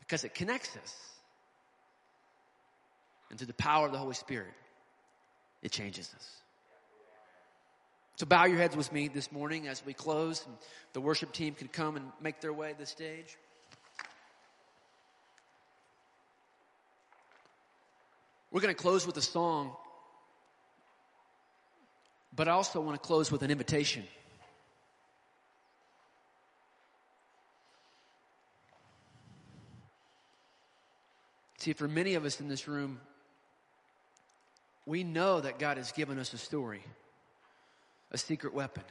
because 0.00 0.24
it 0.24 0.34
connects 0.34 0.76
us. 0.76 0.94
And 3.30 3.38
through 3.38 3.46
the 3.46 3.54
power 3.54 3.86
of 3.86 3.92
the 3.92 3.98
Holy 3.98 4.14
Spirit, 4.14 4.52
it 5.62 5.72
changes 5.72 6.12
us. 6.14 6.41
So 8.22 8.26
bow 8.26 8.44
your 8.44 8.58
heads 8.58 8.76
with 8.76 8.92
me 8.92 9.08
this 9.08 9.32
morning 9.32 9.66
as 9.66 9.84
we 9.84 9.94
close. 9.94 10.46
And 10.46 10.54
the 10.92 11.00
worship 11.00 11.32
team 11.32 11.54
can 11.54 11.66
come 11.66 11.96
and 11.96 12.04
make 12.20 12.40
their 12.40 12.52
way 12.52 12.70
to 12.70 12.78
the 12.78 12.86
stage. 12.86 13.36
We're 18.52 18.60
going 18.60 18.72
to 18.72 18.80
close 18.80 19.08
with 19.08 19.16
a 19.16 19.20
song, 19.20 19.72
but 22.32 22.46
I 22.46 22.52
also 22.52 22.80
want 22.80 22.94
to 22.94 23.04
close 23.04 23.32
with 23.32 23.42
an 23.42 23.50
invitation. 23.50 24.04
See, 31.58 31.72
for 31.72 31.88
many 31.88 32.14
of 32.14 32.24
us 32.24 32.38
in 32.38 32.46
this 32.46 32.68
room, 32.68 33.00
we 34.86 35.02
know 35.02 35.40
that 35.40 35.58
God 35.58 35.76
has 35.76 35.90
given 35.90 36.20
us 36.20 36.32
a 36.32 36.38
story, 36.38 36.84
a 38.12 38.18
secret 38.18 38.54
weapon. 38.54 38.84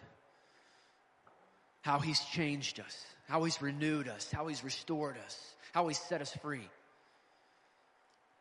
How 1.81 1.99
He's 1.99 2.19
changed 2.19 2.79
us, 2.79 3.05
how 3.27 3.43
He's 3.43 3.61
renewed 3.61 4.07
us, 4.07 4.29
how 4.31 4.47
He's 4.47 4.63
restored 4.63 5.15
us, 5.25 5.55
how 5.73 5.87
He's 5.87 5.99
set 5.99 6.21
us 6.21 6.35
free. 6.41 6.67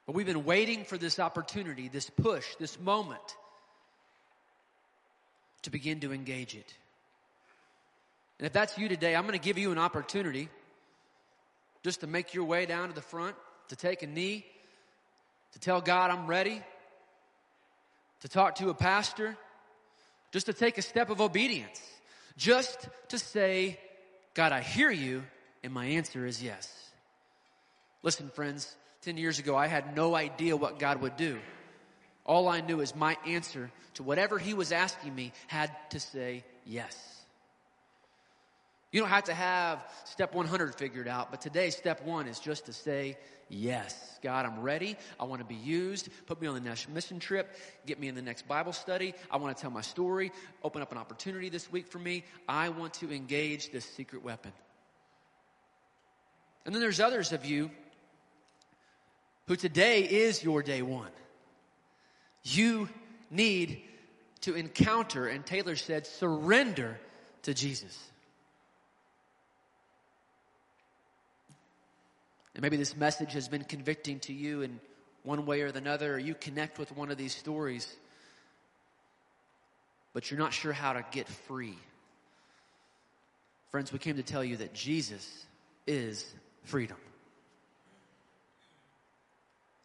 But 0.07 0.15
we've 0.15 0.27
been 0.27 0.45
waiting 0.45 0.85
for 0.85 0.99
this 0.99 1.21
opportunity, 1.21 1.89
this 1.89 2.11
push, 2.11 2.45
this 2.57 2.81
moment 2.81 3.21
to 5.63 5.71
begin 5.71 6.01
to 6.01 6.13
engage 6.13 6.55
it. 6.55 6.75
And 8.39 8.47
if 8.47 8.53
that's 8.53 8.77
you 8.79 8.89
today, 8.89 9.15
I'm 9.15 9.27
going 9.27 9.39
to 9.39 9.45
give 9.45 9.59
you 9.59 9.71
an 9.71 9.79
opportunity 9.79 10.49
just 11.85 12.01
to 12.01 12.07
make 12.07 12.35
your 12.35 12.45
way 12.45 12.67
down 12.67 12.89
to 12.89 12.95
the 12.95 13.03
front 13.03 13.37
to 13.69 13.77
take 13.77 14.03
a 14.03 14.07
knee, 14.07 14.45
to 15.53 15.61
tell 15.61 15.81
God 15.81 16.11
I'm 16.11 16.27
ready, 16.27 16.61
to 18.21 18.29
talk 18.29 18.57
to 18.57 18.71
a 18.71 18.75
pastor, 18.75 19.37
just 20.33 20.47
to 20.47 20.53
take 20.53 20.79
a 20.79 20.83
step 20.83 21.11
of 21.11 21.21
obedience, 21.21 21.81
just 22.37 22.89
to 23.09 23.19
say, 23.19 23.79
God, 24.35 24.53
I 24.53 24.61
hear 24.61 24.91
you, 24.91 25.25
and 25.63 25.73
my 25.73 25.87
answer 25.87 26.27
is 26.27 26.43
yes. 26.43 26.73
Listen, 28.03 28.31
friends, 28.31 28.75
10 29.03 29.17
years 29.17 29.39
ago, 29.39 29.57
I 29.57 29.67
had 29.67 29.97
no 29.97 30.15
idea 30.15 30.57
what 30.57 30.79
God 30.79 31.01
would 31.03 31.17
do. 31.17 31.39
All 32.25 32.49
I 32.49 32.61
knew 32.61 32.81
is 32.81 32.95
my 32.95 33.17
answer 33.27 33.71
to 33.95 34.03
whatever 34.03 34.39
He 34.39 34.55
was 34.55 34.73
asking 34.73 35.15
me 35.15 35.33
had 35.49 35.71
to 35.91 36.01
say 36.01 36.45
yes. 36.65 37.20
You 38.93 39.01
don't 39.01 39.09
have 39.09 39.25
to 39.25 39.35
have 39.35 39.85
step 40.05 40.35
100 40.35 40.75
figured 40.75 41.07
out, 41.07 41.31
but 41.31 41.41
today, 41.41 41.71
step 41.71 42.05
one 42.05 42.27
is 42.27 42.41
just 42.41 42.67
to 42.67 42.73
say 42.73 43.17
yes. 43.49 44.19
God, 44.21 44.45
I'm 44.47 44.61
ready. 44.63 44.97
I 45.19 45.25
want 45.25 45.41
to 45.41 45.47
be 45.47 45.55
used. 45.55 46.09
Put 46.27 46.41
me 46.41 46.49
on 46.49 46.55
the 46.55 46.61
next 46.61 46.89
mission 46.89 47.21
trip. 47.21 47.55
Get 47.87 48.01
me 48.01 48.09
in 48.09 48.17
the 48.17 48.23
next 48.23 48.49
Bible 48.49 48.73
study. 48.73 49.15
I 49.31 49.37
want 49.37 49.57
to 49.57 49.61
tell 49.61 49.71
my 49.71 49.81
story. 49.81 50.33
Open 50.65 50.83
up 50.83 50.91
an 50.91 50.99
opportunity 50.99 51.49
this 51.51 51.71
week 51.71 51.87
for 51.87 52.01
me. 52.01 52.25
I 52.49 52.71
want 52.71 52.95
to 52.95 53.13
engage 53.13 53.71
this 53.71 53.85
secret 53.85 54.25
weapon. 54.25 54.53
And 56.67 56.75
then 56.75 56.83
there's 56.83 57.01
others 57.01 57.33
of 57.33 57.45
you 57.45 57.71
who 59.47 59.55
today 59.55 60.03
is 60.03 60.43
your 60.43 60.63
day 60.65 60.83
one. 60.83 61.11
You 62.43 62.89
need 63.31 63.83
to 64.43 64.55
encounter, 64.55 65.27
and 65.27 65.47
Taylor 65.47 65.77
said, 65.77 66.07
surrender 66.07 66.99
to 67.43 67.55
Jesus. 67.55 67.97
And 72.55 72.63
maybe 72.63 72.77
this 72.77 72.97
message 72.97 73.33
has 73.35 73.49
been 73.49 73.65
convicting 73.65 74.21
to 74.21 74.33
you 74.33 74.63
in 74.63 74.81
one 75.23 75.47
way 75.47 75.63
or 75.63 75.67
another, 75.67 76.15
or 76.15 76.19
you 76.19 76.35
connect 76.35 76.79
with 76.79 76.95
one 76.97 77.11
of 77.11 77.17
these 77.17 77.35
stories, 77.35 77.87
but 80.13 80.31
you're 80.31 80.41
not 80.41 80.53
sure 80.53 80.73
how 80.73 80.95
to 80.95 81.05
get 81.13 81.29
free. 81.29 81.79
Friends, 83.71 83.93
we 83.93 83.99
came 83.99 84.17
to 84.17 84.23
tell 84.23 84.43
you 84.43 84.57
that 84.57 84.75
Jesus 84.75 85.47
is 85.87 86.25
freedom. 86.65 86.97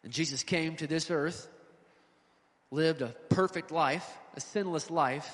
And 0.02 0.12
Jesus 0.12 0.42
came 0.42 0.76
to 0.76 0.86
this 0.86 1.10
earth, 1.10 1.48
lived 2.70 3.02
a 3.02 3.14
perfect 3.28 3.70
life, 3.70 4.08
a 4.34 4.40
sinless 4.40 4.90
life, 4.90 5.28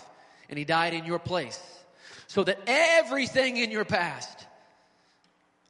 and 0.49 0.59
he 0.59 0.65
died 0.65 0.93
in 0.95 1.05
your 1.05 1.19
place. 1.19 1.61
So 2.27 2.45
that 2.45 2.59
everything 2.67 3.57
in 3.57 3.71
your 3.71 3.85
past, 3.85 4.47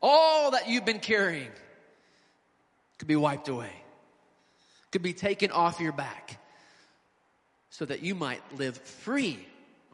all 0.03 0.51
that 0.51 0.69
you've 0.69 0.85
been 0.85 0.99
carrying, 0.99 1.51
could 2.99 3.09
be 3.09 3.17
wiped 3.17 3.49
away, 3.49 3.73
could 4.91 5.03
be 5.03 5.13
taken 5.13 5.51
off 5.51 5.81
your 5.81 5.93
back, 5.93 6.39
so 7.71 7.85
that 7.85 8.03
you 8.03 8.15
might 8.15 8.43
live 8.57 8.77
free 8.77 9.39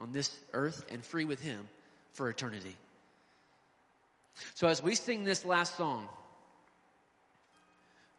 on 0.01 0.13
this 0.13 0.35
earth 0.53 0.85
and 0.91 1.05
free 1.05 1.25
with 1.25 1.41
him 1.41 1.69
for 2.13 2.29
eternity. 2.29 2.77
So 4.55 4.69
as 4.69 4.83
we 4.83 4.95
sing 4.95 5.25
this 5.25 5.45
last 5.45 5.77
song, 5.77 6.09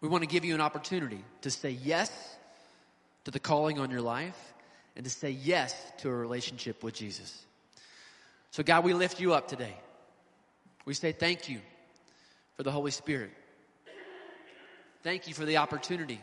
we 0.02 0.08
want 0.08 0.24
to 0.24 0.30
give 0.30 0.46
you 0.46 0.56
an 0.56 0.62
opportunity 0.62 1.24
to 1.42 1.52
say 1.52 1.72
yes 1.72 2.38
to 3.26 3.32
the 3.32 3.40
calling 3.40 3.80
on 3.80 3.92
your 3.92 4.02
life 4.02 4.54
and 4.96 5.04
to 5.04 5.10
say 5.12 5.30
yes 5.30 5.76
to 6.00 6.10
a 6.10 6.14
relationship 6.14 6.84
with 6.84 6.94
Jesus. 6.94 7.46
So, 8.52 8.64
God, 8.64 8.84
we 8.84 8.94
lift 8.94 9.20
you 9.20 9.34
up 9.34 9.48
today. 9.48 9.76
We 10.86 10.94
say 10.94 11.12
thank 11.12 11.50
you 11.50 11.60
for 12.60 12.64
the 12.64 12.72
Holy 12.74 12.92
Spirit. 12.92 13.32
Thank 15.02 15.30
you 15.30 15.34
for 15.34 15.46
the 15.46 15.56
opportunity 15.56 16.20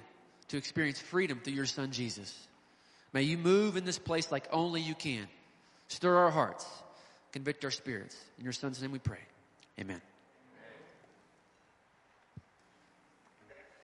to 0.49 0.59
experience 0.59 1.01
freedom 1.01 1.41
through 1.43 1.55
your 1.55 1.64
Son, 1.64 1.93
Jesus. 1.93 2.30
May 3.14 3.22
you 3.22 3.39
move 3.39 3.78
in 3.78 3.87
this 3.87 3.99
place 3.99 4.30
like 4.30 4.47
only 4.53 4.82
you 4.82 4.95
can. 4.95 5.28
Stir 5.89 6.14
our 6.14 6.30
hearts, 6.30 6.66
convict 7.32 7.64
our 7.64 7.70
spirits. 7.70 8.14
In 8.37 8.45
your 8.45 8.53
Son's 8.53 8.82
name 8.82 8.93
we 8.93 8.99
pray. 8.99 9.20
Amen. 9.80 10.03